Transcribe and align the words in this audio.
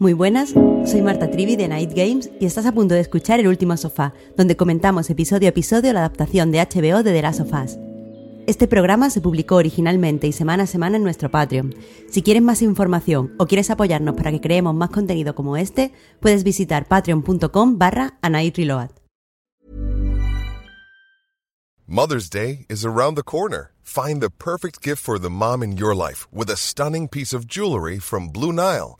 Muy 0.00 0.14
buenas, 0.14 0.54
soy 0.86 1.02
Marta 1.02 1.30
Trivi 1.30 1.56
de 1.56 1.68
Night 1.68 1.92
Games 1.94 2.30
y 2.40 2.46
estás 2.46 2.64
a 2.64 2.72
punto 2.72 2.94
de 2.94 3.00
escuchar 3.00 3.38
El 3.38 3.48
Último 3.48 3.76
Sofá, 3.76 4.14
donde 4.34 4.56
comentamos 4.56 5.10
episodio 5.10 5.48
a 5.48 5.50
episodio 5.50 5.92
la 5.92 6.00
adaptación 6.00 6.50
de 6.50 6.58
HBO 6.60 7.02
de 7.02 7.12
The 7.12 7.20
Last 7.20 7.40
of 7.40 7.52
Us. 7.52 7.76
Este 8.46 8.66
programa 8.66 9.10
se 9.10 9.20
publicó 9.20 9.56
originalmente 9.56 10.26
y 10.26 10.32
semana 10.32 10.62
a 10.62 10.66
semana 10.66 10.96
en 10.96 11.02
nuestro 11.02 11.30
Patreon. 11.30 11.74
Si 12.08 12.22
quieres 12.22 12.42
más 12.42 12.62
información 12.62 13.34
o 13.38 13.46
quieres 13.46 13.68
apoyarnos 13.68 14.14
para 14.14 14.30
que 14.30 14.40
creemos 14.40 14.74
más 14.74 14.88
contenido 14.88 15.34
como 15.34 15.58
este, 15.58 15.92
puedes 16.18 16.44
visitar 16.44 16.88
patreon.com 16.88 17.76
barra. 17.76 18.18
Mother's 21.86 22.30
Day 22.30 22.64
is 22.70 22.86
around 22.86 23.16
the 23.16 23.22
corner. 23.22 23.72
Find 23.82 24.22
the 24.22 24.30
perfect 24.30 24.82
gift 24.82 25.02
for 25.02 25.20
the 25.20 25.28
mom 25.28 25.62
in 25.62 25.76
your 25.76 25.94
life 25.94 26.26
with 26.32 26.48
a 26.48 26.56
stunning 26.56 27.06
piece 27.06 27.36
of 27.36 27.46
jewelry 27.46 27.98
from 27.98 28.30
Blue 28.30 28.54
Nile. 28.54 28.99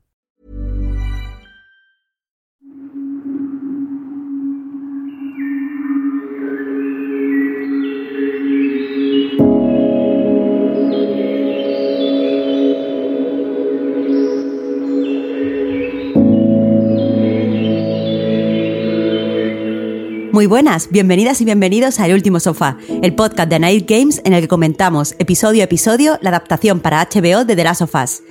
Muy 20.31 20.45
buenas, 20.45 20.89
bienvenidas 20.89 21.41
y 21.41 21.45
bienvenidos 21.45 21.99
a 21.99 22.05
El 22.05 22.13
Último 22.13 22.39
Sofá, 22.39 22.77
el 23.01 23.13
podcast 23.15 23.49
de 23.49 23.59
Night 23.59 23.85
Games 23.89 24.21
en 24.23 24.31
el 24.31 24.39
que 24.41 24.47
comentamos 24.47 25.13
episodio 25.19 25.61
a 25.61 25.65
episodio 25.65 26.17
la 26.21 26.29
adaptación 26.29 26.79
para 26.79 27.03
HBO 27.03 27.43
de 27.43 27.57
The 27.57 27.63
Last 27.65 27.81
of 27.81 27.93
Us. 27.95 28.23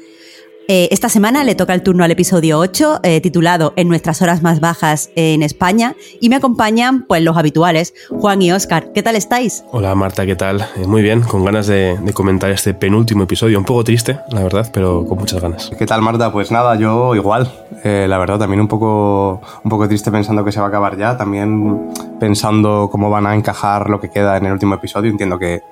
Eh, 0.73 0.87
esta 0.93 1.09
semana 1.09 1.43
le 1.43 1.57
toca 1.57 1.75
el 1.75 1.83
turno 1.83 2.05
al 2.05 2.13
episodio 2.13 2.61
8, 2.61 3.01
eh, 3.03 3.21
titulado 3.21 3.73
En 3.75 3.89
nuestras 3.89 4.23
horas 4.23 4.41
más 4.41 4.61
bajas 4.61 5.11
en 5.17 5.43
España, 5.43 5.97
y 6.21 6.29
me 6.29 6.37
acompañan 6.37 7.07
pues 7.09 7.25
los 7.25 7.37
habituales, 7.37 7.93
Juan 8.09 8.41
y 8.41 8.53
Oscar. 8.53 8.93
¿Qué 8.93 9.03
tal 9.03 9.17
estáis? 9.17 9.65
Hola 9.73 9.97
Marta, 9.97 10.25
¿qué 10.27 10.37
tal? 10.37 10.61
Eh, 10.77 10.87
muy 10.87 11.03
bien, 11.03 11.23
con 11.23 11.45
ganas 11.45 11.67
de, 11.67 11.99
comentar 12.15 12.53
este 12.53 12.73
penúltimo 12.73 13.25
episodio, 13.25 13.59
un 13.59 13.65
poco 13.65 13.83
triste, 13.83 14.21
la 14.31 14.45
verdad, 14.45 14.71
pero 14.73 15.05
con 15.05 15.19
muchas 15.19 15.43
ganas. 15.43 15.73
¿Qué 15.77 15.87
tal 15.87 16.03
Marta? 16.03 16.31
Pues 16.31 16.53
nada, 16.53 16.77
yo 16.77 17.17
igual, 17.17 17.53
la 17.83 18.19
verdad, 18.19 18.39
también 18.39 18.61
un 18.61 18.69
poco, 18.69 19.43
un 19.65 19.71
poco 19.71 19.89
triste 19.89 20.13
pensando 20.13 20.45
que 20.45 20.53
se 20.53 20.61
va 20.61 20.67
a 20.67 20.69
acabar 20.69 20.97
ya, 20.97 21.17
también 21.17 21.91
pensando 22.21 22.89
cómo 22.93 23.11
van 23.11 23.27
a 23.27 23.35
encajar 23.35 23.91
lo 23.91 23.99
que 23.99 24.09
queda 24.09 24.37
en 24.37 24.47
el 24.47 24.53
último 24.53 24.77
episodio, 24.77 25.11
entiendo 25.11 25.37
que, 25.37 25.63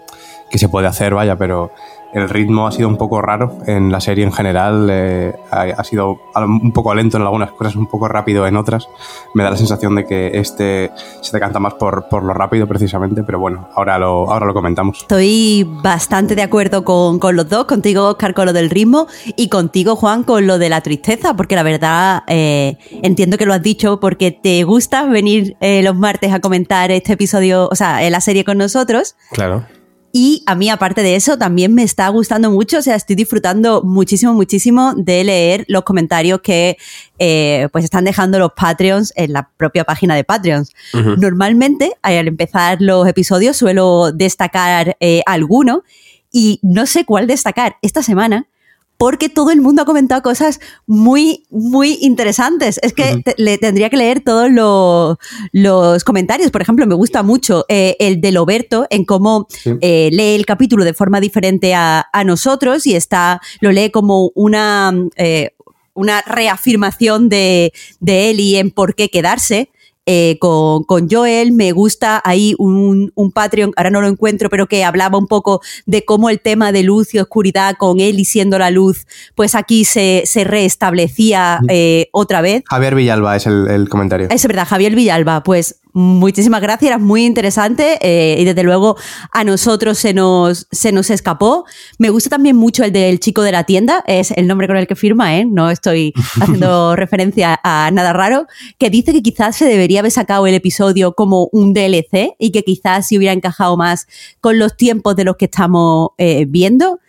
que 0.51 0.59
se 0.59 0.69
puede 0.69 0.89
hacer, 0.89 1.15
vaya, 1.15 1.37
pero 1.37 1.71
el 2.12 2.28
ritmo 2.28 2.67
ha 2.67 2.73
sido 2.73 2.89
un 2.89 2.97
poco 2.97 3.20
raro 3.20 3.59
en 3.67 3.92
la 3.92 4.01
serie 4.01 4.25
en 4.25 4.33
general. 4.33 4.89
Eh, 4.91 5.34
ha, 5.51 5.84
sido 5.84 6.19
un 6.34 6.73
poco 6.73 6.95
lento 6.95 7.17
en 7.17 7.23
algunas 7.23 7.53
cosas, 7.53 7.77
un 7.77 7.87
poco 7.87 8.09
rápido 8.09 8.47
en 8.47 8.56
otras. 8.56 8.89
Me 9.34 9.42
da 9.42 9.50
la 9.50 9.56
sensación 9.56 9.95
de 9.95 10.05
que 10.06 10.39
este 10.39 10.91
se 11.20 11.33
decanta 11.33 11.59
más 11.59 11.75
por, 11.75 12.09
por 12.09 12.23
lo 12.25 12.33
rápido 12.33 12.67
precisamente, 12.67 13.23
pero 13.23 13.39
bueno, 13.39 13.69
ahora 13.75 13.98
lo, 13.98 14.31
ahora 14.31 14.47
lo 14.47 14.55
comentamos. 14.55 15.00
Estoy 15.00 15.67
bastante 15.83 16.34
de 16.34 16.42
acuerdo 16.42 16.84
con, 16.84 17.19
con 17.19 17.37
los 17.37 17.48
dos, 17.48 17.67
contigo 17.67 18.09
Oscar 18.09 18.34
con 18.34 18.47
lo 18.47 18.53
del 18.53 18.70
ritmo 18.70 19.06
y 19.37 19.48
contigo 19.48 19.97
Juan 19.97 20.22
con 20.25 20.47
lo 20.47 20.59
de 20.59 20.69
la 20.69 20.81
tristeza, 20.81 21.34
porque 21.34 21.56
la 21.56 21.62
verdad 21.62 22.22
eh, 22.27 22.78
entiendo 23.03 23.37
que 23.37 23.47
lo 23.47 23.54
has 23.54 23.62
dicho 23.62 24.00
porque 24.00 24.31
te 24.31 24.65
gusta 24.65 25.04
venir 25.04 25.56
eh, 25.60 25.83
los 25.83 25.97
martes 25.97 26.33
a 26.33 26.41
comentar 26.41 26.91
este 26.91 27.12
episodio, 27.12 27.69
o 27.71 27.75
sea, 27.75 28.09
la 28.09 28.21
serie 28.21 28.44
con 28.44 28.59
nosotros. 28.59 29.16
Claro. 29.33 29.65
Y 30.11 30.43
a 30.47 30.55
mí, 30.55 30.71
aparte 30.71 31.03
de 31.03 31.17
eso, 31.17 31.37
también 31.37 31.75
me 31.75 31.83
está 31.83 32.09
gustando 32.09 32.51
mucho, 32.51 32.79
o 32.79 32.83
sea, 32.83 32.95
estoy 32.95 33.15
disfrutando 33.15 33.83
muchísimo, 33.83 34.33
muchísimo 34.33 34.95
de 34.97 35.23
leer 35.23 35.65
los 35.69 35.83
comentarios 35.83 36.41
que 36.41 36.79
eh, 37.19 37.69
pues 37.73 37.85
están 37.85 38.05
dejando 38.05 38.39
los 38.39 38.53
Patreons 38.53 39.13
en 39.17 39.35
la 39.35 39.51
propia 39.57 39.85
página 39.85 40.17
de 40.17 40.25
Patreons. 40.25 40.73
Normalmente, 41.19 41.93
al 42.01 42.27
empezar 42.27 42.79
los 42.81 43.07
episodios, 43.07 43.57
suelo 43.57 44.11
destacar 44.13 44.97
eh, 45.01 45.23
alguno 45.27 45.85
y 46.33 46.59
no 46.63 46.87
sé 46.87 47.05
cuál 47.05 47.27
destacar 47.27 47.77
esta 47.83 48.03
semana 48.03 48.49
porque 48.98 49.28
todo 49.28 49.53
el 49.53 49.60
mundo 49.60 49.82
ha 49.82 49.84
comentado 49.84 50.22
cosas 50.22 50.60
muy, 50.86 51.47
muy 51.50 51.98
interesantes. 52.03 52.81
Es 52.82 52.92
que 52.92 53.22
le 53.36 53.56
tendría 53.56 53.88
que 53.88 53.97
leer 53.97 54.20
todos 54.20 54.50
los, 54.50 56.04
comentarios. 56.04 56.50
Por 56.50 56.62
ejemplo, 56.62 56.84
me 56.86 56.97
gusta 56.97 57.22
mucho 57.22 57.64
eh, 57.69 57.97
el 58.00 58.20
de 58.20 58.32
Loberto 58.32 58.86
en 58.91 59.04
cómo 59.04 59.47
eh, 59.81 60.10
lee 60.12 60.34
el 60.34 60.44
capítulo 60.47 60.84
de 60.84 60.94
forma 60.94 61.20
diferente 61.20 61.75
a, 61.75 62.06
nosotros 62.26 62.84
y 62.86 62.97
está, 62.97 63.41
lo 63.60 63.70
lee 63.70 63.91
como 63.91 64.32
una, 64.34 64.92
eh, 65.16 65.54
una 65.94 66.20
reafirmación 66.22 67.28
de, 67.28 67.72
de 68.00 68.30
él 68.30 68.41
y 68.41 68.56
en 68.56 68.72
por 68.72 68.97
qué 68.97 69.09
quedarse. 69.09 69.70
Eh, 70.11 70.39
con, 70.39 70.87
Joel. 71.11 71.53
Me 71.53 71.73
gusta 71.73 72.23
ahí 72.25 72.55
un, 72.59 73.13
Patreon, 73.35 73.73
ahora 73.77 73.91
no 73.91 74.01
lo 74.01 74.09
encuentro, 74.09 74.49
pero 74.49 74.67
que 74.67 74.83
hablaba 74.83 75.19
un 75.19 75.27
poco 75.27 75.61
de 75.85 76.07
cómo 76.07 76.31
el 76.31 76.41
tema 76.41 76.73
de 76.73 76.83
luz 76.83 77.13
y 77.13 77.19
oscuridad 77.19 77.77
con 77.79 78.01
él 78.01 78.19
y 78.19 78.25
siendo 78.25 78.59
la 78.59 78.71
luz, 78.71 79.07
pues 79.35 79.55
aquí 79.55 79.85
se, 79.85 80.23
se 80.25 80.45
restablecía 80.45 81.61
eh, 81.69 82.09
otra 82.13 82.41
vez. 82.41 82.63
Javier 82.71 82.95
Villalba 82.95 83.37
es 83.37 83.47
el, 83.47 83.69
el 83.69 83.91
comentario. 83.91 84.29
Es 84.31 84.47
verdad, 84.47 84.67
Javier 84.67 84.95
Villalba. 84.95 85.43
Pues 85.43 85.79
Muchísimas 86.00 86.60
gracias, 86.60 86.91
era 86.91 86.98
muy 86.98 87.25
interesante 87.25 87.98
eh, 88.03 88.41
y 88.41 88.44
desde 88.44 88.62
luego 88.62 88.97
a 89.32 89.42
nosotros 89.42 89.98
se 89.98 90.14
nos, 90.14 90.69
se 90.70 90.92
nos 90.92 91.10
escapó. 91.10 91.64
Me 91.98 92.09
gusta 92.10 92.31
también 92.31 92.54
mucho 92.54 92.84
el 92.84 92.92
del 92.92 93.19
chico 93.19 93.42
de 93.42 93.50
la 93.50 93.64
tienda, 93.64 94.04
es 94.06 94.31
el 94.31 94.47
nombre 94.47 94.69
con 94.69 94.76
el 94.76 94.86
que 94.86 94.94
firma, 94.94 95.36
¿eh? 95.36 95.44
no 95.44 95.70
estoy 95.70 96.14
haciendo 96.41 96.94
referencia 96.94 97.59
a 97.64 97.91
nada 97.92 98.12
raro, 98.12 98.47
que 98.78 98.91
dice 98.91 99.12
que 99.12 99.22
quizás 99.22 99.56
se 99.56 99.64
debería 99.64 99.98
haber 99.98 100.12
sacado 100.12 100.47
el 100.47 100.54
episodio 100.54 101.14
como 101.14 101.48
un 101.50 101.75
DLC 101.75 102.36
y 102.38 102.53
que 102.53 102.62
quizás 102.62 103.09
se 103.09 103.19
hubiera 103.19 103.32
encajado 103.32 103.76
más 103.76 104.06
con 104.41 104.56
los 104.60 104.76
tiempos 104.76 105.16
de 105.16 105.25
los 105.25 105.34
que 105.34 105.47
estamos 105.47 106.10
eh, 106.16 106.44
viendo 106.48 107.00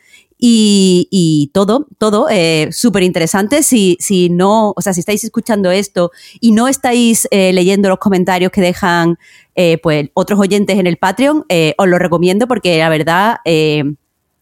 y, 0.42 1.52
todo, 1.54 1.88
todo 1.98 2.28
eh, 2.30 2.70
súper 2.72 3.04
interesante. 3.04 3.62
Si, 3.62 3.98
si 4.00 4.30
no, 4.30 4.74
o 4.76 4.82
sea, 4.82 4.94
si 4.94 5.02
estáis 5.02 5.24
escuchando 5.26 5.70
esto 5.70 6.12
y 6.40 6.54
no 6.54 6.70
estáis 6.70 7.28
eh, 7.32 7.52
leyendo 7.52 7.90
los 7.90 8.00
comentarios 8.00 8.52
que 8.52 8.62
dejan 8.62 9.18
eh, 9.56 9.78
pues 9.84 10.10
otros 10.14 10.40
oyentes 10.40 10.80
en 10.80 10.88
el 10.88 10.96
Patreon, 10.96 11.44
eh, 11.50 11.76
os 11.78 11.88
lo 11.88 12.00
recomiendo 12.00 12.48
porque 12.48 12.78
la 12.78 12.88
verdad 12.88 13.38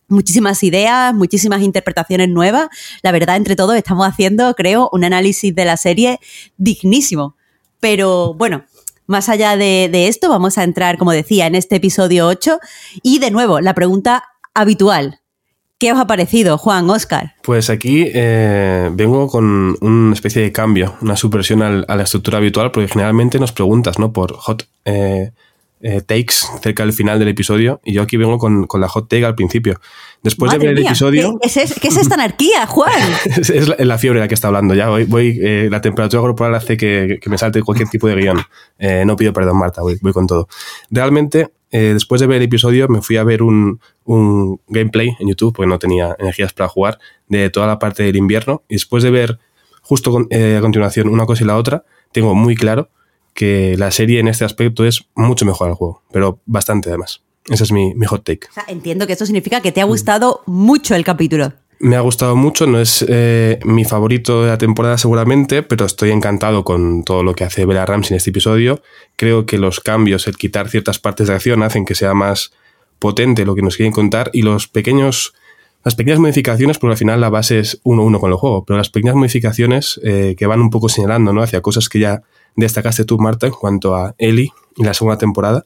muchísimas 0.09 0.63
ideas, 0.63 1.13
muchísimas 1.13 1.61
interpretaciones 1.63 2.29
nuevas. 2.29 2.69
La 3.01 3.11
verdad, 3.11 3.35
entre 3.35 3.55
todos, 3.55 3.75
estamos 3.75 4.07
haciendo, 4.07 4.53
creo, 4.53 4.89
un 4.93 5.03
análisis 5.03 5.53
de 5.53 5.65
la 5.65 5.77
serie 5.77 6.19
dignísimo. 6.57 7.35
Pero 7.79 8.33
bueno, 8.35 8.63
más 9.07 9.27
allá 9.29 9.57
de, 9.57 9.89
de, 9.91 10.07
esto, 10.07 10.29
vamos 10.29 10.57
a 10.57 10.63
entrar, 10.63 10.97
como 10.97 11.11
decía, 11.11 11.47
en 11.47 11.55
este 11.55 11.75
episodio 11.77 12.27
8. 12.27 12.59
Y 13.03 13.19
de 13.19 13.31
nuevo, 13.31 13.59
la 13.59 13.73
pregunta 13.73 14.23
habitual. 14.53 15.19
¿Qué 15.79 15.91
os 15.91 15.99
ha 15.99 16.07
parecido, 16.07 16.57
Juan, 16.57 16.89
Oscar? 16.89 17.35
Pues 17.43 17.69
aquí 17.69 18.05
eh, 18.11 18.89
vengo 18.93 19.27
con 19.27 19.77
una 19.79 20.13
especie 20.13 20.41
de 20.41 20.51
cambio, 20.51 20.95
una 21.01 21.15
supresión 21.15 21.61
a 21.61 21.95
la 21.95 22.03
estructura 22.03 22.39
habitual, 22.39 22.71
porque 22.71 22.87
generalmente 22.87 23.37
nos 23.37 23.51
preguntas 23.51 23.99
¿no? 23.99 24.11
por 24.11 24.33
hot 24.33 24.67
eh, 24.85 25.29
eh, 25.81 26.01
takes 26.01 26.33
cerca 26.63 26.81
del 26.81 26.93
final 26.93 27.19
del 27.19 27.27
episodio, 27.27 27.79
y 27.85 27.93
yo 27.93 28.01
aquí 28.01 28.17
vengo 28.17 28.39
con, 28.39 28.65
la 28.73 28.87
hot 28.87 29.07
take 29.07 29.23
al 29.23 29.35
principio. 29.35 29.79
Después 30.23 30.51
de 30.51 30.57
ver 30.57 30.69
el 30.69 30.85
episodio. 30.85 31.37
¿Qué 31.41 31.47
es, 31.47 31.97
esta 31.97 32.15
anarquía, 32.15 32.65
Juan? 32.67 32.91
es, 33.37 33.67
la, 33.79 33.97
fiebre 33.97 34.19
la 34.19 34.27
que 34.27 34.33
está 34.33 34.47
hablando 34.47 34.73
ya. 34.73 34.89
Voy, 34.89 35.05
voy 35.05 35.39
la 35.69 35.81
temperatura 35.81 36.21
corporal 36.21 36.55
hace 36.55 36.75
que, 36.75 37.19
me 37.27 37.37
salte 37.37 37.61
cualquier 37.61 37.89
tipo 37.89 38.07
de 38.07 38.15
guion. 38.15 38.41
no 39.05 39.15
pido 39.15 39.33
perdón, 39.33 39.57
Marta, 39.57 39.81
voy, 39.81 39.97
voy 40.01 40.13
con 40.13 40.27
todo. 40.27 40.47
Realmente 40.89 41.51
eh, 41.71 41.91
después 41.93 42.21
de 42.21 42.27
ver 42.27 42.37
el 42.37 42.43
episodio 42.43 42.87
me 42.87 43.01
fui 43.01 43.17
a 43.17 43.23
ver 43.23 43.43
un, 43.43 43.79
gameplay 44.67 45.09
en 45.19 45.27
YouTube, 45.27 45.53
porque 45.53 45.69
no 45.69 45.79
tenía 45.79 46.15
energías 46.17 46.53
para 46.53 46.69
jugar, 46.69 46.99
de 47.27 47.49
toda 47.49 47.67
la 47.67 47.79
parte 47.79 48.03
del 48.03 48.15
invierno. 48.15 48.63
Y 48.69 48.75
después 48.75 49.03
de 49.03 49.11
ver 49.11 49.39
justo 49.81 50.27
eh, 50.29 50.57
a 50.57 50.61
continuación 50.61 51.09
una 51.09 51.25
cosa 51.25 51.43
y 51.43 51.47
la 51.47 51.57
otra, 51.57 51.83
tengo 52.11 52.35
muy 52.35 52.55
claro 52.55 52.89
que 53.33 53.75
la 53.77 53.91
serie 53.91 54.19
en 54.19 54.27
este 54.27 54.45
aspecto 54.45 54.85
es 54.85 55.07
mucho 55.15 55.45
mejor 55.45 55.69
al 55.69 55.75
juego, 55.75 56.03
pero 56.11 56.39
bastante 56.45 56.89
además. 56.89 57.23
Ese 57.49 57.63
es 57.63 57.71
mi, 57.71 57.93
mi 57.95 58.05
hot 58.05 58.23
take. 58.23 58.47
entiendo 58.67 59.07
que 59.07 59.13
esto 59.13 59.25
significa 59.25 59.61
que 59.61 59.71
te 59.71 59.81
ha 59.81 59.85
gustado 59.85 60.41
mucho 60.45 60.95
el 60.95 61.03
capítulo. 61.03 61.53
Me 61.79 61.95
ha 61.95 61.99
gustado 62.01 62.35
mucho, 62.35 62.65
no 62.65 62.79
es 62.79 63.05
eh, 63.07 63.59
mi 63.63 63.85
favorito 63.85 64.43
de 64.43 64.49
la 64.49 64.57
temporada 64.57 64.97
seguramente, 64.97 65.61
pero 65.61 65.85
estoy 65.85 66.09
encantado 66.09 66.63
con 66.63 67.03
todo 67.03 67.21
lo 67.21 67.35
que 67.35 67.43
hace 67.43 67.65
Bella 67.65 67.85
Ramsey 67.85 68.15
en 68.15 68.17
este 68.17 68.31
episodio. 68.31 68.81
Creo 69.15 69.45
que 69.45 69.59
los 69.59 69.79
cambios, 69.79 70.27
el 70.27 70.37
quitar 70.37 70.69
ciertas 70.69 70.97
partes 70.97 71.27
de 71.27 71.35
acción, 71.35 71.61
hacen 71.61 71.85
que 71.85 71.93
sea 71.93 72.15
más 72.15 72.51
potente 72.97 73.45
lo 73.45 73.53
que 73.53 73.61
nos 73.61 73.75
quieren 73.75 73.93
contar 73.93 74.31
y 74.33 74.41
los 74.41 74.67
pequeños 74.67 75.33
las 75.83 75.95
pequeñas 75.95 76.19
modificaciones, 76.19 76.79
porque 76.79 76.93
al 76.93 76.97
final 76.97 77.21
la 77.21 77.29
base 77.29 77.59
es 77.59 77.79
uno 77.83 78.01
a 78.01 78.05
uno 78.05 78.19
con 78.19 78.29
el 78.29 78.37
juego, 78.37 78.65
pero 78.65 78.77
las 78.77 78.89
pequeñas 78.89 79.15
modificaciones 79.15 80.01
eh, 80.03 80.35
que 80.37 80.45
van 80.45 80.59
un 80.59 80.69
poco 80.69 80.89
señalando 80.89 81.31
¿no? 81.31 81.41
hacia 81.41 81.61
cosas 81.61 81.87
que 81.87 81.99
ya 81.99 82.23
destacaste 82.57 83.05
tú, 83.05 83.17
Marta, 83.17 83.47
en 83.47 83.53
cuanto 83.53 83.95
a 83.95 84.13
Ellie 84.17 84.51
y 84.75 84.83
la 84.83 84.93
segunda 84.93 85.17
temporada, 85.17 85.65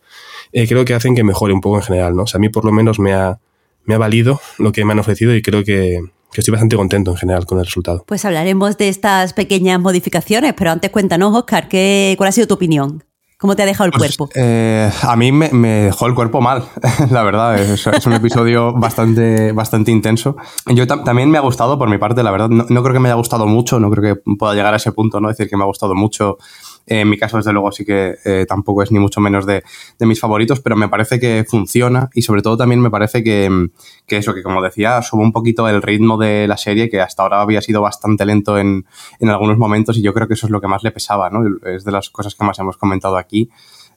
eh, 0.51 0.67
creo 0.67 0.85
que 0.85 0.93
hacen 0.93 1.15
que 1.15 1.23
mejore 1.23 1.53
un 1.53 1.61
poco 1.61 1.77
en 1.77 1.83
general. 1.83 2.15
¿no? 2.15 2.23
O 2.23 2.27
sea, 2.27 2.37
a 2.37 2.41
mí 2.41 2.49
por 2.49 2.65
lo 2.65 2.71
menos 2.71 2.99
me 2.99 3.13
ha, 3.13 3.39
me 3.85 3.95
ha 3.95 3.97
valido 3.97 4.39
lo 4.59 4.71
que 4.71 4.85
me 4.85 4.91
han 4.91 4.99
ofrecido 4.99 5.33
y 5.35 5.41
creo 5.41 5.63
que, 5.63 6.01
que 6.31 6.41
estoy 6.41 6.51
bastante 6.51 6.75
contento 6.75 7.11
en 7.11 7.17
general 7.17 7.45
con 7.45 7.57
el 7.57 7.65
resultado. 7.65 8.03
Pues 8.05 8.25
hablaremos 8.25 8.77
de 8.77 8.89
estas 8.89 9.33
pequeñas 9.33 9.79
modificaciones, 9.79 10.53
pero 10.55 10.71
antes 10.71 10.91
cuéntanos, 10.91 11.35
Oscar, 11.35 11.67
¿qué, 11.67 12.13
¿cuál 12.17 12.29
ha 12.29 12.31
sido 12.31 12.47
tu 12.47 12.53
opinión? 12.53 13.03
¿Cómo 13.41 13.55
te 13.55 13.63
ha 13.63 13.65
dejado 13.65 13.87
el 13.87 13.91
pues, 13.91 14.15
cuerpo? 14.15 14.31
Eh, 14.35 14.91
a 15.01 15.15
mí 15.15 15.31
me, 15.31 15.49
dejó 15.49 16.05
el 16.05 16.13
cuerpo 16.13 16.41
mal, 16.41 16.63
la 17.09 17.23
verdad. 17.23 17.59
Es, 17.59 17.87
es 17.87 18.05
un 18.05 18.13
episodio 18.13 18.71
bastante, 18.79 19.51
bastante 19.51 19.89
intenso. 19.89 20.35
Yo 20.67 20.85
también 20.85 21.31
me 21.31 21.39
ha 21.39 21.41
gustado, 21.41 21.79
por 21.79 21.89
mi 21.89 21.97
parte, 21.97 22.21
la 22.21 22.29
verdad. 22.29 22.49
No, 22.49 22.67
no, 22.69 22.83
creo 22.83 22.93
que 22.93 22.99
me 22.99 23.09
haya 23.09 23.15
gustado 23.15 23.47
mucho, 23.47 23.79
no 23.79 23.89
creo 23.89 24.13
que 24.13 24.21
pueda 24.37 24.53
llegar 24.53 24.75
a 24.75 24.77
ese 24.77 24.91
punto, 24.91 25.19
¿no? 25.19 25.27
Decir 25.27 25.49
que 25.49 25.57
me 25.57 25.63
ha 25.63 25.65
gustado 25.65 25.95
mucho 25.95 26.37
en 26.85 27.09
mi 27.09 27.17
caso, 27.17 27.37
desde 27.37 27.53
luego, 27.53 27.71
sí 27.71 27.85
que 27.85 28.15
eh, 28.25 28.45
tampoco 28.47 28.83
es 28.83 28.91
ni 28.91 28.99
mucho 28.99 29.21
menos 29.21 29.45
de, 29.45 29.63
mis 29.99 30.19
favoritos, 30.19 30.59
pero 30.59 30.75
me 30.75 30.89
parece 30.89 31.19
que 31.19 31.45
funciona 31.47 32.09
y 32.13 32.23
sobre 32.23 32.41
todo 32.41 32.57
también 32.57 32.81
me 32.81 32.89
parece 32.89 33.23
que, 33.23 33.69
eso, 34.07 34.33
que 34.33 34.43
como 34.43 34.61
decía, 34.61 35.01
sube 35.01 35.21
un 35.21 35.31
poquito 35.31 35.67
el 35.69 35.81
ritmo 35.81 36.17
de 36.17 36.47
la 36.47 36.57
serie, 36.57 36.89
que 36.89 36.99
hasta 37.01 37.23
ahora 37.23 37.41
había 37.41 37.61
sido 37.61 37.81
bastante 37.81 38.25
lento 38.25 38.57
en, 38.57 38.85
algunos 39.21 39.57
momentos 39.57 39.97
y 39.97 40.01
yo 40.01 40.13
creo 40.13 40.27
que 40.27 40.33
eso 40.33 40.47
es 40.47 40.51
lo 40.51 40.59
que 40.59 40.67
más 40.67 40.83
le 40.83 40.91
pesaba, 40.91 41.29
¿no? 41.29 41.43
Es 41.65 41.83
de 41.83 41.91
las 41.91 42.09
cosas 42.09 42.35
que 42.35 42.43
más 42.43 42.59
hemos 42.59 42.77
comentado 42.77 43.17
aquí. 43.17 43.49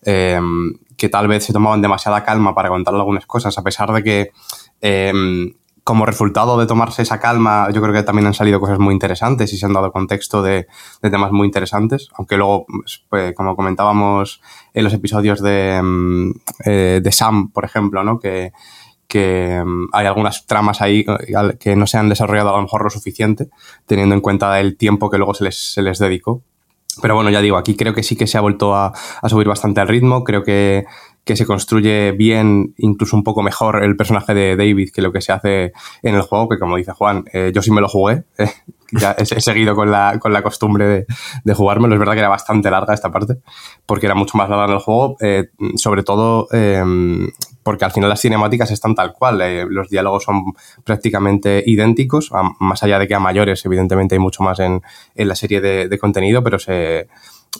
Em, 0.06 0.75
que 0.98 1.08
tal 1.08 1.28
vez 1.28 1.44
se 1.44 1.52
tomaban 1.52 1.80
demasiada 1.80 2.22
calma 2.25 2.54
para 2.54 2.69
contar 2.69 2.94
algunas 2.94 3.25
cosas, 3.26 3.56
a 3.56 3.62
pesar 3.62 3.90
de 3.92 4.02
que 4.02 4.30
em, 4.82 5.54
como 5.84 6.06
resultado 6.06 6.58
de 6.58 6.66
tomarse 6.66 7.02
esa 7.02 7.20
calma, 7.20 7.69
yo 7.70 7.82
creo 7.82 7.92
que 7.92 8.02
también 8.02 8.26
han 8.26 8.32
salido 8.32 8.58
cosas 8.58 8.78
muy 8.78 8.94
interesantes 8.94 9.52
y 9.52 9.58
se 9.58 9.66
han 9.66 9.75
dado 9.75 9.92
contexto 9.92 10.42
de, 10.42 10.66
temas 11.02 11.31
muy 11.31 11.46
interesantes, 11.46 12.08
aunque 12.14 12.38
luego, 12.38 12.64
pues, 12.66 13.04
pues, 13.10 13.34
como 13.34 13.54
comentábamos 13.54 14.40
en 14.72 14.84
los 14.84 14.94
episodios 14.94 15.42
de, 15.42 15.81
mm, 15.82 16.31
eh, 16.64 17.00
de 17.04 17.12
Sam, 17.12 17.50
por 17.50 17.66
ejemplo, 17.66 18.02
¿no? 18.02 18.19
que, 18.19 18.52
que 19.06 19.62
mm, 19.62 19.88
hay 19.92 20.06
algunas 20.06 20.46
tramas 20.46 20.81
ahí 20.81 21.04
eh, 21.06 21.56
que 21.60 21.76
no 21.76 21.87
se 21.87 21.98
han 21.98 22.08
desarrollado 22.08 22.48
a 22.48 22.56
lo 22.56 22.62
mejor 22.62 22.82
lo 22.82 22.90
suficiente, 22.90 23.50
teniendo 23.84 24.14
en 24.14 24.22
cuenta 24.22 24.58
el 24.60 24.78
tiempo 24.78 25.10
que 25.10 25.19
luego 25.19 25.34
se 25.34 25.44
les, 25.44 25.75
se 25.75 25.82
les 25.82 25.98
dedicó. 25.98 26.42
Pero 27.02 27.14
bueno, 27.14 27.28
ya 27.28 27.40
digo, 27.40 27.58
aquí 27.58 27.76
creo 27.76 27.92
que 27.92 28.02
sí 28.04 28.16
que 28.16 28.26
se 28.26 28.38
ha 28.38 28.40
vuelto 28.40 28.75
a, 28.75 28.92
a 29.20 29.28
subir 29.28 29.48
bastante 29.48 29.80
el 29.80 29.88
ritmo. 29.88 30.22
Creo 30.22 30.44
que 30.44 30.87
que 31.25 31.37
se 31.37 31.47
construye 31.47 32.12
bien, 32.12 32.75
incluso 32.76 33.17
un 33.17 33.25
poco 33.25 33.43
mejor 33.43 33.82
el 33.82 33.97
personaje 33.97 34.35
de 34.35 34.56
David 34.56 34.91
que 34.94 35.03
lo 35.03 35.11
que 35.11 35.23
se 35.23 35.32
hace 35.32 35.73
en 36.03 36.15
el 36.15 36.23
juego, 36.23 36.49
que 36.50 36.59
como 36.59 36.76
dice 36.76 36.93
Juan, 36.93 37.25
eh, 37.32 37.50
yo 37.55 37.62
sí 37.62 37.71
me 37.71 37.81
lo 37.81 37.88
jugué, 37.88 38.25
eh, 38.37 38.50
ya 38.93 39.12
he, 39.12 39.25
seguido 39.25 39.75
con 39.75 39.91
la, 39.91 40.19
con 40.21 40.32
la 40.35 40.43
costumbre 40.43 40.87
de, 40.87 41.06
de, 41.43 41.55
jugármelo, 41.55 41.94
es 41.94 41.99
verdad 41.99 42.12
que 42.12 42.19
era 42.21 42.29
bastante 42.29 42.71
larga 42.71 42.93
esta 42.93 43.11
parte, 43.11 43.38
porque 43.87 44.06
era 44.06 44.15
mucho 44.15 44.37
más 44.37 44.50
larga 44.50 44.67
en 44.67 44.73
el 44.73 44.79
juego, 44.79 45.17
eh, 45.21 45.49
sobre 45.76 46.03
todo 46.03 46.47
em, 46.53 47.31
porque 47.62 47.87
al 47.87 47.93
final 47.93 48.11
las 48.11 48.21
cinemáticas 48.21 48.71
están 48.71 48.94
tal 48.94 49.15
cual, 49.15 49.43
los 49.71 49.88
diálogos 49.88 50.25
son 50.25 50.53
prácticamente 50.85 51.65
idénticos, 51.65 52.31
más 52.61 52.82
allá 52.82 52.99
de 52.99 53.09
que 53.09 53.15
a 53.15 53.21
mayores, 53.21 53.65
evidentemente 53.65 54.15
hay 54.15 54.19
mucho 54.19 54.43
más 54.43 54.61
en, 54.61 54.82
en 55.15 55.29
la 55.29 55.35
serie 55.35 55.62
de, 55.62 55.88
de 55.88 55.99
contenido, 55.99 56.44
pero 56.44 56.59
se 56.59 57.09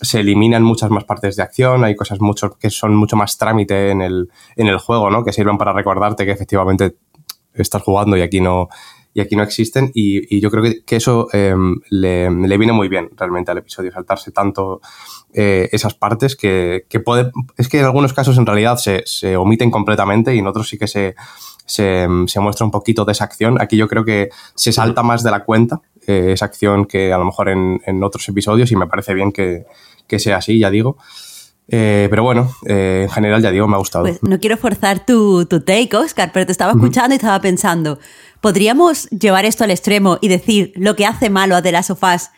se 0.01 0.21
eliminan 0.21 0.63
muchas 0.63 0.91
más 0.91 1.05
partes 1.05 1.37
de 1.37 1.43
acción, 1.43 1.85
hay 1.85 1.95
cosas 1.95 2.21
mucho, 2.21 2.57
que 2.59 2.71
son 2.71 2.95
mucho 2.95 3.17
más 3.17 3.39
trámite 3.39 3.91
en 3.91 4.03
el, 4.03 4.31
en 4.57 4.67
el 4.67 4.79
juego, 4.79 5.11
¿no? 5.11 5.25
Que 5.25 5.33
sirven 5.33 5.59
para 5.59 5.73
recordarte 5.73 6.25
que 6.25 6.33
efectivamente 6.33 6.97
estás 7.55 7.83
jugando 7.83 8.17
y 8.17 8.23
aquí 8.23 8.41
no, 8.41 8.69
y 9.15 9.21
aquí 9.21 9.37
no 9.37 9.45
existen. 9.45 9.91
Y, 9.95 10.41
yo 10.41 10.51
creo 10.51 10.65
que, 10.85 10.97
eso 10.97 11.29
em, 11.33 11.81
le, 11.89 12.29
viene 12.59 12.73
muy 12.73 12.89
bien 12.89 13.09
realmente 13.17 13.53
al 13.53 13.59
episodio, 13.59 13.93
saltarse 13.93 14.33
tanto 14.33 14.81
eh, 15.33 15.69
esas 15.73 15.95
partes 15.95 16.37
que, 16.37 16.87
que, 16.89 17.01
puede. 17.01 17.31
Es 17.57 17.69
que 17.69 17.79
en 17.79 17.85
algunos 17.85 18.13
casos 18.13 18.37
en 18.37 18.45
realidad 18.45 18.77
se, 18.77 19.03
se 19.07 19.37
omiten 19.37 19.71
completamente 19.71 20.35
y 20.35 20.41
en 20.41 20.47
otros 20.49 20.69
sí 20.69 20.77
que 20.77 20.89
se, 20.89 21.15
se, 21.65 22.09
se, 22.27 22.41
muestra 22.41 22.67
un 22.67 22.73
poquito 22.73 23.05
de 23.05 23.13
esa 23.13 23.25
acción. 23.25 23.61
Aquí 23.61 23.77
yo 23.77 23.87
creo 23.87 24.05
que 24.05 24.31
se 24.57 24.73
salta 24.73 25.05
más 25.05 25.23
de 25.23 25.31
la 25.31 25.45
cuenta 25.45 25.81
eh, 26.07 26.33
esa 26.33 26.47
acción 26.47 26.87
que 26.87 27.13
a 27.13 27.19
lo 27.19 27.25
mejor 27.25 27.49
en, 27.49 27.81
en, 27.87 28.03
otros 28.03 28.29
episodios 28.29 28.71
y 28.73 28.77
me 28.77 28.87
parece 28.87 29.15
bien 29.15 29.33
que, 29.33 29.67
que 30.07 30.19
sea 30.19 30.39
así, 30.39 30.59
ya 30.59 30.71
digo. 30.71 30.97
Eh, 31.69 32.09
pero 32.11 32.23
bueno, 32.23 32.55
eh, 32.67 33.03
en 33.05 33.11
general 33.11 33.43
ya 33.43 33.51
digo, 33.51 33.67
me 33.69 33.75
ha 33.75 33.79
gustado. 33.79 34.05
Pues 34.05 34.23
no 34.23 34.39
quiero 34.39 34.57
forzar 34.57 35.07
tu, 35.07 35.47
tu 35.47 35.61
take, 35.61 35.97
Oscar, 35.97 36.31
pero 36.33 36.47
te 36.47 36.53
estaba 36.53 36.73
escuchando 36.73 37.15
y 37.15 37.17
estaba 37.17 37.41
pensando, 37.41 37.99
¿podríamos 38.41 39.09
llevar 39.11 39.45
esto 39.45 39.65
al 39.65 39.71
extremo 39.71 40.19
y 40.21 40.29
decir 40.29 40.73
lo 40.77 40.95
que 40.97 41.07
hace 41.07 41.31
malo 41.31 41.57
a 41.57 41.63
The 41.63 41.73
Last 41.73 41.91
of 41.91 42.03
Us 42.03 42.29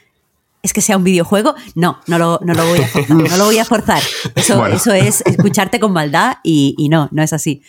es 0.63 0.73
que 0.73 0.81
sea 0.81 0.97
un 0.97 1.05
videojuego? 1.05 1.55
No, 1.75 2.01
no 2.07 2.19
lo, 2.19 2.41
no 2.43 2.55
lo 2.55 2.67
voy 2.67 2.81
a 2.81 2.87
forzar. 2.87 3.17
No 3.17 3.37
lo 3.37 3.45
voy 3.45 3.59
a 3.59 3.65
forzar. 3.65 4.03
Eso, 4.35 4.67
eso 4.67 4.93
es 4.93 5.23
escucharte 5.25 5.79
con 5.79 5.93
maldad 5.93 6.39
y, 6.43 6.75
y 6.79 6.89
no, 6.89 7.09
no 7.13 7.23
es 7.23 7.33
así. 7.33 7.63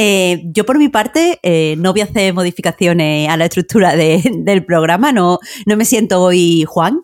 Eh, 0.00 0.44
yo 0.44 0.64
por 0.64 0.78
mi 0.78 0.88
parte 0.88 1.40
eh, 1.42 1.74
no 1.78 1.90
voy 1.90 2.02
a 2.02 2.04
hacer 2.04 2.32
modificaciones 2.32 3.28
a 3.28 3.36
la 3.36 3.46
estructura 3.46 3.96
de, 3.96 4.22
del 4.32 4.64
programa, 4.64 5.10
no, 5.10 5.40
no 5.66 5.76
me 5.76 5.84
siento 5.84 6.22
hoy 6.22 6.64
Juan. 6.68 7.02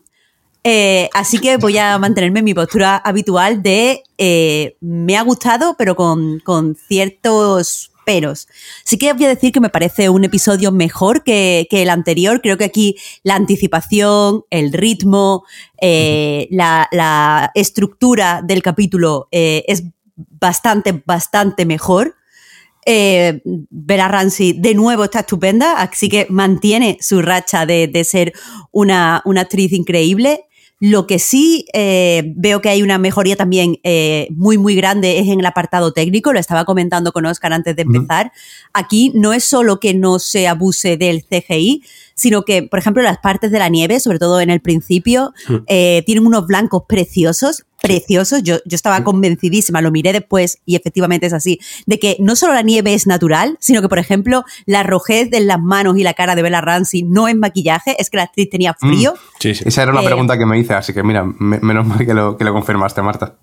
Eh, 0.63 1.11
así 1.13 1.41
que 1.41 1.57
voy 1.57 1.77
a 1.77 1.99
mantenerme 1.99 2.39
en 2.39 2.45
mi 2.45 2.55
postura 2.55 2.97
habitual 2.97 3.63
de 3.63 4.05
me 4.81 5.17
ha 5.17 5.23
gustado, 5.23 5.75
pero 5.77 5.97
con, 5.97 6.39
con, 6.39 6.77
ciertos 6.77 7.91
peros. 8.07 8.47
Sí 8.85 8.97
que 8.97 9.13
voy 9.13 9.25
a 9.25 9.29
decir 9.29 9.51
que 9.51 9.61
me 9.61 9.71
parece 9.71 10.09
un 10.09 10.25
episodio 10.25 10.71
mejor 10.71 11.25
que, 11.25 11.67
que 11.69 11.83
el 11.83 11.91
anterior. 11.91 12.41
Creo 12.41 12.57
que 12.57 12.65
aquí 12.65 12.97
la 13.25 13.35
anticipación, 13.35 14.45
el 14.51 14.73
ritmo, 14.73 15.45
la, 15.83 16.89
la, 16.93 17.51
estructura 17.55 18.41
del 18.43 18.63
capítulo 18.63 19.29
es 19.33 19.83
bastante, 20.17 21.03
bastante 21.05 21.67
mejor. 21.67 22.15
Eh, 22.87 23.41
Bella 23.45 24.09
Ramsey 24.09 24.53
de 24.53 24.75
nuevo 24.75 25.05
está 25.05 25.21
estupenda, 25.21 25.81
así 25.81 26.09
que 26.09 26.27
mantiene 26.29 26.99
su 27.01 27.23
racha 27.23 27.67
de, 27.67 28.05
ser 28.05 28.33
una, 28.73 29.23
una, 29.25 29.43
actriz 29.43 29.73
increíble. 29.73 30.47
Lo 30.81 31.07
que 31.07 31.19
sí 31.19 31.67
eh, 31.73 32.35
veo 32.37 32.61
que 32.61 32.69
hay 32.69 32.83
una 32.83 32.99
mejoría 32.99 33.37
también 33.37 33.79
eh, 33.85 34.27
muy, 34.33 34.59
muy 34.59 34.75
grande 34.75 35.19
es 35.19 35.29
en 35.29 35.41
el 35.41 35.47
apartado 35.47 35.93
técnico. 35.93 36.33
Lo 36.33 36.41
estaba 36.41 36.65
comentando 36.65 37.13
con 37.13 37.25
Oscar 37.25 37.53
antes 37.53 37.77
de 37.77 37.83
empezar. 37.83 38.33
Aquí 38.73 39.13
no 39.15 39.33
es 39.33 39.45
solo 39.45 39.81
que 39.81 39.95
no 39.95 40.19
se 40.19 40.47
abuse 40.47 40.97
del 40.97 41.25
CGI, 41.25 41.85
sino 42.15 42.43
que, 42.43 42.65
por 42.65 42.81
ejemplo, 42.81 43.03
las 43.03 43.19
partes 43.19 43.51
de 43.51 43.61
la 43.61 43.69
nieve, 43.69 43.99
sobre 44.01 44.19
todo 44.19 44.41
en 44.41 44.51
el 44.51 44.61
principio, 44.61 45.33
eh, 45.69 46.03
tienen 46.07 46.27
unos 46.27 46.47
blancos 46.47 46.83
preciosos, 46.87 47.65
preciosos. 47.85 48.43
Yo, 48.43 48.57
yo 48.65 48.75
estaba 48.75 49.05
convencidísima, 49.05 49.81
lo 49.81 49.91
miré 49.91 50.13
después 50.13 50.59
y 50.65 50.77
efectivamente 50.77 51.27
es 51.27 51.33
así, 51.33 51.61
de 51.87 51.99
que 51.99 52.17
no 52.19 52.37
solo 52.37 52.55
la 52.55 52.63
nieve 52.63 52.95
es 52.95 53.07
natural, 53.07 53.57
sino 53.61 53.83
que, 53.83 53.89
por 53.89 53.99
ejemplo, 53.99 54.45
la 54.67 54.83
rojez 54.83 55.31
de 55.31 55.41
las 55.41 55.61
manos 55.61 55.97
y 55.99 56.03
la 56.03 56.15
cara 56.15 56.35
de 56.35 56.43
Bella 56.43 56.61
Ramsey 56.61 57.03
no 57.03 57.29
es 57.29 57.37
maquillaje, 57.37 57.97
es 57.99 58.11
que 58.11 58.17
la 58.17 58.25
actriz 58.25 58.51
tenía 58.51 58.73
mm. 58.81 58.89
frío. 58.89 59.15
sí, 59.39 59.55
sí. 59.55 59.65
Esa 59.67 59.83
era 59.83 59.93
una 59.93 60.03
eh, 60.03 60.07
pregunta 60.07 60.39
que 60.39 60.47
me 60.47 60.59
hice, 60.59 60.75
así 60.75 60.93
que 60.93 61.03
mira, 61.03 61.25
menos 61.25 61.87
mal 61.87 62.05
que 62.05 62.15
lo, 62.15 62.37
que 62.37 62.45
lo 62.45 62.53
confirmaste, 62.53 63.03
Marta. 63.03 63.37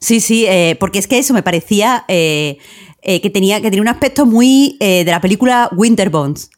Sí, 0.00 0.20
sí, 0.20 0.44
eh, 0.46 0.76
porque 0.78 0.98
es 0.98 1.06
que 1.06 1.18
eso 1.18 1.32
me 1.32 1.42
parecía 1.42 2.04
que, 2.06 2.58
tenía, 3.32 3.60
que 3.60 3.70
tenía 3.70 3.82
un 3.82 3.88
aspecto 3.88 4.26
muy 4.26 4.76
de 4.80 5.04
la 5.06 5.20
película 5.20 5.70
Winter 5.74 6.10
Bones. 6.10 6.50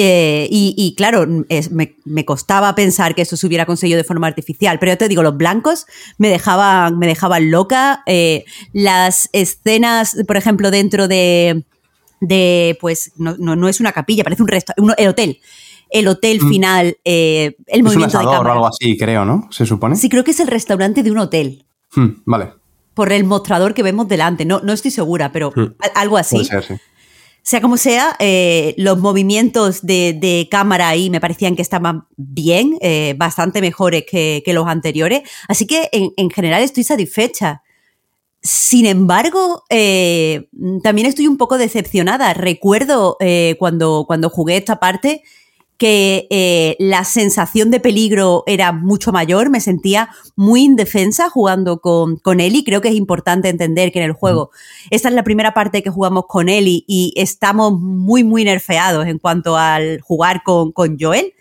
Eh, 0.00 0.46
y, 0.48 0.94
claro, 0.96 1.26
me, 1.26 2.24
costaba 2.24 2.72
pensar 2.76 3.16
que 3.16 3.22
eso 3.22 3.36
se 3.36 3.44
hubiera 3.48 3.66
conseguido 3.66 3.96
de 3.96 4.04
forma 4.04 4.28
artificial. 4.28 4.78
Pero 4.78 4.92
yo 4.92 4.98
te 4.98 5.08
digo, 5.08 5.24
los 5.24 5.36
blancos 5.36 5.86
me 6.18 6.28
dejaban, 6.28 7.00
me 7.00 7.08
dejaban 7.08 7.50
loca. 7.50 8.04
Eh, 8.06 8.44
las 8.72 9.28
escenas, 9.32 10.16
por 10.28 10.36
ejemplo, 10.36 10.70
dentro 10.70 11.08
de. 11.08 11.64
de 12.20 12.78
pues, 12.80 13.10
no, 13.16 13.36
no, 13.38 13.68
es 13.68 13.80
una 13.80 13.90
capilla, 13.90 14.22
parece 14.22 14.42
un 14.42 14.48
resto, 14.48 14.72
el 14.96 15.08
hotel. 15.08 15.40
El 15.90 16.06
hotel 16.06 16.38
mm. 16.42 16.48
final, 16.48 16.96
eh, 17.04 17.56
el 17.66 17.82
movimiento 17.82 18.18
de 18.18 18.24
cámara. 18.24 18.50
o 18.50 18.52
algo 18.52 18.66
así, 18.68 18.96
creo, 18.96 19.24
¿no? 19.24 19.48
¿Se 19.50 19.66
supone? 19.66 19.96
Sí, 19.96 20.08
creo 20.08 20.22
que 20.22 20.30
es 20.30 20.38
el 20.38 20.46
restaurante 20.46 21.02
de 21.02 21.10
un 21.10 21.18
hotel. 21.18 21.64
Hmm, 21.96 22.22
vale. 22.24 22.52
Por 22.94 23.10
el 23.10 23.24
mostrador 23.24 23.74
que 23.74 23.82
vemos 23.82 24.06
delante. 24.06 24.44
No, 24.44 24.60
no 24.60 24.72
estoy 24.74 24.92
segura, 24.92 25.32
pero 25.32 25.50
hmm. 25.56 25.74
algo 25.96 26.18
así. 26.18 26.36
Puede 26.36 26.62
ser, 26.62 26.62
sí. 26.62 26.74
Sea 27.48 27.62
como 27.62 27.78
sea, 27.78 28.14
eh, 28.18 28.74
los 28.76 28.98
movimientos 28.98 29.80
de, 29.80 30.48
cámara 30.50 30.90
ahí 30.90 31.08
me 31.08 31.18
parecían 31.18 31.56
que 31.56 31.62
estaban 31.62 32.06
bien, 32.18 32.76
eh, 32.82 33.14
bastante 33.16 33.62
mejores 33.62 34.04
que, 34.04 34.42
los 34.48 34.66
anteriores. 34.66 35.22
Así 35.48 35.66
que 35.66 35.88
en, 35.92 36.28
general 36.28 36.62
estoy 36.62 36.84
satisfecha. 36.84 37.62
Sin 38.42 38.84
embargo, 38.84 39.64
eh, 39.70 40.50
también 40.82 41.06
estoy 41.06 41.26
un 41.26 41.38
poco 41.38 41.56
decepcionada. 41.56 42.34
Recuerdo 42.34 43.16
cuando, 43.58 44.04
cuando 44.06 44.28
jugué 44.28 44.58
esta 44.58 44.78
parte 44.78 45.22
que 45.78 46.26
eh, 46.30 46.76
la 46.80 47.04
sensación 47.04 47.70
de 47.70 47.78
peligro 47.78 48.42
era 48.46 48.72
mucho 48.72 49.12
mayor, 49.12 49.48
me 49.48 49.60
sentía 49.60 50.10
muy 50.34 50.62
indefensa 50.62 51.30
jugando 51.30 51.80
con, 51.80 52.16
con 52.16 52.40
Ellie. 52.40 52.64
Creo 52.64 52.80
que 52.80 52.88
es 52.88 52.96
importante 52.96 53.48
entender 53.48 53.92
que 53.92 54.00
en 54.00 54.04
el 54.06 54.12
juego, 54.12 54.50
esta 54.90 55.08
es 55.08 55.14
la 55.14 55.22
primera 55.22 55.54
parte 55.54 55.82
que 55.84 55.90
jugamos 55.90 56.24
con 56.26 56.48
Ellie 56.48 56.84
y 56.88 57.14
estamos 57.16 57.80
muy, 57.80 58.24
muy 58.24 58.44
nerfeados 58.44 59.06
en 59.06 59.18
cuanto 59.18 59.56
al 59.56 60.00
jugar 60.00 60.42
con, 60.44 60.72
con 60.72 60.98
Joel. 60.98 61.32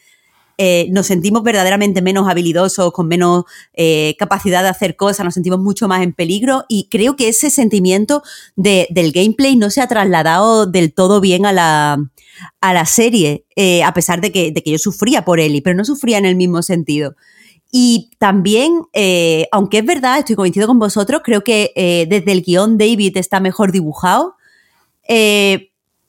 Eh, 0.60 0.88
nos 0.90 1.06
sentimos 1.06 1.44
verdaderamente 1.44 2.02
menos 2.02 2.28
habilidosos, 2.28 2.92
con 2.92 3.08
menos 3.08 3.44
eh, 3.74 4.16
capacidad 4.18 4.64
de 4.64 4.70
hacer 4.70 4.96
cosas, 4.96 5.24
nos 5.24 5.36
sentimos 5.36 5.60
mucho 5.60 5.88
más 5.88 6.02
en 6.02 6.14
peligro 6.14 6.66
y 6.68 6.88
creo 6.90 7.16
que 7.16 7.28
ese 7.28 7.52
sentimiento 7.52 8.24
de, 8.56 8.88
del 8.90 9.12
gameplay 9.12 9.56
no 9.56 9.70
se 9.70 9.82
ha 9.82 9.88
trasladado 9.88 10.66
del 10.66 10.94
todo 10.94 11.22
bien 11.22 11.46
a 11.46 11.54
la, 11.54 12.00
a 12.60 12.74
la 12.74 12.86
serie, 12.86 13.46
eh, 13.56 13.84
a 13.84 13.94
pesar 13.94 14.20
de 14.20 14.32
que, 14.32 14.52
de 14.52 14.64
que 14.64 14.72
yo 14.72 14.80
sufría 14.80 15.24
por 15.24 15.40
Ellie, 15.40 15.62
pero 15.62 15.76
no 15.76 15.86
sufría 15.86 16.18
en 16.18 16.26
el 16.26 16.36
mismo 16.36 16.64
sentido. 16.64 17.16
Y 17.70 18.10
también, 18.18 18.84
aunque 19.52 19.80
es 19.80 19.86
verdad, 19.86 20.20
estoy 20.20 20.38
coincido 20.38 20.68
con 20.68 20.80
vosotros, 20.80 21.22
creo 21.22 21.44
que 21.44 22.06
desde 22.10 22.32
el 22.32 22.42
guion 22.42 22.78
David 22.78 23.18
está 23.18 23.42
mejor 23.42 23.74
dibujado 23.74 24.36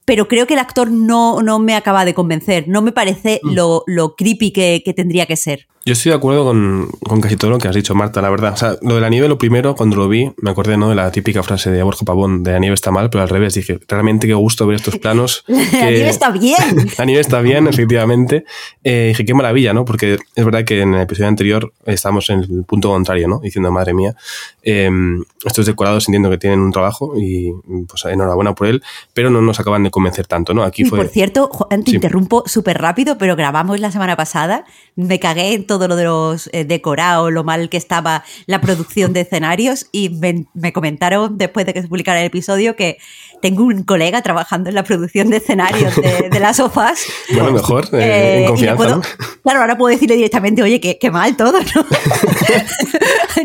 pero 0.08 0.26
creo 0.26 0.46
que 0.46 0.54
el 0.54 0.60
actor 0.60 0.90
no, 0.90 1.42
no 1.42 1.58
me 1.58 1.76
acaba 1.76 2.06
de 2.06 2.14
convencer. 2.14 2.66
No 2.66 2.80
me 2.80 2.92
parece 2.92 3.40
mm. 3.42 3.52
lo, 3.52 3.84
lo, 3.86 4.16
creepy 4.16 4.52
que, 4.52 4.80
que, 4.82 4.94
tendría 4.94 5.26
que 5.26 5.36
ser. 5.36 5.66
Yo 5.88 5.94
estoy 5.94 6.10
de 6.10 6.16
acuerdo 6.16 6.44
con, 6.44 6.90
con, 7.02 7.22
casi 7.22 7.38
todo 7.38 7.50
lo 7.50 7.56
que 7.56 7.66
has 7.66 7.74
dicho, 7.74 7.94
Marta, 7.94 8.20
la 8.20 8.28
verdad. 8.28 8.52
O 8.52 8.56
sea, 8.58 8.76
lo 8.82 8.96
de 8.96 9.00
la 9.00 9.08
nieve, 9.08 9.26
lo 9.26 9.38
primero, 9.38 9.74
cuando 9.74 9.96
lo 9.96 10.06
vi, 10.06 10.30
me 10.36 10.50
acordé 10.50 10.76
¿no? 10.76 10.90
de 10.90 10.94
la 10.94 11.10
típica 11.10 11.42
frase 11.42 11.70
de 11.70 11.82
Borja 11.82 12.04
Pavón, 12.04 12.42
de 12.42 12.52
la 12.52 12.58
nieve 12.58 12.74
está 12.74 12.90
mal, 12.90 13.08
pero 13.08 13.22
al 13.22 13.30
revés, 13.30 13.54
dije, 13.54 13.80
realmente 13.88 14.26
qué 14.26 14.34
gusto 14.34 14.66
ver 14.66 14.76
estos 14.76 14.98
planos. 14.98 15.44
la 15.48 15.90
nieve 15.90 16.10
está 16.10 16.30
bien. 16.30 16.58
la 16.98 17.04
nieve 17.06 17.22
está 17.22 17.40
bien, 17.40 17.68
efectivamente. 17.68 18.44
Eh, 18.84 19.06
dije, 19.08 19.24
qué 19.24 19.32
maravilla, 19.32 19.72
¿no? 19.72 19.86
Porque 19.86 20.18
es 20.34 20.44
verdad 20.44 20.62
que 20.66 20.82
en 20.82 20.92
el 20.92 21.00
episodio 21.00 21.28
anterior 21.28 21.72
estamos 21.86 22.28
en 22.28 22.40
el 22.40 22.64
punto 22.64 22.90
contrario, 22.90 23.26
¿no? 23.26 23.38
Diciendo, 23.38 23.72
madre 23.72 23.94
mía, 23.94 24.14
eh, 24.62 24.90
estos 25.42 25.64
decorados 25.64 26.06
entiendo 26.06 26.28
que 26.28 26.36
tienen 26.36 26.60
un 26.60 26.70
trabajo 26.70 27.14
y 27.16 27.50
pues 27.88 28.04
enhorabuena 28.04 28.54
por 28.54 28.66
él, 28.66 28.82
pero 29.14 29.30
no 29.30 29.40
nos 29.40 29.58
acaban 29.58 29.84
de 29.84 29.90
convencer 29.90 30.26
tanto, 30.26 30.52
¿no? 30.52 30.64
Aquí 30.64 30.84
fue... 30.84 30.98
Por 30.98 31.08
cierto, 31.08 31.48
te 31.70 31.92
interrumpo 31.92 32.42
súper 32.44 32.76
rápido, 32.76 33.16
pero 33.16 33.36
grabamos 33.36 33.80
la 33.80 33.90
semana 33.90 34.16
pasada, 34.16 34.66
me 34.98 35.20
cagué 35.20 35.54
en 35.54 35.64
todo 35.64 35.86
lo 35.86 35.94
de 35.94 36.04
los 36.04 36.50
eh, 36.52 36.64
decorado, 36.64 37.30
lo 37.30 37.44
mal 37.44 37.68
que 37.68 37.76
estaba 37.76 38.24
la 38.46 38.60
producción 38.60 39.12
de 39.12 39.20
escenarios 39.20 39.86
y 39.92 40.08
me, 40.10 40.72
comentaron 40.72 41.38
después 41.38 41.66
de 41.66 41.72
que 41.72 41.82
se 41.82 41.88
publicara 41.88 42.18
el 42.18 42.26
episodio 42.26 42.74
que 42.74 42.98
tengo 43.40 43.64
un 43.64 43.82
colega 43.84 44.22
trabajando 44.22 44.68
en 44.68 44.74
la 44.74 44.82
producción 44.82 45.30
de 45.30 45.38
escenarios 45.38 45.94
de, 45.96 46.40
las 46.40 46.56
sofás. 46.56 47.06
Bueno, 47.32 47.52
mejor, 47.52 47.88
eh, 47.92 48.38
en 48.38 48.44
eh, 48.44 48.46
confianza. 48.46 49.00
Claro, 49.42 49.60
ahora 49.60 49.76
puedo 49.76 49.92
decirle 49.92 50.16
directamente, 50.16 50.62
oye, 50.62 50.80
qué, 50.80 51.10
mal 51.10 51.36
todo, 51.36 51.58
¿no? 51.60 51.84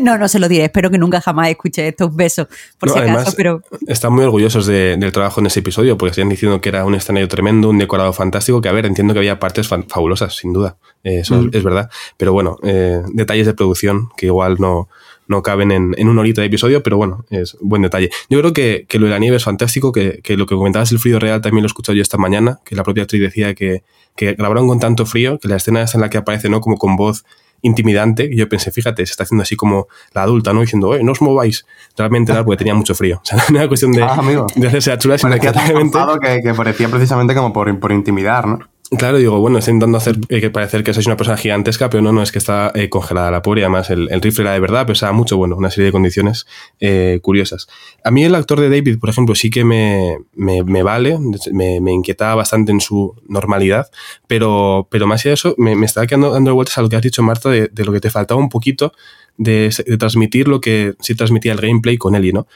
no, 0.02 0.18
no 0.18 0.28
se 0.28 0.38
lo 0.38 0.48
diré, 0.48 0.64
espero 0.64 0.90
que 0.90 0.98
nunca 0.98 1.20
jamás 1.20 1.48
escuche 1.48 1.88
esto, 1.88 2.08
un 2.08 2.16
beso, 2.16 2.48
por 2.78 2.90
si 2.90 2.98
acaso, 2.98 3.32
pero... 3.36 3.62
Están 3.86 4.12
muy 4.12 4.24
orgullosos 4.24 4.66
del 4.66 5.12
trabajo 5.12 5.40
en 5.40 5.46
ese 5.46 5.60
episodio, 5.60 5.96
porque 5.96 6.10
están 6.10 6.28
diciendo 6.28 6.60
que 6.60 6.68
era 6.68 6.84
un 6.84 6.94
escenario 6.94 7.28
tremendo, 7.28 7.70
un 7.70 7.78
decorado 7.78 8.12
fantástico, 8.12 8.60
que 8.60 8.68
a 8.68 8.72
ver, 8.72 8.86
entiendo 8.86 9.14
que 9.14 9.20
había 9.20 9.38
partes 9.38 9.68
fabulosas, 9.68 10.34
sin 10.34 10.52
duda, 10.52 10.76
eso 11.02 11.42
mm. 11.42 11.50
es 11.52 11.62
verdad, 11.62 11.90
pero 12.16 12.32
bueno, 12.32 12.56
eh, 12.62 13.02
detalles 13.12 13.46
de 13.46 13.54
producción 13.54 14.08
que 14.16 14.26
igual 14.26 14.56
no, 14.58 14.88
no 15.26 15.42
caben 15.42 15.72
en, 15.72 15.94
en, 15.96 16.08
un 16.08 16.18
horito 16.18 16.40
de 16.40 16.48
episodio, 16.48 16.82
pero 16.82 16.96
bueno, 16.96 17.24
es 17.30 17.56
buen 17.60 17.82
detalle. 17.82 18.10
Yo 18.28 18.38
creo 18.40 18.52
que, 18.52 18.86
que 18.88 18.98
lo 18.98 19.06
de 19.06 19.12
la 19.12 19.18
nieve 19.18 19.36
es 19.36 19.44
fantástico, 19.44 19.92
que, 19.92 20.20
que, 20.22 20.36
lo 20.36 20.46
que 20.46 20.54
comentabas 20.54 20.92
el 20.92 20.98
frío 20.98 21.18
real 21.18 21.40
también 21.40 21.62
lo 21.62 21.66
he 21.66 21.68
escuchado 21.68 21.96
yo 21.96 22.02
esta 22.02 22.18
mañana, 22.18 22.60
que 22.64 22.74
la 22.74 22.82
propia 22.82 23.04
actriz 23.04 23.22
decía 23.22 23.54
que, 23.54 23.82
que 24.16 24.34
grabaron 24.34 24.68
con 24.68 24.80
tanto 24.80 25.06
frío, 25.06 25.38
que 25.38 25.48
la 25.48 25.56
escena 25.56 25.82
es 25.82 25.94
en 25.94 26.00
la 26.00 26.10
que 26.10 26.18
aparece, 26.18 26.48
¿no? 26.48 26.60
Como 26.60 26.76
con 26.76 26.96
voz 26.96 27.24
intimidante, 27.62 28.28
y 28.30 28.36
yo 28.36 28.48
pensé, 28.48 28.70
fíjate, 28.70 29.06
se 29.06 29.12
está 29.12 29.22
haciendo 29.22 29.42
así 29.42 29.56
como 29.56 29.88
la 30.12 30.22
adulta, 30.22 30.52
¿no? 30.52 30.60
Diciendo, 30.60 30.98
no 31.02 31.12
os 31.12 31.22
mováis. 31.22 31.66
Realmente 31.96 32.32
era 32.32 32.44
porque 32.44 32.58
tenía 32.58 32.74
mucho 32.74 32.94
frío. 32.94 33.22
O 33.24 33.26
sea, 33.26 33.42
no 33.50 33.58
era 33.58 33.68
cuestión 33.68 33.92
de, 33.92 34.02
ah, 34.02 34.20
de 34.54 34.66
hacerse 34.66 34.92
a 34.92 34.98
chula, 34.98 35.16
sino 35.16 35.32
que, 35.32 35.50
que, 35.50 36.42
que 36.42 36.54
parecía 36.54 36.88
precisamente 36.88 37.34
como 37.34 37.52
por, 37.52 37.80
por 37.80 37.90
intimidar, 37.92 38.46
¿no? 38.46 38.58
Claro, 38.98 39.18
digo, 39.18 39.40
bueno, 39.40 39.58
está 39.58 39.70
intentando 39.70 39.98
hacer 39.98 40.18
eh, 40.28 40.40
que 40.40 40.50
parecer 40.50 40.84
que 40.84 40.92
sois 40.92 41.06
una 41.06 41.16
persona 41.16 41.36
gigantesca, 41.36 41.88
pero 41.88 42.02
no, 42.02 42.12
no, 42.12 42.22
es 42.22 42.32
que 42.32 42.38
está 42.38 42.70
eh, 42.74 42.88
congelada 42.88 43.30
la 43.30 43.40
pobre. 43.40 43.62
Además, 43.62 43.88
el, 43.90 44.08
rifle 44.20 44.44
era 44.44 44.52
de 44.52 44.60
verdad, 44.60 44.86
pesaba 44.86 45.12
mucho, 45.12 45.36
bueno, 45.36 45.56
una 45.56 45.70
serie 45.70 45.86
de 45.86 45.92
condiciones 45.92 46.46
eh, 46.80 47.18
curiosas. 47.22 47.66
A 48.04 48.10
mí 48.10 48.24
el 48.24 48.34
actor 48.34 48.60
de 48.60 48.68
David, 48.68 48.98
por 48.98 49.08
ejemplo, 49.08 49.34
sí 49.34 49.50
que 49.50 49.64
me, 49.64 50.18
me, 50.34 50.82
vale, 50.82 51.18
me, 51.52 51.80
me, 51.80 51.92
inquietaba 51.92 52.34
bastante 52.34 52.72
en 52.72 52.80
su 52.80 53.14
normalidad, 53.26 53.90
pero, 54.26 54.86
pero 54.90 55.06
más 55.06 55.22
allá 55.22 55.30
de 55.30 55.34
eso, 55.34 55.54
me, 55.56 55.74
me 55.74 55.86
estaba 55.86 56.06
quedando 56.06 56.32
dando 56.32 56.54
vueltas 56.54 56.76
a 56.78 56.82
lo 56.82 56.88
que 56.88 56.96
has 56.96 57.02
dicho, 57.02 57.22
Marta, 57.22 57.48
de, 57.48 57.68
de 57.68 57.84
lo 57.84 57.92
que 57.92 58.00
te 58.00 58.10
faltaba 58.10 58.40
un 58.40 58.48
poquito 58.50 58.92
de, 59.38 59.74
de, 59.86 59.96
transmitir 59.96 60.46
lo 60.46 60.60
que 60.60 60.94
sí 61.00 61.14
transmitía 61.14 61.52
el 61.52 61.60
gameplay 61.60 61.96
con 61.96 62.14
Ellie, 62.14 62.32
¿no? 62.32 62.46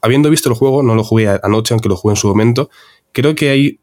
habiendo 0.00 0.30
visto 0.30 0.48
el 0.48 0.54
juego, 0.54 0.82
no 0.82 0.94
lo 0.94 1.04
jugué 1.04 1.28
anoche, 1.42 1.74
aunque 1.74 1.88
lo 1.88 1.96
jugué 1.96 2.12
en 2.12 2.16
su 2.16 2.26
momento, 2.26 2.70
creo 3.12 3.34
que 3.34 3.50
hay 3.50 3.78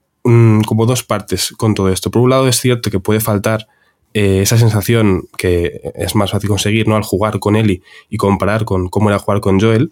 como 0.65 0.86
dos 0.86 1.03
partes 1.03 1.53
con 1.57 1.74
todo 1.74 1.89
esto. 1.89 2.12
Por 2.12 2.21
un 2.21 2.29
lado 2.29 2.48
es 2.48 2.59
cierto 2.59 2.91
que 2.91 3.00
puede 3.00 3.19
faltar 3.19 3.67
eh, 4.13 4.41
esa 4.41 4.57
sensación 4.57 5.27
que 5.38 5.91
es 5.95 6.15
más 6.15 6.31
fácil 6.31 6.50
conseguir 6.50 6.88
¿no? 6.88 6.95
al 6.95 7.03
jugar 7.03 7.39
con 7.39 7.55
Ellie 7.55 7.81
y 8.09 8.17
comparar 8.17 8.65
con 8.65 8.89
cómo 8.89 9.09
era 9.09 9.19
jugar 9.19 9.39
con 9.39 9.59
Joel. 9.59 9.91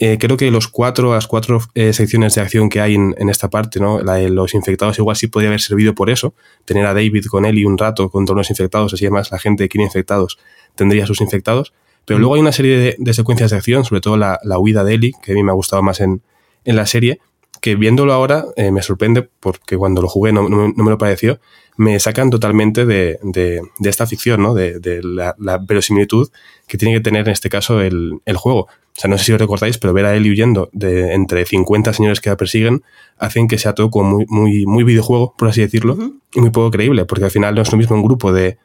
Eh, 0.00 0.16
creo 0.18 0.36
que 0.36 0.50
los 0.52 0.68
cuatro, 0.68 1.12
las 1.12 1.26
cuatro 1.26 1.60
eh, 1.74 1.92
secciones 1.92 2.34
de 2.36 2.40
acción 2.40 2.68
que 2.68 2.80
hay 2.80 2.94
en, 2.94 3.28
esta 3.28 3.50
parte, 3.50 3.80
¿no? 3.80 4.00
la 4.00 4.14
de 4.14 4.30
los 4.30 4.54
infectados, 4.54 4.96
igual 4.98 5.16
sí 5.16 5.26
podría 5.26 5.50
haber 5.50 5.60
servido 5.60 5.94
por 5.94 6.08
eso. 6.08 6.34
Tener 6.64 6.86
a 6.86 6.94
David 6.94 7.26
con 7.26 7.44
Ellie 7.44 7.66
un 7.66 7.76
rato 7.76 8.08
contra 8.08 8.32
unos 8.32 8.48
infectados, 8.48 8.94
así 8.94 9.06
además 9.06 9.32
la 9.32 9.40
gente 9.40 9.64
que 9.64 9.68
quiere 9.70 9.84
infectados 9.84 10.38
tendría 10.76 11.04
sus 11.04 11.20
infectados. 11.20 11.72
Pero 12.04 12.18
mm. 12.18 12.20
luego 12.20 12.34
hay 12.36 12.40
una 12.40 12.52
serie 12.52 12.96
de, 12.96 13.14
secuencias 13.14 13.50
de 13.50 13.56
acción, 13.56 13.84
sobre 13.84 14.00
todo 14.00 14.16
la, 14.16 14.38
la, 14.44 14.58
huida 14.58 14.84
de 14.84 14.94
Ellie, 14.94 15.12
que 15.20 15.32
a 15.32 15.34
mí 15.34 15.42
me 15.42 15.50
ha 15.50 15.54
gustado 15.54 15.82
más 15.82 16.00
en, 16.00 16.22
en 16.64 16.76
la 16.76 16.86
serie, 16.86 17.20
que 17.60 17.74
viéndolo 17.76 18.12
ahora 18.12 18.44
eh, 18.56 18.70
me 18.70 18.82
sorprende 18.82 19.28
porque 19.40 19.76
cuando 19.76 20.02
lo 20.02 20.08
jugué 20.08 20.32
no, 20.32 20.48
no, 20.48 20.68
me 20.68 20.90
lo 20.90 20.98
pareció, 20.98 21.40
me 21.76 21.98
sacan 22.00 22.30
totalmente 22.30 22.86
de, 22.86 23.18
de, 23.22 23.62
de 23.78 23.90
esta 23.90 24.06
ficción, 24.06 24.42
¿no? 24.42 24.54
de, 24.54 24.80
de 24.80 25.02
la, 25.02 25.34
la, 25.38 25.58
verosimilitud 25.58 26.28
que 26.66 26.76
tiene 26.76 26.94
que 26.94 27.00
tener 27.00 27.26
en 27.26 27.32
este 27.32 27.48
caso 27.48 27.80
el, 27.80 28.20
el, 28.24 28.36
juego. 28.36 28.62
O 28.62 29.00
sea, 29.00 29.08
no 29.08 29.16
sé 29.16 29.24
si 29.24 29.32
os 29.32 29.40
recordáis, 29.40 29.78
pero 29.78 29.92
ver 29.92 30.06
a 30.06 30.16
él 30.16 30.28
huyendo 30.28 30.70
de 30.72 31.14
entre 31.14 31.44
50 31.44 31.92
señores 31.92 32.20
que 32.20 32.30
la 32.30 32.36
persiguen 32.36 32.82
hacen 33.16 33.46
que 33.46 33.58
sea 33.58 33.74
todo 33.74 33.90
como 33.90 34.10
muy, 34.10 34.26
muy, 34.28 34.66
muy 34.66 34.84
videojuego, 34.84 35.34
por 35.38 35.48
así 35.48 35.60
decirlo, 35.60 35.96
y 36.34 36.40
muy 36.40 36.50
poco 36.50 36.70
creíble, 36.70 37.04
porque 37.04 37.26
al 37.26 37.30
final 37.30 37.54
no 37.54 37.62
es 37.62 37.70
lo 37.70 37.78
mismo 37.78 37.94
un 37.94 38.02
grupo 38.02 38.32
de 38.32 38.58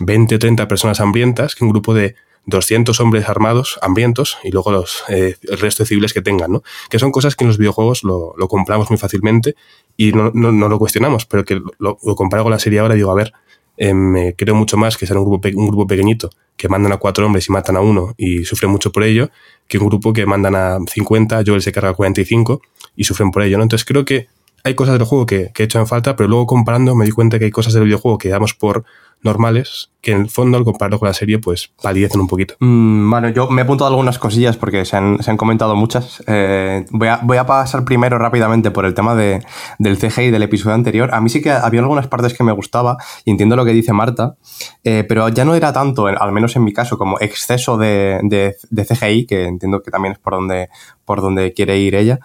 20 0.00 0.34
o 0.34 0.38
30 0.38 0.66
personas 0.68 1.00
hambrientas 1.00 1.54
que 1.54 1.64
un 1.64 1.70
grupo 1.70 1.94
de 1.94 2.16
200 2.46 3.00
hombres 3.00 3.28
armados, 3.28 3.78
hambrientos, 3.82 4.38
y 4.44 4.50
luego 4.50 4.70
los, 4.70 5.04
eh, 5.08 5.36
el 5.42 5.58
resto 5.58 5.82
de 5.82 5.88
civiles 5.88 6.12
que 6.12 6.20
tengan, 6.20 6.52
¿no? 6.52 6.62
Que 6.90 6.98
son 6.98 7.10
cosas 7.10 7.36
que 7.36 7.44
en 7.44 7.48
los 7.48 7.58
videojuegos 7.58 8.04
lo, 8.04 8.34
lo 8.36 8.48
compramos 8.48 8.90
muy 8.90 8.98
fácilmente 8.98 9.54
y 9.96 10.12
no, 10.12 10.30
no, 10.34 10.52
no, 10.52 10.68
lo 10.68 10.78
cuestionamos, 10.78 11.26
pero 11.26 11.44
que 11.44 11.60
lo, 11.78 11.96
comparo 11.96 12.42
con 12.42 12.52
la 12.52 12.58
serie 12.58 12.80
ahora 12.80 12.94
y 12.94 12.98
digo, 12.98 13.10
a 13.10 13.14
ver, 13.14 13.32
eh, 13.76 14.34
creo 14.36 14.54
mucho 14.54 14.76
más 14.76 14.96
que 14.96 15.06
sea 15.06 15.18
un 15.18 15.24
grupo, 15.24 15.48
un 15.54 15.66
grupo 15.68 15.86
pequeñito 15.86 16.30
que 16.56 16.68
mandan 16.68 16.92
a 16.92 16.98
cuatro 16.98 17.26
hombres 17.26 17.48
y 17.48 17.52
matan 17.52 17.76
a 17.76 17.80
uno 17.80 18.14
y 18.16 18.44
sufren 18.44 18.70
mucho 18.70 18.92
por 18.92 19.02
ello, 19.02 19.30
que 19.66 19.78
un 19.78 19.88
grupo 19.88 20.12
que 20.12 20.26
mandan 20.26 20.54
a 20.54 20.78
50, 20.86 21.42
Joel 21.44 21.62
se 21.62 21.72
carga 21.72 21.90
a 21.90 21.94
45 21.94 22.60
y 22.94 23.04
sufren 23.04 23.30
por 23.30 23.42
ello, 23.42 23.56
¿no? 23.56 23.64
Entonces 23.64 23.84
creo 23.84 24.04
que 24.04 24.28
hay 24.62 24.74
cosas 24.74 24.98
del 24.98 25.06
juego 25.06 25.26
que, 25.26 25.50
que 25.52 25.62
he 25.62 25.66
hecho 25.66 25.78
en 25.78 25.86
falta, 25.86 26.16
pero 26.16 26.28
luego 26.28 26.46
comparando 26.46 26.94
me 26.94 27.04
di 27.04 27.10
cuenta 27.10 27.38
que 27.38 27.46
hay 27.46 27.50
cosas 27.50 27.74
del 27.74 27.84
videojuego 27.84 28.18
que 28.18 28.28
damos 28.28 28.54
por 28.54 28.84
normales 29.24 29.90
que 30.04 30.12
en 30.12 30.20
el 30.20 30.28
fondo 30.28 30.58
al 30.58 30.64
compararlo 30.64 30.98
con 30.98 31.08
la 31.08 31.14
serie 31.14 31.38
pues 31.38 31.72
palidecen 31.82 32.20
un 32.20 32.28
poquito. 32.28 32.54
Mm, 32.60 33.10
bueno, 33.10 33.30
yo 33.30 33.48
me 33.48 33.62
he 33.62 33.64
apuntado 33.64 33.88
algunas 33.88 34.18
cosillas 34.18 34.56
porque 34.56 34.84
se 34.84 34.96
han, 34.96 35.22
se 35.22 35.30
han 35.30 35.36
comentado 35.36 35.74
muchas. 35.74 36.22
Eh, 36.26 36.84
voy, 36.90 37.08
a, 37.08 37.20
voy, 37.22 37.38
a, 37.38 37.46
pasar 37.46 37.84
primero 37.84 38.18
rápidamente 38.18 38.70
por 38.70 38.84
el 38.84 38.92
tema 38.94 39.14
de, 39.14 39.42
del 39.78 39.98
CGI 39.98 40.30
del 40.30 40.42
episodio 40.42 40.74
anterior. 40.74 41.14
A 41.14 41.20
mí 41.20 41.30
sí 41.30 41.40
que 41.40 41.50
había 41.50 41.80
algunas 41.80 42.06
partes 42.06 42.34
que 42.34 42.44
me 42.44 42.52
gustaba 42.52 42.98
y 43.24 43.30
entiendo 43.30 43.56
lo 43.56 43.64
que 43.64 43.72
dice 43.72 43.92
Marta, 43.92 44.36
eh, 44.84 45.04
pero 45.08 45.28
ya 45.30 45.44
no 45.44 45.54
era 45.54 45.72
tanto, 45.72 46.06
al 46.06 46.32
menos 46.32 46.54
en 46.56 46.64
mi 46.64 46.74
caso, 46.74 46.98
como 46.98 47.18
exceso 47.20 47.78
de, 47.78 48.20
de, 48.24 48.56
de 48.70 48.84
CGI, 48.84 49.26
que 49.26 49.44
entiendo 49.46 49.80
que 49.82 49.90
también 49.90 50.12
es 50.12 50.18
por 50.18 50.34
donde, 50.34 50.68
por 51.06 51.22
donde 51.22 51.54
quiere 51.54 51.78
ir 51.78 51.94
ella, 51.94 52.20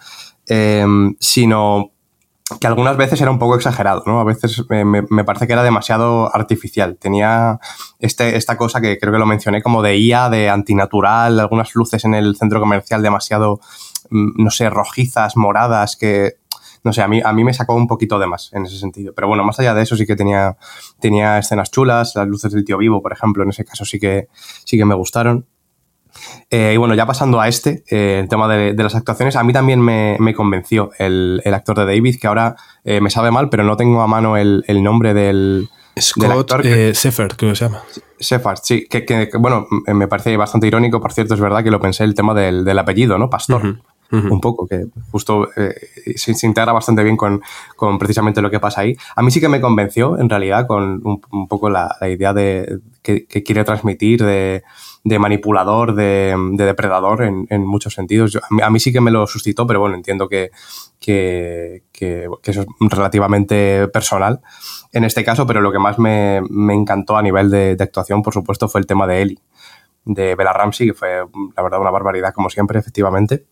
eh, 0.48 0.84
sino 1.18 1.92
que 2.58 2.66
algunas 2.66 2.96
veces 2.96 3.20
era 3.20 3.30
un 3.30 3.38
poco 3.38 3.54
exagerado, 3.54 4.02
¿no? 4.06 4.20
A 4.20 4.24
veces 4.24 4.64
me, 4.68 5.24
parece 5.24 5.46
que 5.46 5.52
era 5.52 5.62
demasiado 5.62 6.34
artificial. 6.34 6.96
Tenía 6.96 7.60
este, 7.98 8.36
esta 8.36 8.56
cosa 8.56 8.80
que 8.80 8.98
creo 8.98 9.12
que 9.12 9.18
lo 9.18 9.26
mencioné 9.26 9.62
como 9.62 9.82
de 9.82 9.98
IA, 9.98 10.30
de 10.30 10.48
antinatural, 10.48 11.38
algunas 11.38 11.74
luces 11.74 12.04
en 12.04 12.14
el 12.14 12.36
centro 12.36 12.60
comercial 12.60 13.02
demasiado, 13.02 13.60
mm, 14.10 14.42
no 14.42 14.50
sé, 14.50 14.68
rojizas, 14.70 15.36
moradas, 15.36 15.96
que, 15.96 16.38
no 16.82 16.92
sé, 16.92 17.02
a 17.02 17.08
mí, 17.08 17.20
a 17.24 17.32
mí 17.32 17.44
me 17.44 17.54
sacó 17.54 17.74
un 17.74 17.86
poquito 17.86 18.18
de 18.18 18.26
más 18.26 18.52
en 18.52 18.66
ese 18.66 18.78
sentido. 18.78 19.12
Pero 19.14 19.28
bueno, 19.28 19.44
más 19.44 19.58
allá 19.60 19.74
de 19.74 19.82
eso 19.82 19.96
sí 19.96 20.06
que 20.06 20.16
tenía, 20.16 20.56
tenía 20.98 21.38
escenas 21.38 21.70
chulas, 21.70 22.14
las 22.16 22.26
luces 22.26 22.52
del 22.52 22.64
tío 22.64 22.78
vivo, 22.78 23.02
por 23.02 23.12
ejemplo, 23.12 23.42
en 23.42 23.50
ese 23.50 23.64
caso 23.64 23.84
sí 23.84 24.00
que, 24.00 24.28
sí 24.64 24.76
que 24.76 24.84
me 24.84 24.94
gustaron. 24.94 25.46
Eh, 26.50 26.72
y 26.74 26.76
bueno, 26.76 26.94
ya 26.94 27.06
pasando 27.06 27.40
a 27.40 27.48
este, 27.48 27.84
eh, 27.90 28.20
el 28.20 28.28
tema 28.28 28.48
de, 28.48 28.74
las 28.74 28.94
actuaciones, 28.94 29.36
a 29.36 29.44
mí 29.44 29.52
también 29.52 29.80
me, 29.80 30.34
convenció 30.34 30.90
el, 30.98 31.42
actor 31.44 31.78
de 31.78 31.86
David, 31.86 32.16
que 32.20 32.26
ahora 32.26 32.56
eh, 32.84 33.00
me 33.00 33.10
sabe 33.10 33.30
mal, 33.30 33.48
pero 33.48 33.64
no 33.64 33.76
tengo 33.76 34.02
a 34.02 34.06
mano 34.06 34.36
el, 34.36 34.64
nombre 34.82 35.14
del, 35.14 35.68
Scott 35.98 36.30
actor. 36.30 36.64
Seffert, 36.94 37.36
creo 37.36 37.52
que 37.52 37.56
se 37.56 37.64
llama. 37.66 37.82
Seffert, 38.18 38.62
sí, 38.64 38.86
que, 38.88 39.30
bueno, 39.38 39.66
me 39.86 40.08
parece 40.08 40.36
bastante 40.36 40.66
irónico, 40.66 41.00
por 41.00 41.12
cierto, 41.12 41.34
es 41.34 41.40
verdad 41.40 41.62
que 41.62 41.70
lo 41.70 41.80
pensé 41.80 42.04
el 42.04 42.14
tema 42.14 42.34
del, 42.34 42.78
apellido, 42.78 43.18
¿no? 43.18 43.30
Pastor. 43.30 43.80
Un 44.12 44.40
poco, 44.40 44.66
que 44.66 44.86
justo 45.12 45.48
se, 46.16 46.46
integra 46.46 46.72
bastante 46.72 47.04
bien 47.04 47.16
con, 47.16 47.40
precisamente 47.98 48.42
lo 48.42 48.50
que 48.50 48.58
pasa 48.58 48.80
ahí. 48.80 48.96
A 49.14 49.22
mí 49.22 49.30
sí 49.30 49.40
que 49.40 49.48
me 49.48 49.60
convenció, 49.60 50.18
en 50.18 50.28
realidad, 50.28 50.66
con 50.66 51.00
un, 51.04 51.46
poco 51.46 51.70
la, 51.70 51.96
idea 52.02 52.32
de 52.32 52.80
que 53.02 53.26
quiere 53.44 53.62
transmitir 53.62 54.24
de, 54.24 54.64
de 55.02 55.18
manipulador, 55.18 55.94
de, 55.94 56.36
depredador 56.56 57.22
en, 57.22 57.66
muchos 57.66 57.94
sentidos. 57.94 58.38
a, 58.62 58.70
mí, 58.70 58.80
sí 58.80 58.92
que 58.92 59.00
me 59.00 59.10
lo 59.10 59.26
suscitó, 59.26 59.66
pero 59.66 59.80
bueno, 59.80 59.96
entiendo 59.96 60.28
que, 60.28 60.50
que, 61.00 61.82
eso 62.44 62.60
es 62.62 62.66
relativamente 62.90 63.88
personal 63.88 64.40
en 64.92 65.04
este 65.04 65.24
caso, 65.24 65.46
pero 65.46 65.60
lo 65.60 65.70
que 65.70 65.78
más 65.78 65.98
me, 65.98 66.38
encantó 66.72 67.16
a 67.16 67.22
nivel 67.22 67.50
de, 67.50 67.76
actuación, 67.78 68.22
por 68.22 68.34
supuesto, 68.34 68.68
fue 68.68 68.80
el 68.80 68.86
tema 68.86 69.06
de 69.06 69.22
Ellie, 69.22 69.38
de 70.04 70.34
Bella 70.34 70.52
Ramsey, 70.52 70.88
que 70.88 70.94
fue, 70.94 71.24
la 71.56 71.62
verdad, 71.62 71.80
una 71.80 71.90
barbaridad, 71.90 72.34
como 72.34 72.50
siempre, 72.50 72.78
efectivamente. 72.78 73.46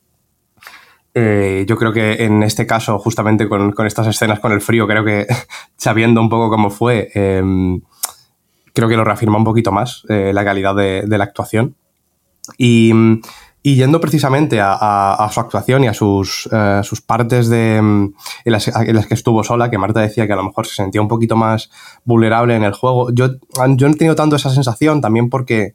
Eh, 1.14 1.64
yo 1.68 1.76
creo 1.76 1.92
que 1.92 2.24
en 2.24 2.42
este 2.42 2.66
caso, 2.66 2.98
justamente 2.98 3.48
con, 3.48 3.74
estas 3.86 4.08
escenas 4.08 4.40
con 4.40 4.52
el 4.52 4.60
frío, 4.60 4.86
creo 4.86 5.04
que 5.04 5.26
sabiendo 5.76 6.20
un 6.20 6.28
poco 6.28 6.50
cómo 6.50 6.70
fue, 6.70 7.10
em, 7.14 7.80
creo 8.78 8.88
que 8.88 8.96
lo 8.96 9.02
reafirma 9.02 9.38
un 9.38 9.44
poquito 9.44 9.72
más 9.72 10.04
eh, 10.08 10.30
la 10.32 10.44
calidad 10.44 10.72
de, 10.72 11.04
la 11.08 11.24
actuación. 11.24 11.74
Y, 12.56 12.92
yendo 13.64 14.00
precisamente 14.00 14.60
a, 14.62 15.28
su 15.32 15.40
actuación 15.40 15.82
y 15.82 15.88
a 15.88 15.94
sus, 15.94 16.48
eh, 16.52 16.80
sus 16.84 17.00
partes 17.00 17.48
de, 17.48 17.78
en, 17.78 18.14
las, 18.44 18.66
que 18.66 19.14
estuvo 19.14 19.42
sola, 19.42 19.68
que 19.68 19.78
Marta 19.78 20.00
decía 20.00 20.28
que 20.28 20.32
a 20.32 20.36
lo 20.36 20.44
mejor 20.44 20.68
se 20.68 20.76
sentía 20.76 21.02
un 21.02 21.08
poquito 21.08 21.34
más 21.34 21.70
vulnerable 22.04 22.54
en 22.54 22.62
el 22.62 22.72
juego, 22.72 23.10
yo, 23.12 23.30
yo 23.30 23.88
no 23.88 23.94
he 23.94 23.96
tenido 23.96 24.14
tanto 24.14 24.36
esa 24.36 24.50
sensación 24.50 25.00
también 25.00 25.28
porque 25.28 25.72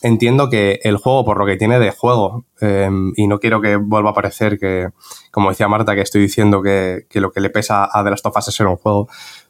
entiendo 0.00 0.48
que 0.48 0.80
el 0.84 0.96
juego, 0.96 1.26
por 1.26 1.38
lo 1.38 1.44
que 1.44 1.56
tiene 1.56 1.78
de 1.78 1.90
juego, 1.90 2.46
em, 2.62 3.12
y 3.14 3.26
no 3.26 3.38
quiero 3.38 3.60
que 3.60 3.76
vuelva 3.76 4.10
a 4.10 4.14
parecer 4.14 4.58
que, 4.58 4.88
como 5.30 5.50
decía 5.50 5.68
Marta, 5.68 5.94
que 5.94 6.00
estoy 6.00 6.22
diciendo 6.22 6.62
que, 6.62 7.06
que 7.10 7.20
lo 7.20 7.30
que 7.30 7.40
le 7.40 7.50
pesa 7.50 7.88
a 7.92 8.02
The 8.02 8.10
Last 8.10 8.24
of 8.24 8.36
Us 8.36 8.48
es 8.48 8.54
ser 8.54 8.66
un 8.66 8.76
juego, 8.76 9.08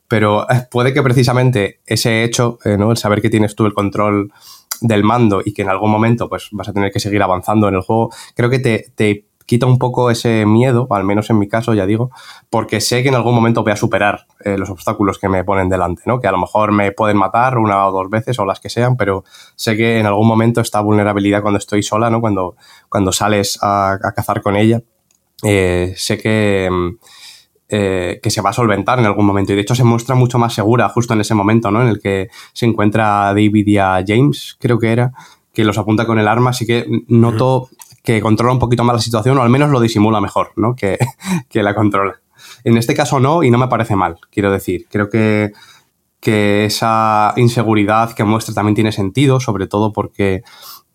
pero 0.09 0.51
eh, 0.51 0.67
puede 0.71 0.93
que 0.93 1.03
precisamente 1.03 1.81
ese 1.87 2.25
hecho, 2.25 2.59
eh, 2.65 2.77
¿no? 2.77 2.91
el 2.91 2.97
saber 2.97 3.21
que 3.21 3.31
tienes 3.31 3.55
tú 3.55 3.67
el 3.67 3.75
control 3.75 4.33
del 4.81 5.05
mando 5.05 5.43
y 5.45 5.53
que 5.53 5.63
en 5.63 5.69
algún 5.69 5.91
momento 5.91 6.29
pues, 6.29 6.49
vas 6.53 6.69
a 6.69 6.73
tener 6.73 6.91
que 6.91 7.01
seguir 7.01 7.23
avanzando 7.23 7.69
en 7.69 7.75
el 7.75 7.83
juego, 7.83 8.11
creo 8.35 8.49
que 8.49 8.59
te, 8.59 9.25
quita 9.45 9.65
un 9.65 9.79
poco 9.79 10.11
ese 10.11 10.45
miedo, 10.45 10.87
al 10.91 11.05
menos 11.05 11.31
en 11.31 11.39
mi 11.39 11.49
caso, 11.49 11.73
ya 11.73 11.87
digo, 11.87 12.11
porque 12.51 12.83
sé 12.83 13.03
que 13.03 13.09
en 13.09 13.15
algún 13.15 13.35
momento 13.35 13.63
voy 13.63 13.73
a 13.73 13.77
superar 13.77 14.27
eh, 14.45 14.59
los 14.59 14.69
obstáculos 14.69 15.19
que 15.19 15.31
me 15.31 15.43
ponen 15.43 15.71
delante, 15.71 16.03
¿no? 16.05 16.21
Que 16.21 16.29
a 16.29 16.33
lo 16.33 16.39
mejor 16.39 16.71
me 16.71 16.93
pueden 16.93 17.17
matar 17.17 17.57
una 17.57 17.87
o 17.87 17.93
dos 17.93 18.11
veces 18.11 18.39
o 18.39 18.45
las 18.45 18.61
que 18.61 18.69
sean, 18.69 18.99
pero 18.99 19.25
sé 19.57 19.75
que 19.75 20.01
en 20.01 20.05
algún 20.05 20.29
momento 20.29 20.61
esta 20.61 20.81
vulnerabilidad 20.81 21.41
cuando 21.41 21.57
estoy 21.57 21.83
sola, 21.83 22.11
¿no? 22.11 22.21
Cuando, 22.21 22.57
cuando 22.91 23.11
sales 23.11 23.59
a, 23.63 23.99
cazar 24.15 24.43
con 24.43 24.55
ella, 24.55 24.83
sé 25.43 26.19
que 26.23 26.69
mm, 26.71 26.99
eh, 27.69 28.19
que 28.23 28.31
se 28.31 28.41
va 28.41 28.51
a 28.51 28.53
solventar 28.53 28.99
en 28.99 29.07
algún 29.07 29.27
momento. 29.27 29.53
Y 29.53 29.57
de 29.57 29.63
hecho 29.63 29.75
se 29.75 29.85
muestra 29.85 30.15
mucho 30.15 30.39
más 30.39 30.55
segura 30.55 30.89
justo 30.89 31.15
en 31.15 31.21
ese 31.21 31.35
momento, 31.35 31.71
¿no? 31.71 31.83
En 31.83 31.89
el 31.89 32.01
que 32.01 32.29
se 32.53 32.67
encuentra 32.67 33.29
a 33.29 33.35
David 33.35 33.67
y 33.67 33.79
a 33.79 34.03
James, 34.07 34.57
creo 34.59 34.79
que 34.79 34.91
era, 34.91 35.13
que 35.53 35.65
los 35.65 35.77
apunta 35.77 36.07
con 36.07 36.19
el 36.19 36.29
arma. 36.29 36.51
Así 36.51 36.67
que 36.67 36.87
noto 37.09 37.69
que 38.03 38.21
controla 38.23 38.55
un 38.55 38.59
poquito 38.59 38.85
más 38.85 38.95
la 38.97 39.03
situación, 39.03 39.37
o 39.37 39.43
al 39.43 39.51
menos 39.51 39.71
lo 39.71 39.81
disimula 39.81 40.21
mejor, 40.21 40.53
¿no? 40.57 40.75
Que, 40.75 40.97
que 41.51 41.63
la 41.63 41.75
controla. 41.75 42.21
En 42.65 42.77
este 42.77 42.95
caso 42.95 43.21
no, 43.21 43.43
y 43.43 43.51
no 43.51 43.59
me 43.59 43.69
parece 43.69 43.97
mal, 43.97 44.17
quiero 44.31 44.51
decir. 44.51 44.87
Creo 44.91 45.11
que, 45.11 45.53
que 46.21 46.65
esa 46.65 47.35
inseguridad 47.37 48.15
que 48.15 48.25
muestra 48.25 48.55
también 48.55 48.75
tiene 48.75 48.93
sentido, 48.93 49.41
sobre 49.41 49.67
todo 49.67 49.93
porque 49.93 50.43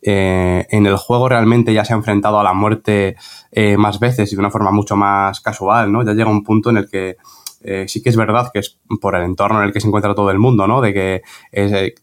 eh, 0.05 0.65
en 0.69 0.85
el 0.85 0.97
juego 0.97 1.29
realmente 1.29 1.73
ya 1.73 1.85
se 1.85 1.93
ha 1.93 1.95
enfrentado 1.95 2.39
a 2.39 2.43
la 2.43 2.53
muerte 2.53 3.15
eh, 3.51 3.77
más 3.77 3.99
veces 3.99 4.31
y 4.31 4.35
de 4.35 4.39
una 4.39 4.51
forma 4.51 4.71
mucho 4.71 4.95
más 4.95 5.39
casual, 5.39 5.91
¿no? 5.91 6.03
Ya 6.03 6.13
llega 6.13 6.29
un 6.29 6.43
punto 6.43 6.69
en 6.71 6.77
el 6.77 6.89
que 6.89 7.15
eh, 7.63 7.85
sí 7.87 8.03
que 8.03 8.09
es 8.09 8.17
verdad 8.17 8.51
que 8.51 8.59
es 8.59 8.77
por 8.99 9.15
el 9.15 9.23
entorno 9.23 9.59
en 9.59 9.67
el 9.67 9.73
que 9.73 9.79
se 9.79 9.87
encuentra 9.87 10.13
todo 10.13 10.29
el 10.29 10.39
mundo, 10.39 10.67
¿no? 10.67 10.81
De 10.81 10.93
que 10.93 11.21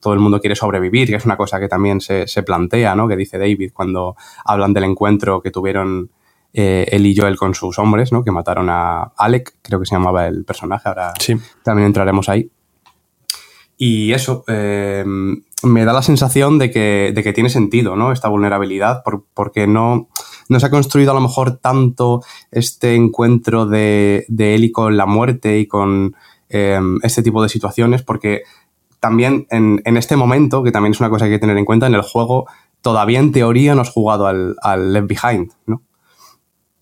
todo 0.01 0.15
el 0.15 0.21
mundo 0.21 0.41
quiere 0.41 0.57
sobrevivir, 0.57 1.09
que 1.09 1.17
es 1.17 1.27
una 1.27 1.37
cosa 1.37 1.61
que 1.61 1.69
también 1.69 2.01
se, 2.01 2.27
plantea, 2.43 2.95
¿no? 2.95 3.07
Que 3.07 3.17
dice 3.17 3.39
David 3.39 3.73
cuando 3.75 4.17
hablan 4.47 4.73
del 4.73 4.85
encuentro 4.85 5.43
que 5.43 5.51
tuvieron 5.51 6.11
él 6.53 7.07
y 7.07 7.15
Joel 7.15 7.37
con 7.37 7.55
sus 7.55 7.79
hombres, 7.79 8.13
¿no? 8.13 8.25
Que 8.25 8.33
mataron 8.33 8.69
a 8.71 9.13
Alec, 9.17 9.57
creo 9.61 9.79
que 9.79 9.87
se 9.87 9.95
llamaba 9.95 10.27
el 10.27 10.45
personaje, 10.45 10.89
ahora 10.89 11.13
también 11.63 11.87
entraremos 11.87 12.29
ahí. 12.31 12.51
Y 13.83 14.13
eso, 14.13 14.45
eh, 14.47 15.03
me 15.63 15.85
da 15.85 15.93
la 15.93 16.03
sensación 16.03 16.59
de 16.59 16.71
que, 16.71 17.13
de 17.15 17.23
que, 17.23 17.33
tiene 17.33 17.51
sentido, 17.51 17.97
¿no? 17.97 18.13
Esta 18.13 18.29
vulnerabilidad, 18.29 19.03
porque 19.35 19.67
no, 19.67 20.09
no 20.49 20.61
se 20.61 20.67
ha 20.67 20.71
construido 20.71 21.11
a 21.11 21.15
lo 21.15 21.21
mejor 21.21 21.59
tanto 21.59 22.23
este 22.51 22.95
encuentro 22.95 23.67
de, 23.67 24.25
de 24.29 24.57
y 24.57 24.73
con 24.73 24.97
la 24.97 25.07
muerte 25.07 25.59
y 25.59 25.67
con 25.67 26.17
eh, 26.49 26.81
este 27.03 27.23
tipo 27.23 27.43
de 27.43 27.49
situaciones, 27.49 28.03
porque 28.03 28.43
también 29.01 29.47
en, 29.51 29.81
en, 29.85 29.97
este 29.97 30.17
momento, 30.17 30.63
que 30.63 30.73
también 30.73 30.93
es 30.93 31.01
una 31.01 31.11
cosa 31.11 31.25
que 31.25 31.33
hay 31.33 31.37
que 31.37 31.41
tener 31.41 31.57
en 31.57 31.65
cuenta, 31.65 31.87
en 31.87 31.95
el 31.95 32.03
juego 32.03 32.47
todavía 32.81 33.19
en 33.19 33.33
teoría 33.33 33.75
no 33.75 33.83
has 33.83 33.91
jugado 33.91 34.27
al, 34.27 34.57
al 34.63 34.93
Left 34.93 35.09
Behind, 35.09 35.53
¿no? 35.67 35.83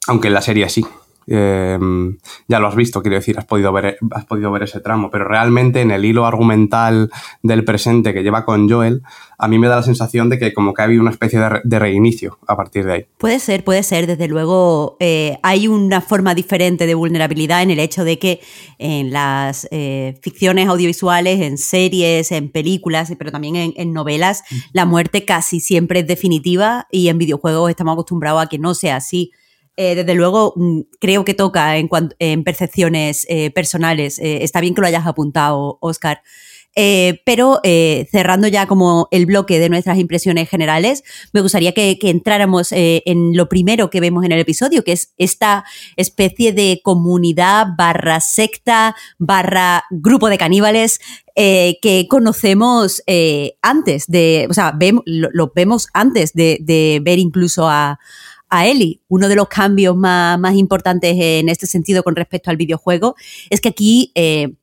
Aunque 0.07 0.29
en 0.29 0.35
la 0.35 0.43
serie 0.43 0.69
sí. 0.69 0.87
Em, 1.31 2.17
ya 2.47 2.59
lo 2.59 2.69
has 2.69 2.75
visto, 2.75 3.03
quiero 3.03 3.17
decir, 3.17 3.38
has 3.38 3.45
podido, 3.45 3.71
ver, 3.71 3.99
has 4.12 4.25
podido 4.25 4.51
ver 4.51 4.62
ese 4.62 4.81
tramo, 4.81 5.11
pero 5.11 5.27
realmente 5.27 5.83
en 5.83 5.91
el 5.91 6.05
hilo 6.07 6.25
argumental 6.25 7.11
del 7.43 7.64
presente 7.64 8.14
que 8.14 8.23
lleva 8.23 8.47
con 8.47 8.69
Joel, 8.69 9.03
a 9.37 9.47
mí 9.47 9.59
me 9.59 9.69
da 9.69 9.77
la 9.77 9.83
sensación 9.83 10.31
de 10.31 10.38
que 10.38 10.55
como 10.55 10.73
que 10.73 10.83
ha 10.83 10.87
habido 10.87 11.03
una 11.03 11.11
especie 11.11 11.38
de, 11.38 11.79
reinicio 11.79 12.38
a 12.47 12.57
partir 12.57 12.87
de 12.87 12.93
ahí. 12.93 13.07
Puede 13.19 13.41
ser, 13.41 13.62
puede 13.62 13.83
ser, 13.83 14.07
desde 14.07 14.27
luego 14.27 14.97
eh, 15.01 15.38
hay 15.43 15.69
una 15.69 16.01
forma 16.01 16.35
diferente 16.35 16.87
de 16.87 16.95
vulnerabilidad 16.95 17.62
en 17.62 17.71
el 17.71 17.79
hecho 17.79 18.05
de 18.05 18.19
que 18.19 18.41
en 18.79 19.12
las 19.12 19.69
eh, 19.71 20.19
ficciones 20.23 20.67
audiovisuales, 20.69 21.41
en 21.41 21.59
series, 21.59 22.33
en 22.33 22.49
películas, 22.49 23.12
pero 23.19 23.31
también 23.31 23.57
en, 23.57 23.75
en 23.77 23.93
novelas, 23.93 24.45
mm. 24.51 24.57
la 24.73 24.87
muerte 24.87 25.27
casi 25.27 25.61
siempre 25.61 26.01
es 26.01 26.07
definitiva 26.07 26.87
y 26.91 27.09
en 27.09 27.19
videojuegos 27.19 27.69
estamos 27.69 27.93
acostumbrados 27.93 28.43
a 28.43 28.47
que 28.47 28.59
no 28.59 28.75
sea 28.75 28.97
así. 28.97 29.33
Eh, 29.81 29.95
desde 29.95 30.14
luego 30.14 30.55
mm, 30.57 30.81
creo 30.99 31.25
que 31.25 31.35
toca 31.35 31.77
en, 31.77 31.88
en 32.19 32.43
percepciones 32.43 33.25
eh, 33.29 33.53
personales. 33.53 34.19
Eh, 34.19 34.43
está 34.43 34.61
bien 34.61 34.75
que 34.75 34.81
lo 34.81 34.88
hayas 34.88 35.07
apuntado, 35.07 35.79
Oscar. 35.81 36.21
pero 37.25 37.61
cerrando 38.12 38.47
ya 38.47 38.67
como 38.67 39.09
el 39.11 39.27
bloque 39.27 39.59
de 39.59 39.69
nuestras 39.69 39.99
impresiones 39.99 40.49
generales, 40.49 41.03
me 41.33 41.41
gustaría 41.41 41.73
que, 41.73 41.99
entráramos 42.03 42.69
en 42.71 43.37
lo 43.37 43.49
primero 43.49 43.91
que 43.91 44.01
vemos 44.01 44.25
en 44.25 44.31
el 44.31 44.38
episodio, 44.38 44.85
que 44.85 44.93
es 44.93 45.12
esta 45.19 45.64
especie 45.97 46.53
de 46.53 46.81
comunidad 46.85 47.67
barra 47.77 48.21
secta 48.21 48.95
barra 49.19 49.85
grupo 49.91 50.29
de 50.29 50.38
caníbales 50.38 51.01
que 51.35 52.07
conocemos 52.09 53.03
antes 53.61 54.07
de, 54.07 54.47
o 54.49 54.55
sea, 54.55 54.73
lo, 55.05 55.53
vemos 55.53 55.88
antes 55.95 56.33
de 56.33 57.01
ver 57.03 57.19
incluso 57.19 57.69
a, 57.69 57.99
a 58.50 58.66
Ellie. 58.66 59.00
Uno 59.08 59.28
de 59.28 59.37
los 59.37 59.48
cambios 59.48 59.96
más, 59.96 60.54
importantes 60.54 61.14
en 61.18 61.48
este 61.48 61.66
sentido 61.66 62.02
con 62.02 62.16
respecto 62.16 62.50
al 62.50 62.56
videojuego 62.56 63.14
es 63.50 63.61
que 63.61 63.68
aquí 63.68 64.12
eh, 64.14 64.54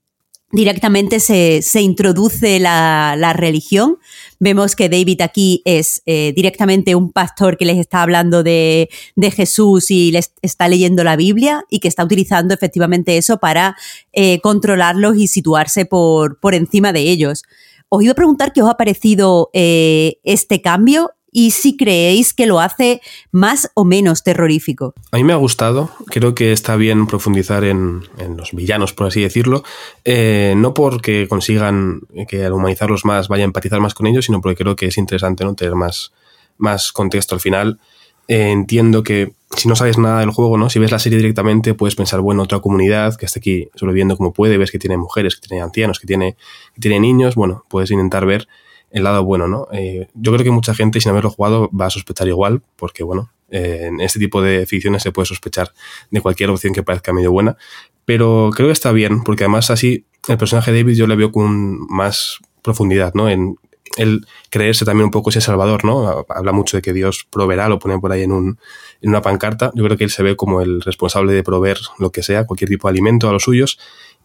directamente 0.51 1.19
se, 1.19 1.81
introduce 1.81 2.59
la, 2.59 3.33
religión. 3.35 3.97
Vemos 4.39 4.75
que 4.75 4.89
David 4.89 5.21
aquí 5.21 5.61
es 5.65 6.01
eh, 6.05 6.33
directamente 6.35 6.95
un 6.95 7.11
pastor 7.11 7.57
que 7.57 7.65
les 7.65 7.77
está 7.77 8.01
hablando 8.01 8.43
de, 8.43 8.89
Jesús 9.21 9.91
y 9.91 10.11
les 10.11 10.33
está 10.41 10.67
leyendo 10.67 11.03
la 11.03 11.15
Biblia 11.15 11.63
y 11.69 11.79
que 11.79 11.87
está 11.87 12.03
utilizando 12.03 12.53
efectivamente 12.53 13.17
eso 13.17 13.37
para 13.37 13.75
eh, 14.13 14.39
controlarlos 14.41 15.17
y 15.17 15.27
situarse 15.27 15.85
por, 15.85 16.39
por 16.39 16.55
encima 16.55 16.93
de 16.93 17.01
ellos. 17.01 17.43
Os 17.89 18.03
iba 18.03 18.13
a 18.13 18.15
preguntar 18.15 18.51
qué 18.51 18.61
os 18.61 18.69
ha 18.69 18.77
parecido 18.77 19.51
este 19.53 20.61
cambio 20.61 21.11
y 21.35 21.51
si 21.51 21.75
creéis 21.75 22.33
que 22.33 22.45
lo 22.45 22.61
hace 22.61 23.01
más 23.33 23.69
o 23.73 23.83
menos 23.83 24.23
terrorífico. 24.23 24.93
A 25.11 25.17
mí 25.17 25.25
me 25.25 25.33
ha 25.33 25.35
gustado, 25.35 25.89
creo 26.05 26.33
que 26.33 26.53
está 26.53 26.77
bien 26.77 27.07
profundizar 27.07 27.65
en, 27.65 28.03
los 28.37 28.53
villanos, 28.53 28.93
por 28.93 29.07
así 29.07 29.21
decirlo, 29.21 29.65
eh, 30.05 30.53
no 30.55 30.73
porque 30.73 31.27
consigan 31.27 31.99
que 32.29 32.45
al 32.45 32.53
humanizarlos 32.53 33.03
más 33.03 33.27
vaya 33.27 33.43
a 33.43 33.51
empatizar 33.51 33.81
más 33.81 33.93
con 33.93 34.07
ellos, 34.07 34.23
sino 34.23 34.39
porque 34.39 34.63
creo 34.63 34.77
que 34.77 34.85
es 34.85 34.97
interesante 34.97 35.43
¿no? 35.43 35.55
tener 35.55 35.75
más, 35.75 36.13
más 36.57 36.93
contexto 36.93 37.35
al 37.35 37.41
final. 37.41 37.81
Eh, 38.29 38.51
entiendo 38.51 39.03
que 39.03 39.33
si 39.57 39.67
no 39.67 39.75
sabes 39.75 39.97
nada 39.97 40.21
del 40.21 40.31
juego, 40.31 40.57
¿no? 40.57 40.69
Si 40.69 40.79
ves 40.79 40.91
la 40.93 40.99
serie 40.99 41.17
directamente, 41.17 41.73
puedes 41.73 41.95
pensar, 41.95 42.21
bueno, 42.21 42.43
otra 42.43 42.61
comunidad 42.61 43.17
que 43.17 43.25
está 43.25 43.39
aquí 43.39 43.67
sobreviviendo 43.75 44.15
como 44.15 44.31
puede, 44.31 44.57
ves 44.57 44.71
que 44.71 44.79
tiene 44.79 44.95
mujeres, 44.95 45.35
que 45.35 45.45
tiene 45.49 45.61
ancianos, 45.61 45.99
que 45.99 46.07
tiene, 46.07 46.37
que 46.73 46.79
tiene 46.79 47.01
niños, 47.01 47.35
bueno, 47.35 47.65
puedes 47.67 47.91
intentar 47.91 48.25
ver 48.25 48.47
el 48.95 49.03
lado 49.03 49.23
bueno, 49.23 49.47
¿no? 49.47 49.67
Eh, 49.71 50.07
yo 50.13 50.31
creo 50.31 50.43
que 50.43 50.51
mucha 50.51 50.73
gente, 50.73 51.01
sin 51.01 51.11
haberlo 51.11 51.29
jugado, 51.29 51.69
va 51.69 51.87
a 51.87 51.89
sospechar 51.89 52.27
igual, 52.27 52.61
porque, 52.77 53.03
bueno, 53.03 53.29
eh, 53.49 53.87
en 53.87 53.99
este 53.99 54.19
tipo 54.19 54.41
de 54.41 54.65
ficciones 54.65 55.03
se 55.03 55.11
puede 55.11 55.25
sospechar 55.25 55.71
de 56.09 56.21
cualquier 56.21 56.49
opción 56.49 56.73
que 56.73 56.81
parezca 56.81 57.13
medio 57.13 57.31
buena, 57.31 57.57
pero 58.05 58.51
creo 58.55 58.69
que 58.69 58.73
está 58.73 58.91
bien, 58.91 59.23
porque 59.23 59.43
además 59.43 59.69
así 59.69 60.05
el 60.27 60.37
personaje 60.37 60.71
de 60.71 60.81
David 60.81 60.95
yo 60.95 61.07
le 61.07 61.15
veo 61.15 61.31
con 61.31 61.85
más 61.87 62.39
profundidad, 62.61 63.13
¿no? 63.13 63.29
En 63.29 63.57
el 63.97 64.25
creerse 64.49 64.85
también 64.85 65.05
un 65.05 65.11
poco 65.11 65.29
ese 65.29 65.41
salvador, 65.41 65.85
¿no? 65.85 66.25
Habla 66.29 66.51
mucho 66.51 66.77
de 66.77 66.81
que 66.81 66.93
Dios 66.93 67.27
proveerá, 67.29 67.69
lo 67.69 67.79
pone 67.79 67.99
por 67.99 68.11
ahí 68.11 68.23
en, 68.23 68.31
un, 68.31 68.59
en 69.01 69.09
una 69.09 69.21
pancarta. 69.21 69.71
Yo 69.75 69.83
creo 69.83 69.97
que 69.97 70.03
él 70.03 70.09
se 70.09 70.23
ve 70.23 70.35
como 70.35 70.61
el 70.61 70.81
responsable 70.81 71.33
de 71.33 71.43
proveer 71.43 71.79
lo 71.99 72.11
que 72.11 72.23
sea, 72.23 72.45
cualquier 72.45 72.69
tipo 72.69 72.87
de 72.87 72.91
alimento 72.91 73.29
a 73.29 73.33
los 73.33 73.43
suyos. 73.43 73.77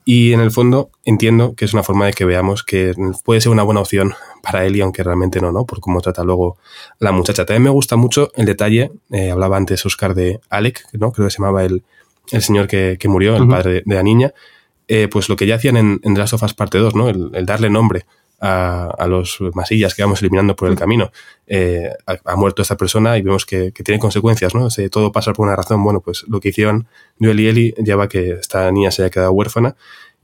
Y 0.04 0.32
en 0.32 0.40
el 0.40 0.50
fondo 0.50 0.90
entiendo 1.04 1.54
que 1.54 1.64
es 1.64 1.72
una 1.72 1.82
forma 1.82 2.06
de 2.06 2.12
que 2.12 2.24
veamos 2.24 2.64
que 2.64 2.94
puede 3.24 3.40
ser 3.40 3.52
una 3.52 3.62
buena 3.62 3.80
opción 3.80 4.14
para 4.42 4.64
él 4.64 4.76
y 4.76 4.80
aunque 4.80 5.02
realmente 5.02 5.40
no, 5.40 5.52
¿no? 5.52 5.66
Por 5.66 5.80
cómo 5.80 6.00
trata 6.00 6.24
luego 6.24 6.56
la 6.98 7.12
muchacha. 7.12 7.44
También 7.44 7.64
me 7.64 7.70
gusta 7.70 7.96
mucho 7.96 8.30
el 8.34 8.46
detalle, 8.46 8.90
eh, 9.10 9.30
hablaba 9.30 9.56
antes 9.56 9.84
Oscar 9.84 10.14
de 10.14 10.40
Alec, 10.48 10.86
¿no? 10.94 11.12
Creo 11.12 11.26
que 11.26 11.30
se 11.30 11.38
llamaba 11.38 11.64
el, 11.64 11.84
el 12.32 12.42
señor 12.42 12.66
que, 12.66 12.96
que 12.98 13.08
murió, 13.08 13.36
el 13.36 13.48
padre 13.48 13.82
de, 13.84 13.94
la 13.94 14.02
niña. 14.02 14.32
Eh, 14.88 15.08
pues 15.08 15.28
lo 15.28 15.36
que 15.36 15.46
ya 15.46 15.54
hacían 15.54 15.76
en, 15.76 16.00
en 16.02 16.14
The 16.14 16.20
Last 16.20 16.32
of 16.34 16.42
Us 16.42 16.54
parte 16.54 16.78
2, 16.78 16.94
¿no? 16.94 17.08
El, 17.08 17.46
darle 17.46 17.70
nombre 17.70 18.06
a, 18.40 18.86
a, 18.98 19.06
los 19.06 19.38
masillas 19.54 19.94
que 19.94 20.02
vamos 20.02 20.20
eliminando 20.22 20.56
por 20.56 20.68
el 20.68 20.76
camino. 20.76 21.10
Eh, 21.46 21.90
ha, 22.06 22.36
muerto 22.36 22.62
esta 22.62 22.76
persona 22.76 23.18
y 23.18 23.22
vemos 23.22 23.44
que, 23.44 23.72
que 23.72 23.82
tiene 23.82 23.98
consecuencias, 23.98 24.54
¿no? 24.54 24.68
Todo 24.90 25.12
pasa 25.12 25.32
por 25.32 25.46
una 25.46 25.56
razón. 25.56 25.82
Bueno, 25.84 26.00
pues 26.00 26.24
lo 26.28 26.40
que 26.40 26.48
hicieron 26.48 26.86
Joel 27.20 27.40
y 27.40 27.48
Ellie 27.48 27.74
lleva 27.78 28.04
a 28.04 28.08
que 28.08 28.32
esta 28.32 28.70
niña 28.72 28.90
se 28.90 29.02
haya 29.02 29.10
quedado 29.10 29.32
huérfana 29.32 29.76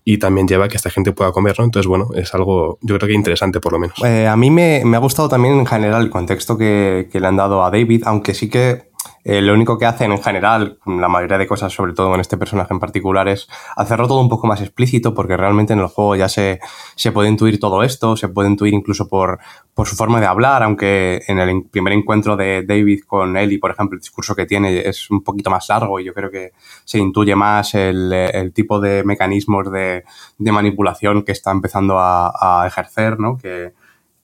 y 0.08 0.18
también 0.18 0.46
lleva 0.46 0.66
a 0.66 0.68
que 0.68 0.76
esta 0.76 0.88
gente 0.88 1.12
pueda 1.12 1.32
comer, 1.32 1.56
¿no? 1.58 1.64
Entonces, 1.64 1.88
bueno, 1.88 2.10
es 2.14 2.32
algo, 2.32 2.78
yo 2.80 2.96
creo 2.96 3.08
que 3.08 3.14
interesante 3.14 3.60
por 3.60 3.72
lo 3.72 3.80
menos. 3.80 3.98
Eh, 4.04 4.28
a 4.28 4.36
mí 4.36 4.50
me, 4.50 4.82
me, 4.84 4.96
ha 4.96 5.00
gustado 5.00 5.28
también 5.28 5.54
en 5.54 5.66
general 5.66 6.00
el 6.00 6.10
contexto 6.10 6.56
que, 6.56 7.08
que, 7.10 7.18
le 7.18 7.26
han 7.26 7.36
dado 7.36 7.64
a 7.64 7.70
David, 7.72 8.04
aunque 8.06 8.32
sí 8.32 8.48
que 8.48 8.88
eh, 9.28 9.42
lo 9.42 9.54
único 9.54 9.76
que 9.76 9.86
hacen 9.86 10.12
en 10.12 10.22
general, 10.22 10.78
la 10.86 11.08
mayoría 11.08 11.36
de 11.36 11.48
cosas, 11.48 11.72
sobre 11.72 11.94
todo 11.94 12.10
con 12.10 12.20
este 12.20 12.36
personaje 12.36 12.72
en 12.72 12.78
particular, 12.78 13.26
es 13.26 13.48
hacerlo 13.74 14.06
todo 14.06 14.20
un 14.20 14.28
poco 14.28 14.46
más 14.46 14.60
explícito, 14.60 15.14
porque 15.14 15.36
realmente 15.36 15.72
en 15.72 15.80
el 15.80 15.88
juego 15.88 16.14
ya 16.14 16.28
se, 16.28 16.60
se 16.94 17.10
puede 17.10 17.28
intuir 17.28 17.58
todo 17.58 17.82
esto, 17.82 18.16
se 18.16 18.28
puede 18.28 18.48
intuir 18.48 18.72
incluso 18.72 19.08
por, 19.08 19.40
por 19.74 19.88
su 19.88 19.96
forma 19.96 20.20
de 20.20 20.26
hablar, 20.26 20.62
aunque 20.62 21.22
en 21.26 21.40
el 21.40 21.64
primer 21.64 21.92
encuentro 21.94 22.36
de 22.36 22.62
David 22.64 23.00
con 23.04 23.36
Ellie, 23.36 23.58
por 23.58 23.72
ejemplo, 23.72 23.96
el 23.96 24.00
discurso 24.00 24.36
que 24.36 24.46
tiene 24.46 24.88
es 24.88 25.10
un 25.10 25.24
poquito 25.24 25.50
más 25.50 25.68
largo 25.70 25.98
y 25.98 26.04
yo 26.04 26.14
creo 26.14 26.30
que 26.30 26.52
se 26.84 26.98
intuye 26.98 27.34
más 27.34 27.74
el, 27.74 28.12
el 28.12 28.52
tipo 28.52 28.78
de 28.78 29.02
mecanismos 29.02 29.72
de, 29.72 30.04
de, 30.38 30.52
manipulación 30.52 31.24
que 31.24 31.32
está 31.32 31.50
empezando 31.50 31.98
a, 31.98 32.62
a 32.62 32.64
ejercer, 32.64 33.18
¿no? 33.18 33.36
Que, 33.38 33.72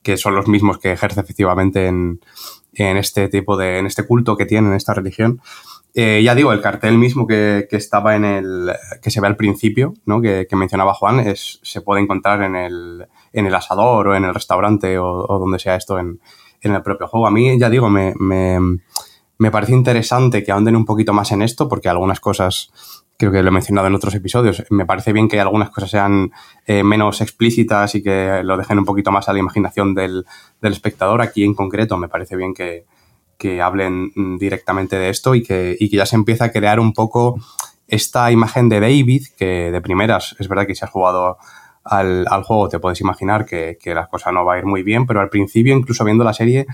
que 0.01 0.15
son 0.15 0.33
los 0.33 0.47
mismos 0.47 0.77
que 0.77 0.93
ejerce 0.93 1.19
efectivamente 1.19 1.87
en, 1.87 2.21
en 2.75 2.97
este 2.97 3.29
tipo 3.29 3.57
de, 3.57 3.79
en 3.79 3.85
este 3.85 4.05
culto 4.05 4.35
que 4.37 4.45
tiene, 4.45 4.69
en 4.69 4.73
esta 4.75 4.93
religión. 4.93 5.41
Eh, 5.95 6.21
ya 6.23 6.33
digo, 6.33 6.51
el 6.51 6.61
cartel 6.61 6.97
mismo 6.97 7.27
que, 7.27 7.67
que, 7.69 7.77
estaba 7.77 8.15
en 8.15 8.25
el, 8.25 8.71
que 9.01 9.11
se 9.11 9.21
ve 9.21 9.27
al 9.27 9.35
principio, 9.35 9.93
¿no? 10.05 10.21
que, 10.21 10.47
que, 10.49 10.55
mencionaba 10.55 10.95
Juan, 10.95 11.19
es, 11.19 11.59
se 11.61 11.81
puede 11.81 12.01
encontrar 12.01 12.41
en 12.41 12.55
el, 12.55 13.07
en 13.31 13.45
el 13.45 13.53
asador 13.53 14.07
o 14.07 14.15
en 14.15 14.25
el 14.25 14.33
restaurante 14.33 14.97
o, 14.97 15.25
o 15.27 15.39
donde 15.39 15.59
sea 15.59 15.75
esto 15.75 15.99
en, 15.99 16.19
en, 16.61 16.73
el 16.73 16.81
propio 16.81 17.07
juego. 17.07 17.27
A 17.27 17.31
mí, 17.31 17.59
ya 17.59 17.69
digo, 17.69 17.91
me, 17.91 18.13
me, 18.17 18.59
me 19.37 19.51
parece 19.51 19.73
interesante 19.73 20.43
que 20.43 20.51
ahonden 20.51 20.75
un 20.75 20.85
poquito 20.85 21.13
más 21.13 21.31
en 21.31 21.43
esto 21.43 21.69
porque 21.69 21.89
algunas 21.89 22.19
cosas 22.19 22.71
creo 23.17 23.31
que 23.31 23.41
lo 23.41 23.49
he 23.49 23.51
mencionado 23.51 23.87
en 23.87 23.95
otros 23.95 24.15
episodios, 24.15 24.63
me 24.69 24.85
parece 24.85 25.13
bien 25.13 25.27
que 25.27 25.39
algunas 25.39 25.69
cosas 25.69 25.91
sean 25.91 26.31
eh, 26.65 26.83
menos 26.83 27.21
explícitas 27.21 27.95
y 27.95 28.03
que 28.03 28.41
lo 28.43 28.57
dejen 28.57 28.79
un 28.79 28.85
poquito 28.85 29.11
más 29.11 29.29
a 29.29 29.33
la 29.33 29.39
imaginación 29.39 29.93
del, 29.93 30.25
del 30.61 30.73
espectador. 30.73 31.21
Aquí 31.21 31.43
en 31.43 31.53
concreto 31.53 31.97
me 31.97 32.09
parece 32.09 32.35
bien 32.35 32.53
que, 32.53 32.85
que 33.37 33.61
hablen 33.61 34.11
directamente 34.39 34.97
de 34.97 35.09
esto 35.09 35.35
y 35.35 35.43
que, 35.43 35.75
y 35.79 35.89
que, 35.89 35.97
ya 35.97 36.05
se 36.05 36.15
empieza 36.15 36.45
a 36.45 36.51
crear 36.51 36.79
un 36.79 36.93
poco 36.93 37.39
esta 37.87 38.31
imagen 38.31 38.69
de 38.69 38.79
David, 38.79 39.27
que 39.37 39.71
de 39.71 39.81
primeras 39.81 40.35
es 40.39 40.47
verdad 40.47 40.65
que 40.65 40.75
si 40.75 40.85
has 40.85 40.91
jugado 40.91 41.37
al, 41.83 42.25
al 42.29 42.43
juego 42.43 42.69
te 42.69 42.79
puedes 42.79 43.01
imaginar 43.01 43.45
que, 43.45 43.77
que, 43.81 43.93
la 43.93 44.07
cosa 44.07 44.31
no 44.31 44.45
va 44.45 44.55
a 44.55 44.57
ir 44.57 44.65
muy 44.65 44.83
bien, 44.83 45.05
pero 45.05 45.19
al 45.19 45.29
principio, 45.29 45.75
incluso 45.75 46.05
viendo 46.05 46.23
la 46.23 46.33
serie, 46.33 46.65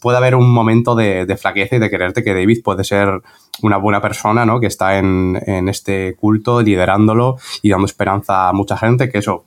puede 0.00 0.16
haber 0.18 0.34
un 0.34 0.50
momento 0.50 0.94
de, 0.94 1.26
de 1.26 1.36
flaqueza 1.36 1.76
y 1.76 1.78
de 1.78 1.90
quererte 1.90 2.24
que 2.24 2.34
David 2.34 2.62
puede 2.64 2.84
ser 2.84 3.20
una 3.62 3.76
buena 3.76 4.00
persona, 4.00 4.46
¿no? 4.46 4.60
Que 4.60 4.66
está 4.66 4.98
en, 4.98 5.38
en 5.46 5.68
este 5.68 6.14
culto, 6.16 6.62
liderándolo 6.62 7.36
y 7.62 7.70
dando 7.70 7.86
esperanza 7.86 8.48
a 8.48 8.52
mucha 8.52 8.76
gente, 8.76 9.10
que 9.10 9.18
eso 9.18 9.44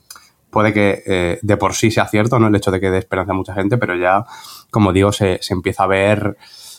puede 0.50 0.72
que 0.72 1.02
eh, 1.06 1.38
de 1.42 1.56
por 1.56 1.74
sí 1.74 1.90
sea 1.90 2.06
cierto, 2.06 2.38
¿no? 2.38 2.48
El 2.48 2.54
hecho 2.54 2.70
de 2.70 2.80
que 2.80 2.90
dé 2.90 2.98
esperanza 2.98 3.32
a 3.32 3.36
mucha 3.36 3.54
gente, 3.54 3.78
pero 3.78 3.96
ya, 3.96 4.24
como 4.70 4.92
digo, 4.92 5.12
se, 5.12 5.38
se 5.40 5.54
empieza 5.54 5.84
a 5.84 5.88
ver 5.88 6.36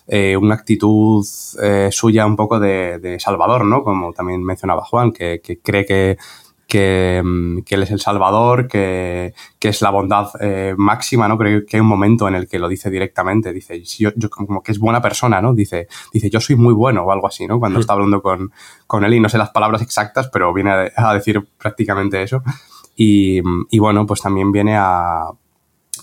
eh, 0.08 0.36
una 0.36 0.56
actitud 0.56 1.26
eh, 1.62 1.89
suya 1.91 2.26
un 2.26 2.36
poco 2.36 2.60
de, 2.60 3.00
de, 3.00 3.20
Salvador, 3.20 3.65
¿no? 3.65 3.84
Como 3.84 4.13
también 4.13 4.44
mencionaba 4.44 4.84
Juan, 4.84 5.12
que, 5.12 5.41
que 5.41 5.60
cree 5.60 5.86
que 5.86 6.17
que, 6.72 7.22
mm, 7.22 7.64
que, 7.64 7.76
él 7.76 7.84
es 7.84 7.92
el 7.92 8.00
salvador, 8.00 8.70
que, 8.70 9.34
que 9.60 9.68
es 9.68 9.82
la 9.82 9.90
bondad 9.90 10.30
eh, 10.40 10.74
máxima, 10.78 11.28
¿no? 11.28 11.38
Creo 11.38 11.66
que 11.66 11.76
hay 11.76 11.82
un 11.82 11.88
momento 11.88 12.30
en 12.30 12.36
el 12.36 12.48
que 12.48 12.60
lo 12.60 12.70
dice 12.70 12.90
directamente, 12.90 13.52
dice, 13.52 13.84
yo, 13.84 14.12
yo, 14.16 14.30
como 14.30 14.64
que 14.64 14.72
es 14.72 14.80
buena 14.80 15.02
persona, 15.02 15.42
¿no? 15.42 15.54
Dice, 15.54 15.90
dice, 16.14 16.30
yo 16.30 16.40
soy 16.40 16.56
muy 16.56 16.74
bueno 16.74 17.04
o 17.04 17.12
algo 17.12 17.28
así, 17.28 17.46
¿no? 17.46 17.60
Cuando 17.60 17.82
está 17.82 17.92
hablando 17.92 18.22
con, 18.22 18.54
con 18.88 19.04
él 19.04 19.16
y 19.16 19.20
no 19.20 19.28
sé 19.28 19.38
las 19.38 19.50
palabras 19.50 19.82
exactas, 19.82 20.30
pero 20.32 20.54
viene 20.54 20.72
a, 20.72 21.10
a 21.10 21.14
decir 21.14 21.46
prácticamente 21.58 22.24
eso. 22.24 22.42
Y, 22.96 23.42
y, 23.70 23.80
bueno, 23.80 24.06
pues 24.06 24.22
también 24.22 24.54
viene 24.54 24.78
a, 24.78 25.26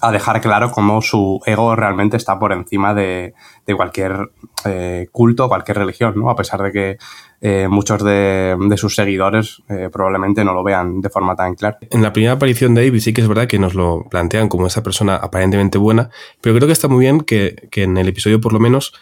a 0.00 0.12
dejar 0.12 0.40
claro 0.40 0.70
cómo 0.70 1.02
su 1.02 1.40
ego 1.46 1.74
realmente 1.74 2.16
está 2.16 2.38
por 2.38 2.52
encima 2.52 2.94
de, 2.94 3.34
de 3.66 3.74
cualquier 3.74 4.30
eh, 4.64 5.08
culto, 5.12 5.48
cualquier 5.48 5.78
religión, 5.78 6.14
¿no? 6.16 6.30
A 6.30 6.36
pesar 6.36 6.62
de 6.62 6.72
que 6.72 6.98
eh, 7.40 7.68
muchos 7.68 8.02
de, 8.02 8.56
de, 8.58 8.76
sus 8.76 8.94
seguidores 8.94 9.62
eh, 9.68 9.88
probablemente 9.92 10.44
no 10.44 10.54
lo 10.54 10.64
vean 10.64 11.00
de 11.00 11.10
forma 11.10 11.36
tan 11.36 11.54
clara. 11.54 11.78
En 11.90 12.02
la 12.02 12.12
primera 12.12 12.34
aparición 12.34 12.74
de 12.74 12.84
David 12.84 13.00
sí 13.00 13.12
que 13.12 13.20
es 13.20 13.28
verdad 13.28 13.46
que 13.46 13.58
nos 13.58 13.74
lo 13.74 14.06
plantean 14.10 14.48
como 14.48 14.66
esa 14.66 14.82
persona 14.82 15.16
aparentemente 15.16 15.78
buena, 15.78 16.10
pero 16.40 16.54
creo 16.56 16.66
que 16.66 16.72
está 16.72 16.88
muy 16.88 17.00
bien 17.00 17.20
que, 17.20 17.68
que 17.70 17.84
en 17.84 17.96
el 17.96 18.08
episodio 18.08 18.40
por 18.40 18.52
lo 18.52 18.60
menos 18.60 18.92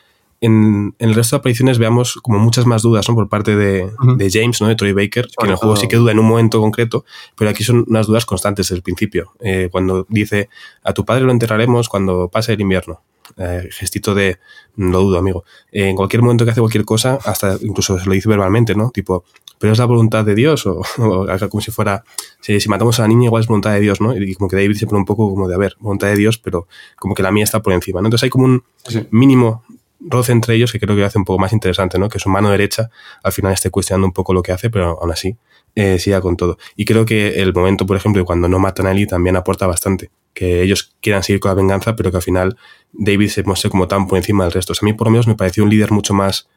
en, 0.41 0.95
en, 0.99 1.09
el 1.09 1.15
resto 1.15 1.37
de 1.37 1.41
apariciones 1.41 1.79
veamos 1.79 2.15
como 2.23 2.39
muchas 2.39 2.67
más 2.67 2.83
dudas 2.83 3.09
¿no? 3.09 3.15
por 3.15 3.29
parte 3.29 3.57
de, 3.57 3.85
uh 3.85 3.89
-huh. 3.89 4.17
de, 4.17 4.31
James, 4.31 4.61
¿no? 4.61 4.69
de 4.69 4.77
Troy 4.77 4.93
Baker, 4.93 5.27
que 5.27 5.47
en 5.47 5.51
el 5.51 5.57
juego 5.57 5.77
sí 5.77 5.89
que 5.89 5.97
duda 5.97 6.13
en 6.13 6.19
un 6.19 6.27
momento 6.27 6.61
concreto, 6.61 7.05
pero 7.37 7.51
aquí 7.51 7.65
son 7.65 7.85
unas 7.89 8.07
dudas 8.07 8.27
constantes 8.27 8.67
desde 8.67 8.77
el 8.77 8.83
principio. 8.83 9.33
Eh, 9.41 9.69
cuando 9.71 10.07
dice, 10.09 10.49
a 10.83 10.93
tu 10.93 11.05
padre 11.05 11.25
lo 11.25 11.33
enterraremos 11.33 11.89
cuando 11.89 12.29
pase 12.29 12.53
el 12.53 12.61
invierno. 12.61 13.01
Eh, 13.37 13.69
gestito 13.73 14.15
de, 14.15 14.39
lo 14.77 15.01
dudo, 15.01 15.19
amigo. 15.19 15.45
Eh, 15.73 15.89
en 15.89 15.97
cualquier 15.97 16.23
momento 16.23 16.45
que 16.45 16.53
hace 16.53 16.61
cualquier 16.61 16.85
cosa, 16.85 17.19
hasta 17.25 17.59
incluso 17.61 17.99
se 17.99 18.07
lo 18.07 18.13
dice 18.13 18.29
verbalmente, 18.29 18.75
¿no? 18.75 18.91
Tipo, 18.91 19.25
pero 19.59 19.73
es 19.73 19.79
la 19.79 19.85
voluntad 19.85 20.25
de 20.25 20.35
Dios, 20.35 20.67
o, 20.67 20.81
o 20.99 21.49
como 21.51 21.61
si 21.61 21.71
fuera, 21.71 22.05
si, 22.41 22.61
si, 22.61 22.69
matamos 22.69 22.99
a 22.99 23.03
la 23.03 23.09
niña, 23.09 23.27
igual 23.27 23.43
es 23.43 23.49
voluntad 23.49 23.73
de 23.73 23.81
Dios, 23.81 24.01
¿no? 24.01 24.17
Y 24.17 24.35
como 24.35 24.49
que 24.49 24.57
David 24.57 24.77
se 24.77 24.87
pone 24.87 24.99
un 24.99 25.05
poco 25.05 25.29
como 25.29 25.49
de, 25.49 25.55
a 25.55 25.59
ver, 25.59 25.77
voluntad 25.81 26.09
de 26.09 26.17
Dios, 26.17 26.39
pero 26.39 26.69
como 26.99 27.15
que 27.15 27.23
la 27.23 27.33
mía 27.33 27.45
está 27.45 27.61
por 27.63 27.73
encima, 27.73 28.01
¿no? 28.01 28.07
Entonces 28.07 28.25
hay 28.25 28.31
como 28.31 28.45
un 28.45 28.65
sí. 28.87 29.07
mínimo 29.11 29.65
roce 30.09 30.33
entre 30.33 30.55
ellos 30.55 30.73
que 30.73 30.81
creo 30.81 30.97
que 30.97 31.05
hace 31.05 31.19
un 31.19 31.25
poco 31.25 31.39
más 31.39 31.53
interesante, 31.53 31.99
¿no? 31.99 32.09
Que 32.09 32.19
su 32.19 32.29
mano 32.29 32.51
derecha 32.51 32.91
al 33.23 33.33
final 33.33 33.53
esté 33.53 33.71
cuestionando 33.71 34.07
un 34.07 34.13
poco 34.13 34.33
lo 34.33 34.43
que 34.43 34.53
hace, 34.53 34.71
pero 34.71 34.99
aún 35.01 35.13
así 35.13 35.37
eh, 35.75 35.99
siga 35.99 36.21
con 36.21 36.37
todo. 36.37 36.59
Y 36.77 36.85
creo 36.85 37.05
que 37.05 37.43
el 37.43 37.53
momento, 37.53 37.87
por 37.87 37.97
ejemplo, 37.97 38.23
de 38.23 38.27
cuando 38.27 38.49
no 38.49 38.59
matan 38.59 38.87
a 38.87 38.93
Ellie 38.93 39.07
también 39.07 39.37
aporta 39.37 39.67
bastante. 39.67 40.11
Que 40.33 40.63
ellos 40.63 40.95
quieran 41.01 41.23
seguir 41.23 41.41
con 41.41 41.51
la 41.51 41.55
venganza, 41.55 41.97
pero 41.97 42.11
que 42.11 42.19
al 42.19 42.23
final 42.23 42.57
David 42.93 43.29
se 43.29 43.43
muestre 43.43 43.71
como 43.71 43.89
tan 43.89 44.07
por 44.07 44.19
encima 44.19 44.45
del 44.45 44.53
resto. 44.53 44.73
O 44.73 44.75
sea, 44.75 44.87
a 44.87 44.89
mí 44.91 44.93
por 44.93 45.07
lo 45.09 45.11
menos 45.11 45.27
me 45.27 45.35
pareció 45.35 45.65
un 45.65 45.71
líder 45.71 45.93
mucho 45.93 46.15
más 46.15 46.49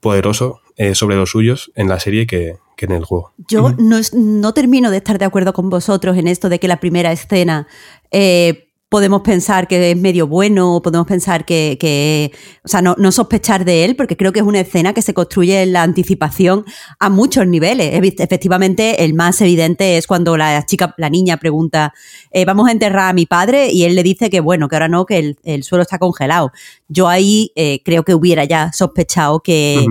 poderoso 0.00 0.60
eh, 0.76 0.94
sobre 0.94 1.16
los 1.16 1.30
suyos 1.30 1.70
en 1.74 1.88
la 1.88 2.00
serie 2.00 2.26
que, 2.26 2.56
que 2.76 2.86
en 2.86 2.92
el 2.92 3.04
juego. 3.04 3.32
Yo 3.48 3.70
no, 3.78 4.00
no, 4.14 4.54
termino 4.54 4.90
de 4.90 4.96
estar 4.96 5.18
de 5.18 5.26
acuerdo 5.26 5.52
con 5.52 5.68
vosotros 5.68 6.16
en 6.16 6.26
esto 6.26 6.48
de 6.48 6.58
que 6.58 6.68
la 6.68 6.80
primera 6.80 7.12
escena 7.12 7.68
eh, 8.10 8.69
podemos 8.90 9.22
pensar 9.22 9.68
que 9.68 9.92
es 9.92 9.96
medio 9.96 10.26
bueno 10.26 10.74
o 10.74 10.82
podemos 10.82 11.06
pensar 11.06 11.44
que, 11.44 11.78
que 11.80 12.32
o 12.64 12.68
sea, 12.68 12.82
no, 12.82 12.96
no, 12.98 13.12
sospechar 13.12 13.64
de 13.64 13.84
él, 13.84 13.94
porque 13.94 14.16
creo 14.16 14.32
que 14.32 14.40
es 14.40 14.44
una 14.44 14.60
escena 14.60 14.92
que 14.92 15.00
se 15.00 15.14
construye 15.14 15.62
en 15.62 15.72
la 15.72 15.84
anticipación 15.84 16.64
a 16.98 17.08
muchos 17.08 17.46
niveles. 17.46 17.94
Efectivamente, 18.18 19.04
el 19.04 19.14
más 19.14 19.40
evidente 19.40 19.96
es 19.96 20.08
cuando 20.08 20.36
la 20.36 20.66
chica, 20.66 20.92
la 20.98 21.08
niña 21.08 21.36
pregunta, 21.36 21.94
eh, 22.32 22.44
vamos 22.44 22.68
a 22.68 22.72
enterrar 22.72 23.10
a 23.10 23.12
mi 23.12 23.26
padre 23.26 23.70
y 23.70 23.84
él 23.84 23.94
le 23.94 24.02
dice 24.02 24.28
que 24.28 24.40
bueno, 24.40 24.68
que 24.68 24.74
ahora 24.74 24.88
no, 24.88 25.06
que 25.06 25.18
el, 25.18 25.38
el 25.44 25.62
suelo 25.62 25.82
está 25.82 26.00
congelado. 26.00 26.50
Yo 26.88 27.06
ahí 27.06 27.52
eh, 27.54 27.82
creo 27.84 28.02
que 28.02 28.14
hubiera 28.14 28.44
ya 28.44 28.72
sospechado 28.72 29.40
que... 29.40 29.86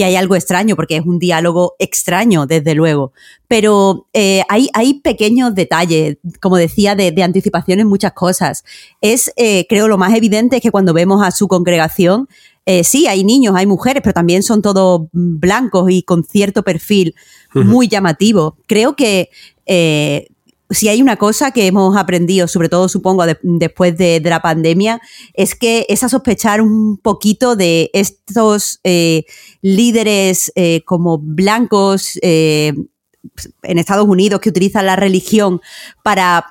que 0.00 0.06
hay 0.06 0.16
algo 0.16 0.34
extraño, 0.34 0.76
porque 0.76 0.96
es 0.96 1.04
un 1.04 1.18
diálogo 1.18 1.74
extraño, 1.78 2.46
desde 2.46 2.74
luego. 2.74 3.12
Pero 3.48 4.06
eh, 4.14 4.42
hay, 4.48 4.70
hay, 4.72 4.94
pequeños 4.94 5.54
detalles, 5.54 6.16
como 6.40 6.56
decía, 6.56 6.94
de, 6.94 7.12
de 7.12 7.22
anticipación 7.22 7.80
en 7.80 7.86
muchas 7.86 8.14
cosas. 8.14 8.64
Es, 9.02 9.30
eh, 9.36 9.66
creo, 9.68 9.88
lo 9.88 9.98
más 9.98 10.14
evidente 10.14 10.56
es 10.56 10.62
que 10.62 10.70
cuando 10.70 10.94
vemos 10.94 11.22
a 11.22 11.30
su 11.32 11.48
congregación, 11.48 12.30
eh, 12.64 12.82
sí, 12.82 13.08
hay 13.08 13.24
niños, 13.24 13.54
hay 13.54 13.66
mujeres, 13.66 14.00
pero 14.02 14.14
también 14.14 14.42
son 14.42 14.62
todos 14.62 15.02
blancos 15.12 15.90
y 15.90 16.02
con 16.02 16.24
cierto 16.24 16.62
perfil 16.62 17.14
uh 17.54 17.58
-huh. 17.58 17.64
muy 17.66 17.86
llamativo. 17.86 18.56
Creo 18.66 18.96
que 18.96 19.28
si 20.70 20.88
hay 20.88 21.02
una 21.02 21.16
cosa 21.16 21.50
que 21.50 21.66
hemos 21.66 21.96
aprendido, 21.96 22.46
sobre 22.46 22.68
todo 22.68 22.88
supongo 22.88 23.24
después 23.42 23.96
de, 23.96 24.20
la 24.24 24.40
pandemia, 24.40 25.00
es 25.34 25.54
que 25.54 25.86
es 25.88 26.02
a 26.04 26.08
sospechar 26.08 26.60
un 26.60 26.96
poquito 26.96 27.56
de 27.56 27.90
estos 27.92 28.78
eh, 28.84 29.24
líderes 29.60 30.52
eh, 30.54 30.82
como 30.84 31.18
blancos 31.18 32.18
eh, 32.22 32.72
en 33.62 33.78
Estados 33.78 34.08
Unidos 34.08 34.40
que 34.40 34.48
utilizan 34.48 34.86
la 34.86 34.96
religión 34.96 35.60
para, 36.02 36.46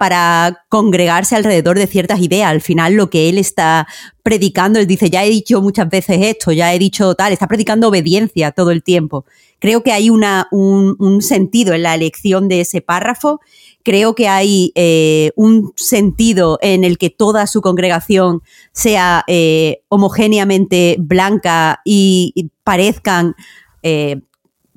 congregarse 0.69 1.35
alrededor 1.35 1.77
de 1.77 1.87
ciertas 1.87 2.19
ideas. 2.19 2.49
Al 2.49 2.61
final 2.61 2.93
lo 2.93 3.09
que 3.09 3.29
él 3.29 3.37
está 3.37 3.87
predicando, 4.23 4.79
él 4.79 4.87
dice, 4.87 5.09
ya 5.09 5.25
he 5.25 5.29
dicho 5.29 5.61
muchas 5.61 5.89
veces 5.89 6.17
esto, 6.21 6.51
ya 6.51 6.73
he 6.73 6.79
dicho 6.79 7.15
tal, 7.15 7.33
está 7.33 7.47
predicando 7.47 7.87
obediencia 7.87 8.51
todo 8.51 8.71
el 8.71 8.83
tiempo. 8.83 9.25
Creo 9.59 9.83
que 9.83 9.91
hay 9.91 10.09
un, 10.09 11.21
sentido 11.21 11.73
en 11.73 11.83
la 11.83 11.95
elección 11.95 12.47
de 12.47 12.61
ese 12.61 12.81
párrafo, 12.81 13.41
creo 13.89 14.13
que 14.13 14.27
hay 14.27 14.71
eh, 14.75 15.31
un 15.35 15.73
sentido 15.75 16.59
en 16.61 16.83
el 16.83 16.99
que 16.99 17.09
toda 17.09 17.47
su 17.47 17.59
congregación 17.59 18.43
sea 18.71 19.23
eh, 19.25 19.81
homogéneamente 19.87 20.97
blanca 20.99 21.81
y, 21.83 22.51
parezcan... 22.63 23.33
Eh, 23.81 24.21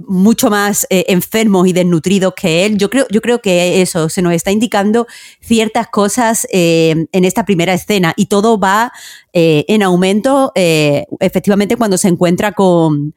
mucho 0.05 0.51
más 0.51 0.85
enfermos 0.91 1.69
y 1.69 1.73
desnutridos 1.73 2.35
que 2.35 2.67
él. 2.67 2.77
Yo 2.77 2.91
creo, 2.91 3.07
yo 3.09 3.21
creo 3.21 3.41
que 3.41 3.83
eso 3.83 4.09
se 4.09 4.21
nos 4.21 4.33
está 4.33 4.51
indicando 4.51 5.07
ciertas 5.41 5.87
cosas 5.87 6.45
en 6.51 7.07
esta 7.13 7.45
primera 7.45 7.73
escena 7.73 8.13
y 8.17 8.27
todo 8.27 8.59
va 8.59 8.91
en 9.33 9.83
aumento 9.85 10.51
efectivamente 10.57 11.77
cuando 11.77 11.99
se 11.99 12.09
encuentra 12.09 12.51
con, 12.51 13.15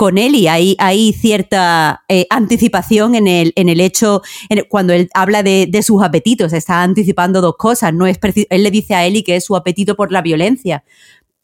con 0.00 0.16
él 0.16 0.34
y 0.34 0.48
hay, 0.48 0.76
hay 0.78 1.12
cierta 1.12 2.06
anticipación 2.30 3.14
en 3.14 3.26
el, 3.26 3.52
en 3.54 3.68
el 3.68 3.82
hecho, 3.82 4.22
cuando 4.70 4.94
él 4.94 5.10
habla 5.12 5.42
de, 5.42 5.82
sus 5.82 6.02
apetitos, 6.02 6.54
está 6.54 6.82
anticipando 6.82 7.42
dos 7.42 7.56
cosas. 7.58 7.92
No 7.92 8.06
es 8.06 8.18
él 8.48 8.62
le 8.62 8.70
dice 8.70 8.94
a 8.94 9.04
Eli 9.04 9.22
que 9.22 9.36
es 9.36 9.44
su 9.44 9.56
apetito 9.56 9.96
por 9.96 10.10
la 10.10 10.22
violencia, 10.22 10.84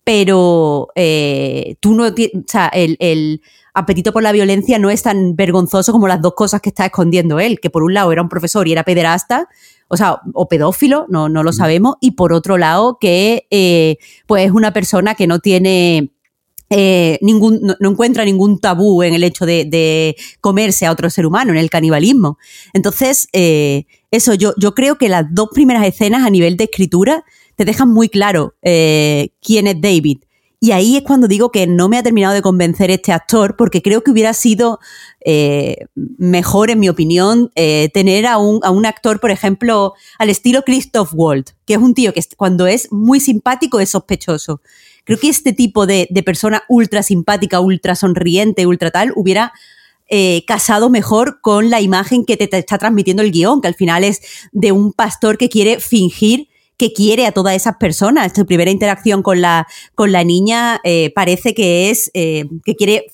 pero 0.04 0.88
tú 1.80 1.94
no, 1.94 2.06
o 2.06 2.14
sea, 2.46 2.68
el, 2.68 2.96
el 2.98 3.42
apetito 3.76 4.10
por 4.10 4.22
la 4.22 4.32
violencia 4.32 4.78
no 4.78 4.88
es 4.88 5.02
tan 5.02 5.36
vergonzoso 5.36 5.92
como 5.92 6.08
las 6.08 6.22
dos 6.22 6.32
cosas 6.34 6.62
que 6.62 6.70
está 6.70 6.86
escondiendo 6.86 7.38
él, 7.38 7.60
que 7.60 7.68
por 7.68 7.82
un 7.82 7.92
lado 7.92 8.10
era 8.10 8.22
un 8.22 8.30
profesor 8.30 8.66
y 8.66 8.72
era 8.72 8.84
pederasta, 8.84 9.50
o 9.88 9.98
sea, 9.98 10.20
o 10.32 10.48
pedófilo, 10.48 11.04
no, 11.10 11.28
no 11.28 11.42
lo 11.42 11.52
sabemos, 11.52 11.96
y 12.00 12.12
por 12.12 12.32
otro 12.32 12.56
lado 12.56 12.96
que 12.98 13.46
eh, 13.50 13.98
pues 14.26 14.46
es 14.46 14.52
una 14.52 14.72
persona 14.72 15.14
que 15.14 15.26
no 15.26 15.40
tiene... 15.40 16.10
Eh, 16.68 17.18
ningún, 17.22 17.60
no, 17.62 17.90
encuentra 17.90 18.24
ningún 18.24 18.58
tabú 18.58 19.02
en 19.02 19.14
el 19.14 19.22
hecho 19.22 19.46
de, 19.46 20.16
comerse 20.40 20.86
a 20.86 20.92
otro 20.92 21.10
ser 21.10 21.26
humano, 21.26 21.52
en 21.52 21.58
el 21.58 21.70
canibalismo. 21.70 22.38
Entonces, 22.72 23.28
eh, 23.32 23.84
eso, 24.10 24.34
yo, 24.34 24.52
yo 24.58 24.74
creo 24.74 24.98
que 24.98 25.08
las 25.08 25.26
dos 25.30 25.50
primeras 25.52 25.86
escenas 25.86 26.26
a 26.26 26.30
nivel 26.30 26.56
de 26.56 26.64
escritura 26.64 27.24
te 27.54 27.64
dejan 27.64 27.88
muy 27.90 28.08
claro 28.08 28.54
quién 28.62 29.66
es 29.66 29.80
David. 29.80 30.18
Y 30.58 30.70
ahí 30.72 30.96
es 30.96 31.02
cuando 31.02 31.28
digo 31.28 31.50
que 31.50 31.66
no 31.66 31.88
me 31.88 31.98
ha 31.98 32.02
terminado 32.02 32.32
de 32.32 32.40
convencer 32.40 32.90
este 32.90 33.12
actor, 33.12 33.56
porque 33.56 33.82
creo 33.82 34.02
que 34.02 34.10
hubiera 34.10 34.32
sido 34.32 34.80
eh, 35.20 35.86
mejor, 35.94 36.70
en 36.70 36.80
mi 36.80 36.88
opinión, 36.88 37.50
eh, 37.56 37.90
tener 37.92 38.26
a 38.26 38.38
un, 38.38 38.60
a 38.62 38.70
un, 38.70 38.86
actor, 38.86 39.20
por 39.20 39.30
ejemplo, 39.30 39.92
al 40.18 40.30
estilo 40.30 40.62
Christoph 40.62 41.10
Waltz, 41.12 41.54
que 41.66 41.74
es 41.74 41.78
un 41.78 41.92
tío 41.92 42.14
que 42.14 42.22
cuando 42.36 42.66
es 42.66 42.90
muy 42.90 43.20
simpático 43.20 43.80
es 43.80 43.90
sospechoso. 43.90 44.62
Creo 45.04 45.18
que 45.18 45.28
este 45.28 45.52
tipo 45.52 45.86
de, 45.86 46.08
persona 46.24 46.64
ultra 46.68 47.02
simpática, 47.02 47.60
ultra 47.60 47.94
sonriente, 47.94 48.66
ultra 48.66 48.90
tal, 48.90 49.12
hubiera 49.14 49.52
eh, 50.08 50.42
casado 50.46 50.88
mejor 50.88 51.40
con 51.42 51.68
la 51.68 51.82
imagen 51.82 52.24
que 52.24 52.36
te, 52.36 52.48
te, 52.48 52.58
está 52.58 52.78
transmitiendo 52.78 53.22
el 53.22 53.30
guion, 53.30 53.60
que 53.60 53.68
al 53.68 53.74
final 53.74 54.04
es 54.04 54.22
de 54.52 54.72
un 54.72 54.92
pastor 54.92 55.36
que 55.36 55.50
quiere 55.50 55.80
fingir 55.80 56.48
que 56.76 56.92
quiere 56.92 57.26
a 57.26 57.32
todas 57.32 57.54
esas 57.54 57.76
personas. 57.76 58.32
Su 58.34 58.46
primera 58.46 58.70
interacción 58.70 59.22
con 59.22 59.40
la, 59.40 59.66
con 59.94 60.12
la 60.12 60.24
niña 60.24 60.80
eh, 60.84 61.12
parece 61.14 61.54
que 61.54 61.90
es 61.90 62.10
eh, 62.14 62.44
que 62.64 62.74
quiere 62.74 63.06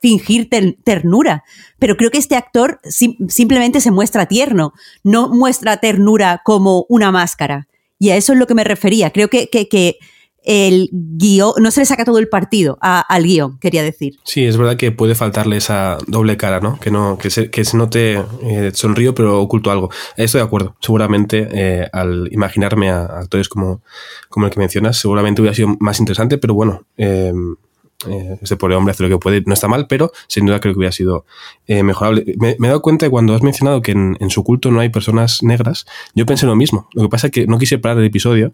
fingir 0.00 0.48
ternura. 0.84 1.44
Pero 1.78 1.96
creo 1.96 2.10
que 2.10 2.18
este 2.18 2.36
actor 2.36 2.80
simplemente 2.84 3.80
se 3.80 3.90
muestra 3.90 4.26
tierno, 4.26 4.72
no 5.02 5.28
muestra 5.28 5.78
ternura 5.78 6.42
como 6.44 6.86
una 6.88 7.10
máscara. 7.10 7.68
Y 7.98 8.10
a 8.10 8.16
eso 8.16 8.34
es 8.34 8.38
lo 8.38 8.46
que 8.46 8.54
me 8.54 8.64
refería. 8.64 9.10
Creo 9.10 9.28
que, 9.28 9.48
que, 9.48 9.68
que 9.68 9.96
el 10.46 10.88
guion, 10.92 11.54
no 11.58 11.70
se 11.72 11.80
le 11.80 11.86
saca 11.86 12.04
todo 12.04 12.18
el 12.18 12.28
partido 12.28 12.78
al 12.80 13.24
guion, 13.24 13.58
quería 13.58 13.82
decir. 13.82 14.16
Sí, 14.22 14.44
es 14.44 14.56
verdad 14.56 14.76
que 14.76 14.92
puede 14.92 15.16
faltarle 15.16 15.56
esa 15.56 15.98
doble 16.06 16.36
cara, 16.36 16.60
¿no? 16.60 16.78
Que 16.78 16.92
no, 16.92 17.18
que 17.18 17.30
se, 17.30 17.50
que 17.50 17.64
se 17.64 17.76
note 17.76 18.22
eh, 18.42 18.70
sonrío 18.72 19.14
pero 19.14 19.40
oculto 19.40 19.72
algo. 19.72 19.90
Estoy 20.16 20.40
de 20.40 20.46
acuerdo. 20.46 20.76
Seguramente 20.80 21.48
eh, 21.52 21.88
al 21.92 22.28
imaginarme 22.30 22.90
a 22.90 23.04
actores 23.04 23.48
como, 23.48 23.82
como 24.28 24.46
el 24.46 24.52
que 24.52 24.60
mencionas, 24.60 24.96
seguramente 24.96 25.42
hubiera 25.42 25.54
sido 25.54 25.76
más 25.80 25.98
interesante, 25.98 26.38
pero 26.38 26.54
bueno, 26.54 26.86
eh, 26.96 27.32
ese 28.40 28.56
pobre 28.56 28.76
hombre 28.76 28.92
hace 28.92 29.02
lo 29.02 29.08
que 29.08 29.18
puede, 29.18 29.42
no 29.46 29.54
está 29.54 29.66
mal, 29.66 29.88
pero 29.88 30.12
sin 30.28 30.46
duda 30.46 30.60
creo 30.60 30.74
que 30.74 30.78
hubiera 30.78 30.92
sido 30.92 31.24
mejorable. 31.66 32.24
Me, 32.38 32.50
he 32.50 32.68
dado 32.68 32.82
cuenta 32.82 33.10
cuando 33.10 33.34
has 33.34 33.42
mencionado 33.42 33.82
que 33.82 33.92
en, 33.92 34.16
en, 34.20 34.30
su 34.30 34.44
culto 34.44 34.70
no 34.70 34.78
hay 34.78 34.90
personas 34.90 35.42
negras, 35.42 35.86
yo 36.14 36.24
pensé 36.24 36.46
lo 36.46 36.54
mismo. 36.54 36.88
Lo 36.92 37.02
que 37.02 37.08
pasa 37.08 37.28
es 37.28 37.32
que 37.32 37.46
no 37.46 37.58
quise 37.58 37.78
parar 37.78 37.98
el 37.98 38.04
episodio 38.04 38.52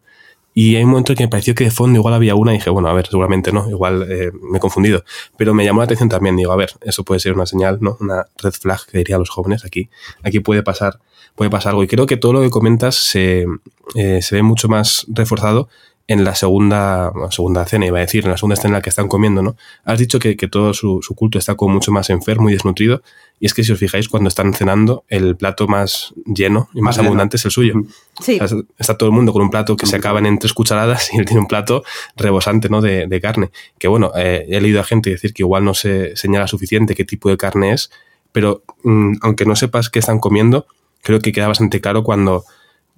y 0.54 0.76
hay 0.76 0.84
un 0.84 0.90
momento 0.90 1.12
en 1.12 1.16
que 1.16 1.24
me 1.24 1.28
pareció 1.28 1.54
que 1.54 1.64
de 1.64 1.70
fondo 1.70 1.98
igual 1.98 2.14
había 2.14 2.34
una 2.34 2.52
y 2.52 2.58
dije, 2.58 2.70
bueno, 2.70 2.88
a 2.88 2.92
ver, 2.92 3.06
seguramente 3.06 3.52
no, 3.52 3.70
igual 3.70 4.06
eh, 4.10 4.30
me 4.42 4.58
he 4.58 4.60
confundido. 4.60 5.04
Pero 5.36 5.54
me 5.54 5.64
llamó 5.64 5.80
la 5.80 5.84
atención 5.84 6.08
también, 6.08 6.36
digo, 6.36 6.52
a 6.52 6.56
ver, 6.56 6.72
eso 6.82 7.04
puede 7.04 7.20
ser 7.20 7.32
una 7.32 7.46
señal, 7.46 7.78
¿no? 7.80 7.96
Una 8.00 8.26
red 8.36 8.52
flag 8.52 8.84
que 8.86 8.98
diría 8.98 9.16
a 9.16 9.18
los 9.18 9.30
jóvenes 9.30 9.64
aquí. 9.64 9.88
Aquí 10.22 10.40
puede 10.40 10.62
pasar, 10.62 10.98
puede 11.34 11.50
pasar 11.50 11.70
algo. 11.70 11.84
Y 11.84 11.86
creo 11.86 12.06
que 12.06 12.18
todo 12.18 12.34
lo 12.34 12.42
que 12.42 12.50
comentas 12.50 12.96
se, 12.96 13.46
eh, 13.94 14.20
se 14.20 14.34
ve 14.34 14.42
mucho 14.42 14.68
más 14.68 15.06
reforzado 15.08 15.68
en 16.08 16.24
la 16.24 16.34
segunda, 16.34 17.12
segunda 17.30 17.64
cena, 17.64 17.86
iba 17.86 17.98
a 17.98 18.00
decir, 18.00 18.24
en 18.24 18.30
la 18.30 18.36
segunda 18.36 18.54
escena 18.54 18.70
en 18.70 18.74
la 18.74 18.82
que 18.82 18.90
están 18.90 19.08
comiendo, 19.08 19.42
¿no? 19.42 19.56
Has 19.84 19.98
dicho 19.98 20.18
que, 20.18 20.34
todo 20.48 20.74
su, 20.74 21.00
culto 21.14 21.38
está 21.38 21.54
como 21.54 21.74
mucho 21.74 21.92
más 21.92 22.10
enfermo 22.10 22.50
y 22.50 22.52
desnutrido, 22.52 23.02
y 23.38 23.46
es 23.46 23.54
que 23.54 23.64
si 23.64 23.72
os 23.72 23.78
fijáis, 23.78 24.08
cuando 24.08 24.28
están 24.28 24.52
cenando, 24.52 25.04
el 25.08 25.36
plato 25.36 25.68
más 25.68 26.12
lleno 26.26 26.68
y 26.74 26.80
más, 26.80 26.98
abundante 26.98 27.36
es 27.36 27.44
el 27.44 27.50
suyo. 27.50 27.74
Sí. 28.20 28.38
está 28.78 28.98
todo 28.98 29.08
el 29.08 29.14
mundo 29.14 29.32
con 29.32 29.42
un 29.42 29.50
plato 29.50 29.76
que 29.76 29.86
se 29.86 29.96
acaban 29.96 30.26
en 30.26 30.38
tres 30.38 30.52
cucharadas 30.52 31.10
y 31.14 31.18
él 31.18 31.24
tiene 31.24 31.40
un 31.40 31.48
plato 31.48 31.82
rebosante, 32.16 32.68
¿no? 32.68 32.80
De, 32.80 33.20
carne. 33.22 33.50
Que 33.78 33.86
bueno, 33.88 34.10
eh, 34.16 34.46
he 34.48 34.60
leído 34.60 34.80
a 34.80 34.84
gente 34.84 35.10
decir 35.10 35.32
que 35.32 35.42
igual 35.42 35.64
no 35.64 35.74
se 35.74 36.16
señala 36.16 36.48
suficiente 36.48 36.94
qué 36.94 37.04
tipo 37.04 37.28
de 37.28 37.36
carne 37.36 37.72
es, 37.72 37.90
pero 38.32 38.64
mm, 38.82 39.14
aunque 39.22 39.44
no 39.44 39.54
sepas 39.54 39.90
qué 39.90 40.00
están 40.00 40.18
comiendo, 40.18 40.66
creo 41.02 41.20
que 41.20 41.32
queda 41.32 41.48
bastante 41.48 41.80
claro 41.80 42.02
cuando 42.02 42.44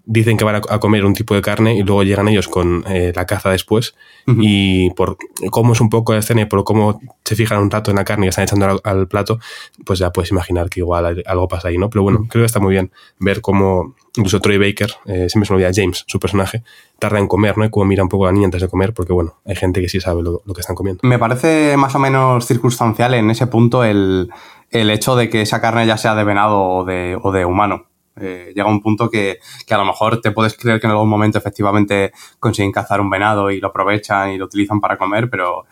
dicen 0.07 0.37
que 0.37 0.45
van 0.45 0.57
a, 0.57 0.61
comer 0.61 1.05
un 1.05 1.15
tipo 1.15 1.35
de 1.35 1.41
carne 1.41 1.77
y 1.77 1.83
luego 1.83 2.03
llegan 2.03 2.29
ellos 2.29 2.49
con 2.49 2.85
eh, 2.89 3.13
la 3.15 3.27
caza 3.27 3.51
después 3.51 3.95
y 4.27 4.91
por 4.91 5.17
cómo 5.51 5.75
es 5.75 5.81
un 5.81 5.91
poco 5.91 6.13
la 6.13 6.21
escena 6.21 6.43
y 6.43 6.45
por 6.47 6.65
cómo 6.65 7.01
se 7.25 7.37
fijan 7.37 7.61
un 7.61 7.71
rato 7.71 7.91
en 7.91 7.97
la 7.97 8.05
carne 8.05 8.27
y 8.27 8.29
están 8.31 8.45
echando 8.45 8.81
al, 8.83 9.09
plato, 9.09 9.39
pues 9.85 9.99
ya 9.99 10.11
puedes 10.11 10.31
imaginar 10.31 10.71
que 10.71 10.81
igual 10.81 11.23
algo 11.27 11.49
pasa 11.49 11.69
ahí, 11.69 11.79
¿no? 11.79 11.91
Pero 11.91 12.03
bueno, 12.03 12.27
creo 12.29 12.43
que 12.43 12.47
está 12.47 12.61
muy 12.61 12.73
bien 12.73 12.91
ver 13.19 13.41
cómo 13.41 13.95
incluso 14.17 14.41
Troy 14.41 14.59
Baker, 14.59 14.91
eh, 15.07 15.29
siempre 15.29 15.47
se 15.47 15.53
me 15.53 15.57
olvida 15.57 15.71
James, 15.75 16.05
su 16.07 16.19
personaje, 16.19 16.63
tarda 16.99 17.19
en 17.19 17.27
comer, 17.27 17.59
¿no? 17.59 17.65
Y 17.65 17.71
cómo 17.71 17.85
mira 17.85 18.03
un 18.03 18.09
poco 18.09 18.25
a 18.25 18.29
la 18.29 18.33
niña 18.33 18.47
antes 18.47 18.63
de 18.63 18.69
comer, 18.69 18.95
porque 18.95 19.13
bueno, 19.13 19.35
hay 19.45 19.57
gente 19.57 19.81
que 19.81 19.89
sí 19.89 20.01
sabe 20.01 20.23
lo, 20.23 20.41
que 20.55 20.61
están 20.61 20.77
comiendo. 20.77 21.01
Me 21.03 21.19
parece 21.19 21.77
más 21.77 21.95
o 21.95 21.99
menos 21.99 22.47
circunstancial 22.47 23.15
en 23.15 23.31
ese 23.31 23.47
punto 23.47 23.85
el, 23.85 24.31
el 24.71 24.91
hecho 24.91 25.17
de 25.17 25.29
que 25.29 25.43
esa 25.43 25.61
carne 25.61 25.87
ya 25.87 25.97
sea 25.97 26.15
de 26.15 26.25
venado 26.25 26.63
o 26.63 26.85
de, 26.85 27.19
o 27.23 27.33
de 27.33 27.45
humano 27.45 27.87
eh, 28.17 28.53
llega 28.55 28.69
un 28.69 28.81
punto 28.81 29.11
que, 29.11 29.39
a 29.69 29.77
lo 29.77 29.85
mejor 29.85 30.21
te 30.21 30.31
puedes 30.31 30.57
creer 30.57 30.81
que 30.81 30.87
en 30.87 30.93
algún 30.93 31.09
momento 31.09 31.39
efectivamente 31.39 32.13
consiguen 32.39 32.73
cazar 32.73 33.01
un 33.01 33.11
venado 33.11 33.51
y 33.51 33.61
lo 33.61 33.69
aprovechan 33.69 34.31
y 34.31 34.39
lo 34.39 34.47
utilizan 34.47 34.81
para 34.81 34.97
comer, 34.97 35.29
pero 35.29 35.65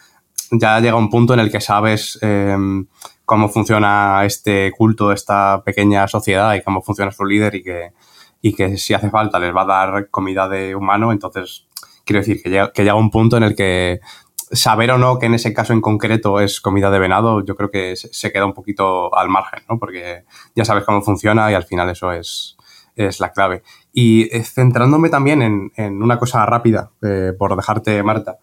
ya 0.50 0.80
llega 0.80 0.96
un 0.96 1.08
punto 1.08 1.34
en 1.34 1.40
el 1.40 1.50
que 1.50 1.60
sabes 1.60 2.18
em, 2.20 2.86
cómo 3.24 3.48
funciona 3.48 4.22
este 4.24 4.72
culto, 4.76 5.12
esta 5.12 5.62
pequeña 5.64 6.08
sociedad 6.08 6.54
y 6.54 6.62
cómo 6.62 6.82
funciona 6.82 7.12
su 7.12 7.24
líder 7.24 7.54
y 7.54 7.62
que, 7.62 7.92
y 8.40 8.54
que 8.54 8.76
si 8.76 8.92
hace 8.94 9.08
falta 9.10 9.38
les 9.38 9.54
va 9.54 9.62
a 9.62 9.66
dar 9.66 10.10
comida 10.10 10.48
de 10.48 10.74
humano, 10.74 11.12
entonces 11.12 11.66
quiero 12.04 12.20
decir 12.20 12.42
que 12.42 12.50
llega, 12.50 12.72
que 12.72 12.82
llega 12.82 12.94
un 12.94 13.10
punto 13.10 13.36
en 13.36 13.44
el 13.44 13.54
que 13.54 14.00
saber 14.52 14.90
o 14.90 14.98
no 14.98 15.18
que 15.18 15.26
en 15.26 15.34
ese 15.34 15.54
caso 15.54 15.72
en 15.72 15.80
concreto 15.80 16.38
es 16.38 16.60
comida 16.60 16.90
de 16.90 16.98
venado, 16.98 17.44
yo 17.44 17.56
creo 17.56 17.70
que 17.70 17.96
se 17.96 18.32
queda 18.32 18.44
un 18.44 18.52
poquito 18.52 19.14
al 19.16 19.28
margen, 19.28 19.60
¿no? 19.68 19.78
Porque 19.78 20.24
ya 20.54 20.64
sabes 20.64 20.84
cómo 20.84 21.02
funciona 21.02 21.50
y 21.50 21.54
al 21.54 21.64
final 21.64 21.88
eso 21.88 22.12
es, 22.12 22.56
es 22.94 23.20
la 23.20 23.32
clave. 23.32 23.62
Y 23.92 24.34
eh, 24.34 24.44
centrándome 24.44 25.08
también 25.08 25.42
en, 25.42 25.72
en 25.76 26.02
una 26.02 26.18
cosa 26.18 26.44
rápida, 26.44 26.90
eh, 27.02 27.32
por 27.38 27.56
dejarte, 27.56 28.02
Marta, 28.02 28.38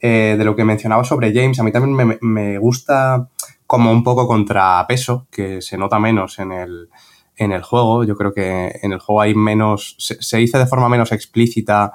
eh, 0.00 0.34
de 0.36 0.44
lo 0.44 0.56
que 0.56 0.64
mencionaba 0.64 1.04
sobre 1.04 1.32
James, 1.32 1.60
a 1.60 1.62
mí 1.62 1.70
también 1.70 1.94
me, 1.94 2.18
me, 2.20 2.58
gusta 2.58 3.28
como 3.66 3.92
un 3.92 4.02
poco 4.02 4.26
contrapeso, 4.26 5.28
que 5.30 5.62
se 5.62 5.78
nota 5.78 6.00
menos 6.00 6.40
en 6.40 6.50
el, 6.50 6.88
en 7.36 7.52
el 7.52 7.62
juego. 7.62 8.02
Yo 8.02 8.16
creo 8.16 8.34
que 8.34 8.80
en 8.82 8.92
el 8.92 8.98
juego 8.98 9.20
hay 9.20 9.34
menos, 9.34 9.94
se, 9.98 10.20
se 10.20 10.38
dice 10.38 10.58
de 10.58 10.66
forma 10.66 10.88
menos 10.88 11.12
explícita 11.12 11.92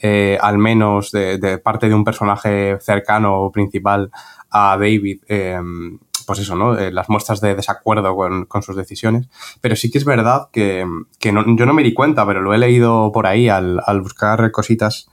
eh, 0.00 0.38
al 0.40 0.58
menos 0.58 1.12
de, 1.12 1.60
parte 1.62 1.88
de 1.88 1.94
un 1.94 2.04
personaje 2.04 2.78
cercano 2.80 3.40
o 3.40 3.52
principal 3.52 4.10
a 4.50 4.76
David, 4.78 5.22
em, 5.28 5.98
pues 6.26 6.38
eso, 6.38 6.56
¿no? 6.56 6.78
Eh, 6.78 6.90
las 6.90 7.08
muestras 7.08 7.40
de 7.40 7.54
desacuerdo 7.54 8.14
con, 8.16 8.46
con, 8.46 8.62
sus 8.62 8.76
decisiones. 8.76 9.28
Pero 9.60 9.76
sí 9.76 9.90
que 9.90 9.98
es 9.98 10.04
verdad 10.04 10.48
que, 10.52 10.86
que 11.18 11.32
no, 11.32 11.44
yo 11.56 11.66
no 11.66 11.74
me 11.74 11.82
di 11.82 11.92
cuenta, 11.92 12.26
pero 12.26 12.40
lo 12.40 12.54
he 12.54 12.58
leído 12.58 13.12
por 13.12 13.26
ahí 13.26 13.48
al, 13.48 13.80
al 13.86 14.00
buscar 14.00 14.50
cositas 14.50 15.08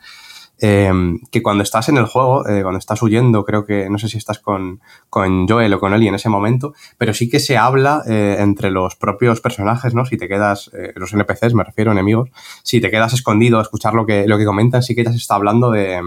eh, 0.59 0.91
que 1.31 1.43
cuando 1.43 1.63
estás 1.63 1.89
en 1.89 1.97
el 1.97 2.05
juego, 2.05 2.47
eh, 2.47 2.61
cuando 2.61 2.79
estás 2.79 3.01
huyendo, 3.01 3.45
creo 3.45 3.65
que, 3.65 3.89
no 3.89 3.97
sé 3.97 4.09
si 4.09 4.17
estás 4.17 4.39
con, 4.39 4.81
con 5.09 5.47
Joel 5.47 5.73
o 5.73 5.79
con 5.79 5.93
Ellie 5.93 6.09
en 6.09 6.15
ese 6.15 6.29
momento, 6.29 6.73
pero 6.97 7.13
sí 7.13 7.29
que 7.29 7.39
se 7.39 7.57
habla 7.57 8.01
eh, 8.07 8.37
entre 8.39 8.71
los 8.71 8.95
propios 8.95 9.41
personajes, 9.41 9.93
¿no? 9.93 10.05
Si 10.05 10.17
te 10.17 10.27
quedas, 10.27 10.71
eh, 10.73 10.93
los 10.95 11.13
NPCs, 11.13 11.53
me 11.53 11.63
refiero, 11.63 11.91
enemigos, 11.91 12.29
si 12.63 12.81
te 12.81 12.89
quedas 12.89 13.13
escondido 13.13 13.59
a 13.59 13.61
escuchar 13.61 13.93
lo 13.93 14.05
que, 14.05 14.27
lo 14.27 14.37
que 14.37 14.45
comentan, 14.45 14.81
sí 14.81 14.95
que 14.95 15.03
ya 15.03 15.11
se 15.11 15.17
está 15.17 15.35
hablando 15.35 15.71
de 15.71 16.01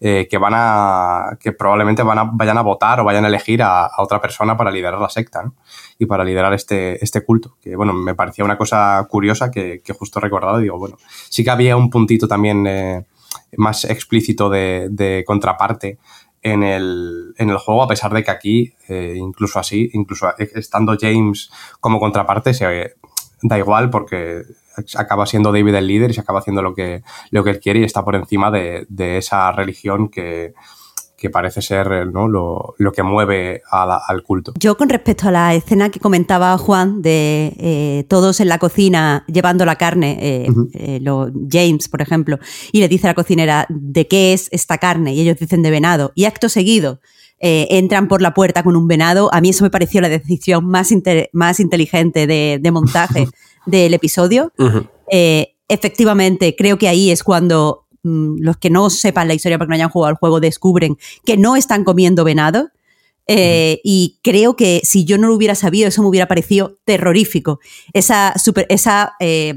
que 0.00 0.36
van 0.36 0.52
a, 0.54 1.38
que 1.40 1.52
probablemente 1.52 2.02
van 2.02 2.18
a, 2.18 2.24
vayan 2.24 2.58
a 2.58 2.60
votar 2.60 3.00
o 3.00 3.04
vayan 3.04 3.24
a 3.24 3.28
elegir 3.28 3.62
a, 3.62 3.88
otra 3.96 4.20
persona 4.20 4.54
para 4.54 4.70
liderar 4.70 5.00
la 5.00 5.08
secta, 5.08 5.42
¿no? 5.42 5.54
Y 5.98 6.04
para 6.04 6.24
liderar 6.24 6.52
este, 6.52 7.02
este 7.02 7.24
culto, 7.24 7.56
que 7.62 7.74
bueno, 7.74 7.94
me 7.94 8.14
parecía 8.14 8.44
una 8.44 8.58
cosa 8.58 9.06
curiosa 9.08 9.50
que, 9.50 9.80
que 9.82 9.94
justo 9.94 10.20
recordado 10.20 10.60
y 10.60 10.64
digo, 10.64 10.78
bueno, 10.78 10.98
sí 11.30 11.42
que 11.42 11.48
había 11.48 11.74
un 11.78 11.88
puntito 11.88 12.28
también 12.28 12.66
más 13.56 13.84
explícito 13.84 14.48
de, 14.50 15.24
contraparte 15.26 15.98
en 16.42 16.62
el, 16.62 17.34
en 17.38 17.50
el, 17.50 17.58
juego, 17.58 17.82
a 17.82 17.88
pesar 17.88 18.12
de 18.12 18.22
que 18.22 18.30
aquí, 18.30 18.74
eh, 18.88 19.14
incluso 19.16 19.58
así, 19.58 19.90
incluso 19.94 20.28
estando 20.38 20.96
James 21.00 21.50
como 21.80 21.98
contraparte, 21.98 22.54
se 22.54 22.94
da 23.42 23.58
igual 23.58 23.90
porque 23.90 24.42
acaba 24.96 25.26
siendo 25.26 25.52
David 25.52 25.74
el 25.74 25.86
líder 25.86 26.10
y 26.10 26.14
se 26.14 26.20
acaba 26.20 26.40
haciendo 26.40 26.62
lo 26.62 26.74
que, 26.74 27.02
lo 27.30 27.44
que 27.44 27.50
él 27.50 27.60
quiere 27.60 27.80
y 27.80 27.84
está 27.84 28.04
por 28.04 28.16
encima 28.16 28.50
de 28.50 28.86
esa 29.18 29.52
religión 29.52 30.08
que, 30.08 30.54
que 31.24 31.30
parece 31.30 31.62
ser 31.62 32.06
¿no? 32.12 32.28
lo, 32.28 32.74
lo, 32.76 32.92
que 32.92 33.02
mueve 33.02 33.62
la, 33.72 33.98
al 34.06 34.22
culto. 34.22 34.52
Yo 34.60 34.76
con 34.76 34.90
respecto 34.90 35.28
a 35.28 35.30
la 35.30 35.54
escena 35.54 35.88
que 35.88 35.98
comentaba 35.98 36.58
Juan 36.58 37.00
de 37.00 37.56
eh, 37.58 38.04
todos 38.10 38.40
en 38.40 38.48
la 38.50 38.58
cocina 38.58 39.24
llevando 39.26 39.64
la 39.64 39.76
carne, 39.76 40.18
eh, 40.20 40.50
uh 40.50 40.52
-huh. 40.52 40.70
eh, 40.74 40.98
lo, 41.00 41.30
James, 41.50 41.88
por 41.88 42.02
ejemplo, 42.02 42.38
y 42.72 42.80
le 42.80 42.88
dice 42.88 43.06
a 43.06 43.10
la 43.10 43.14
cocinera 43.14 43.64
de 43.70 44.06
qué 44.06 44.34
es 44.34 44.50
esta 44.52 44.76
carne 44.76 45.14
y 45.14 45.20
ellos 45.22 45.38
dicen 45.38 45.62
de 45.62 45.70
venado 45.70 46.12
y 46.14 46.26
acto 46.26 46.50
seguido 46.50 47.00
eh, 47.40 47.68
entran 47.70 48.06
por 48.06 48.20
la 48.20 48.34
puerta 48.34 48.62
con 48.62 48.76
un 48.76 48.86
venado, 48.86 49.32
a 49.32 49.40
mí 49.40 49.48
eso 49.48 49.64
me 49.64 49.70
pareció 49.70 50.02
la 50.02 50.10
decisión 50.10 50.66
más, 50.66 50.90
más 51.32 51.58
inteligente 51.58 52.26
de, 52.26 52.58
de 52.60 52.70
montaje 52.70 53.28
del 53.64 53.94
episodio. 53.94 54.52
Uh 54.58 54.64
-huh. 54.64 55.46
efectivamente, 55.68 56.54
creo 56.54 56.76
que 56.76 56.88
ahí 56.88 57.10
es 57.10 57.22
cuando 57.22 57.83
los 58.04 58.58
que 58.58 58.70
no 58.70 58.90
sepan 58.90 59.28
la 59.28 59.34
historia 59.34 59.58
porque 59.58 59.70
no 59.70 59.74
hayan 59.74 59.88
jugado 59.88 60.10
al 60.10 60.18
juego 60.18 60.38
descubren 60.38 60.98
que 61.24 61.36
no 61.36 61.56
están 61.56 61.84
comiendo 61.84 62.24
venado. 62.24 62.68
Eh, 63.26 63.80
y 63.82 64.18
creo 64.22 64.54
que 64.54 64.82
si 64.84 65.06
yo 65.06 65.16
no 65.16 65.28
lo 65.28 65.34
hubiera 65.34 65.54
sabido, 65.54 65.88
eso 65.88 66.02
me 66.02 66.08
hubiera 66.08 66.28
parecido 66.28 66.76
terrorífico. 66.84 67.58
Esa, 67.94 68.34
super, 68.38 68.66
esa 68.68 69.14
eh, 69.18 69.56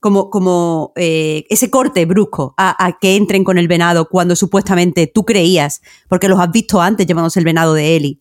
como, 0.00 0.28
como 0.28 0.92
eh, 0.96 1.44
ese 1.48 1.70
corte 1.70 2.04
brusco 2.04 2.52
a, 2.56 2.84
a, 2.84 2.98
que 2.98 3.14
entren 3.14 3.44
con 3.44 3.58
el 3.58 3.68
venado 3.68 4.08
cuando 4.08 4.34
supuestamente 4.34 5.06
tú 5.06 5.24
creías, 5.24 5.82
porque 6.08 6.28
los 6.28 6.40
has 6.40 6.50
visto 6.50 6.82
antes 6.82 7.06
llevándose 7.06 7.38
el 7.38 7.44
venado 7.44 7.74
de 7.74 7.96
Eli. 7.96 8.20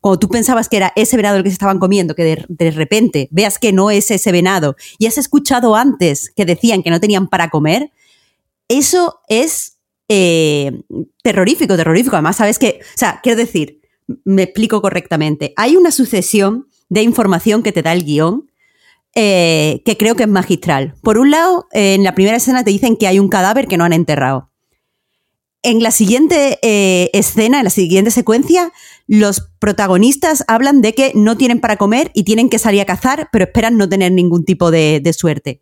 Cuando 0.00 0.20
tú 0.20 0.28
pensabas 0.28 0.68
que 0.68 0.76
era 0.76 0.92
ese 0.94 1.16
venado 1.16 1.36
el 1.36 1.42
que 1.42 1.50
se 1.50 1.54
estaban 1.54 1.80
comiendo, 1.80 2.14
que 2.14 2.22
de, 2.22 2.44
de 2.48 2.70
repente 2.70 3.28
veas 3.32 3.58
que 3.58 3.72
no 3.72 3.90
es 3.90 4.10
ese 4.12 4.30
venado 4.30 4.76
y 4.96 5.06
has 5.06 5.18
escuchado 5.18 5.74
antes 5.74 6.30
que 6.36 6.44
decían 6.44 6.84
que 6.84 6.90
no 6.90 7.00
tenían 7.00 7.26
para 7.26 7.50
comer, 7.50 7.90
eso 8.68 9.20
es 9.28 9.78
eh, 10.08 10.82
terrorífico, 11.22 11.76
terrorífico. 11.76 12.16
Además, 12.16 12.36
sabes 12.36 12.58
que, 12.58 12.80
o 12.82 12.98
sea, 12.98 13.20
quiero 13.22 13.38
decir, 13.38 13.80
me 14.24 14.42
explico 14.42 14.80
correctamente. 14.80 15.52
Hay 15.56 15.76
una 15.76 15.90
sucesión 15.90 16.68
de 16.88 17.02
información 17.02 17.62
que 17.62 17.72
te 17.72 17.82
da 17.82 17.92
el 17.92 18.04
guion 18.04 18.50
eh, 19.14 19.82
que 19.84 19.96
creo 19.96 20.14
que 20.14 20.22
es 20.24 20.28
magistral. 20.28 20.94
Por 21.02 21.18
un 21.18 21.30
lado, 21.30 21.66
en 21.72 22.04
la 22.04 22.14
primera 22.14 22.36
escena 22.36 22.64
te 22.64 22.70
dicen 22.70 22.96
que 22.96 23.06
hay 23.06 23.18
un 23.18 23.28
cadáver 23.28 23.66
que 23.66 23.76
no 23.76 23.84
han 23.84 23.92
enterrado. 23.92 24.50
En 25.62 25.82
la 25.82 25.90
siguiente 25.90 26.58
eh, 26.62 27.10
escena, 27.12 27.58
en 27.58 27.64
la 27.64 27.70
siguiente 27.70 28.10
secuencia, 28.12 28.72
los 29.08 29.50
protagonistas 29.58 30.44
hablan 30.46 30.82
de 30.82 30.94
que 30.94 31.12
no 31.14 31.36
tienen 31.36 31.60
para 31.60 31.76
comer 31.76 32.12
y 32.14 32.22
tienen 32.22 32.48
que 32.48 32.60
salir 32.60 32.80
a 32.80 32.86
cazar, 32.86 33.28
pero 33.32 33.46
esperan 33.46 33.76
no 33.76 33.88
tener 33.88 34.12
ningún 34.12 34.44
tipo 34.44 34.70
de 34.70 35.12
suerte 35.12 35.60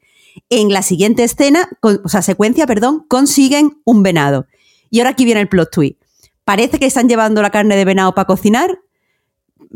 en 0.51 0.73
la 0.73 0.83
siguiente 0.83 1.25
escena, 1.25 1.69
o 1.83 2.09
sea, 2.09 2.23
secuencia, 2.23 2.67
perdón, 2.67 3.05
consiguen 3.09 3.81
un 3.85 4.03
venado. 4.03 4.47
Y 4.91 5.01
ahora 5.01 5.11
aquí 5.11 5.25
viene 5.25 5.41
el 5.41 5.49
plot 5.49 5.71
twist. 5.71 6.03
Parece 6.45 6.79
que 6.79 6.87
están 6.87 7.09
llevando 7.09 7.43
la 7.43 7.51
carne 7.51 7.77
de 7.77 7.85
venado 7.85 8.15
para 8.15 8.27
cocinar. 8.27 8.79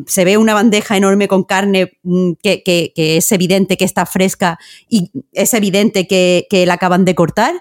Se 0.06 0.24
ve 0.24 0.36
una 0.36 0.54
bandeja 0.54 0.96
enorme 0.96 1.26
con 1.26 1.42
carne 1.42 1.98
mm, 2.02 2.32
que, 2.42 2.92
es 2.94 3.32
evidente 3.32 3.76
que 3.76 3.84
está 3.84 4.06
fresca 4.06 4.58
y 4.88 5.10
es 5.32 5.52
evidente 5.54 6.06
que, 6.06 6.46
que, 6.48 6.66
la 6.66 6.74
acaban 6.74 7.04
de 7.04 7.14
cortar. 7.14 7.54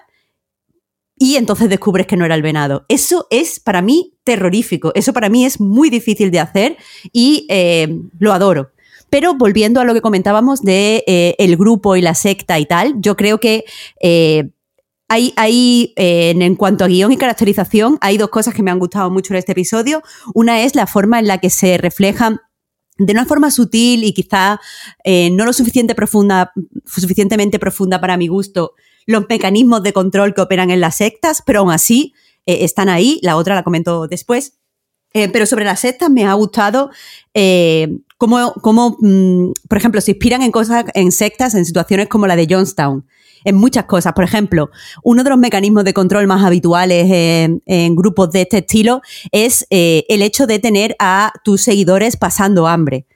Y 1.16 1.36
entonces 1.36 1.68
descubres 1.68 2.06
que 2.06 2.16
no 2.16 2.24
era 2.24 2.34
el 2.34 2.42
venado. 2.42 2.86
Eso 2.88 3.26
es 3.30 3.60
para 3.60 3.82
mí 3.82 4.14
terrorífico. 4.24 4.92
Eso 4.94 5.12
para 5.12 5.28
mí 5.28 5.44
es 5.44 5.60
muy 5.60 5.90
difícil 5.90 6.30
de 6.30 6.40
hacer 6.40 6.76
y 7.12 7.46
eh, 7.50 7.88
lo 8.18 8.32
adoro. 8.32 8.70
Pero 9.10 9.34
volviendo 9.34 9.80
a 9.80 9.84
lo 9.84 9.92
que 9.94 10.00
comentábamos 10.00 10.62
de 10.62 11.04
eh, 11.06 11.34
el 11.38 11.56
grupo 11.56 11.96
y 11.96 12.00
la 12.00 12.14
secta 12.14 12.58
y 12.58 12.66
tal, 12.66 12.94
yo 12.98 13.16
creo 13.16 13.38
que 13.38 13.64
eh, 14.00 14.50
hay, 15.08 15.32
hay 15.36 15.92
eh, 15.96 16.30
en, 16.30 16.56
cuanto 16.56 16.84
a 16.84 16.88
guion 16.88 17.10
y 17.12 17.16
caracterización, 17.16 17.98
hay 18.00 18.16
dos 18.16 18.30
cosas 18.30 18.54
que 18.54 18.62
me 18.62 18.70
han 18.70 18.78
gustado 18.78 19.10
mucho 19.10 19.34
en 19.34 19.38
este 19.38 19.52
episodio. 19.52 20.02
Una 20.34 20.62
es 20.62 20.74
la 20.76 20.86
forma 20.86 21.18
en 21.18 21.26
la 21.26 21.38
que 21.38 21.50
se 21.50 21.78
reflejan 21.78 22.38
de 22.96 23.12
una 23.12 23.24
forma 23.24 23.50
sutil 23.50 24.04
y 24.04 24.12
quizá 24.12 24.60
eh, 25.04 25.30
no 25.30 25.44
lo 25.44 25.52
suficiente 25.52 25.94
profunda, 25.94 26.52
suficientemente 26.86 27.58
profunda 27.58 28.00
para 28.00 28.16
mi 28.16 28.28
gusto, 28.28 28.74
los 29.06 29.24
mecanismos 29.28 29.82
de 29.82 29.92
control 29.92 30.34
que 30.34 30.42
operan 30.42 30.70
en 30.70 30.80
las 30.80 30.96
sectas, 30.96 31.42
pero 31.44 31.60
aún 31.60 31.72
así 31.72 32.14
eh, 32.46 32.64
están 32.64 32.88
ahí. 32.88 33.18
La 33.22 33.36
otra 33.36 33.54
la 33.54 33.64
comento 33.64 34.06
después. 34.06 34.58
Eh, 35.12 35.28
pero 35.28 35.44
sobre 35.44 35.64
las 35.64 35.80
sectas 35.80 36.08
me 36.08 36.24
ha 36.24 36.32
gustado 36.34 36.90
eh, 37.34 37.98
cómo, 38.20 38.52
cómo 38.60 38.98
mmm, 39.00 39.52
por 39.66 39.78
ejemplo, 39.78 40.00
se 40.02 40.10
inspiran 40.10 40.42
en 40.42 40.52
cosas, 40.52 40.84
en 40.92 41.10
sectas, 41.10 41.54
en 41.54 41.64
situaciones 41.64 42.06
como 42.08 42.26
la 42.26 42.36
de 42.36 42.46
Jonestown. 42.48 43.06
En 43.44 43.56
muchas 43.56 43.86
cosas. 43.86 44.12
Por 44.12 44.24
ejemplo, 44.24 44.68
uno 45.02 45.24
de 45.24 45.30
los 45.30 45.38
mecanismos 45.38 45.84
de 45.84 45.94
control 45.94 46.26
más 46.26 46.44
habituales 46.44 47.10
en, 47.10 47.62
en 47.64 47.96
grupos 47.96 48.30
de 48.30 48.42
este 48.42 48.58
estilo 48.58 49.00
es 49.32 49.66
eh, 49.70 50.04
el 50.10 50.20
hecho 50.20 50.46
de 50.46 50.58
tener 50.58 50.94
a 50.98 51.32
tus 51.42 51.62
seguidores 51.62 52.18
pasando 52.18 52.68
hambre. 52.68 53.06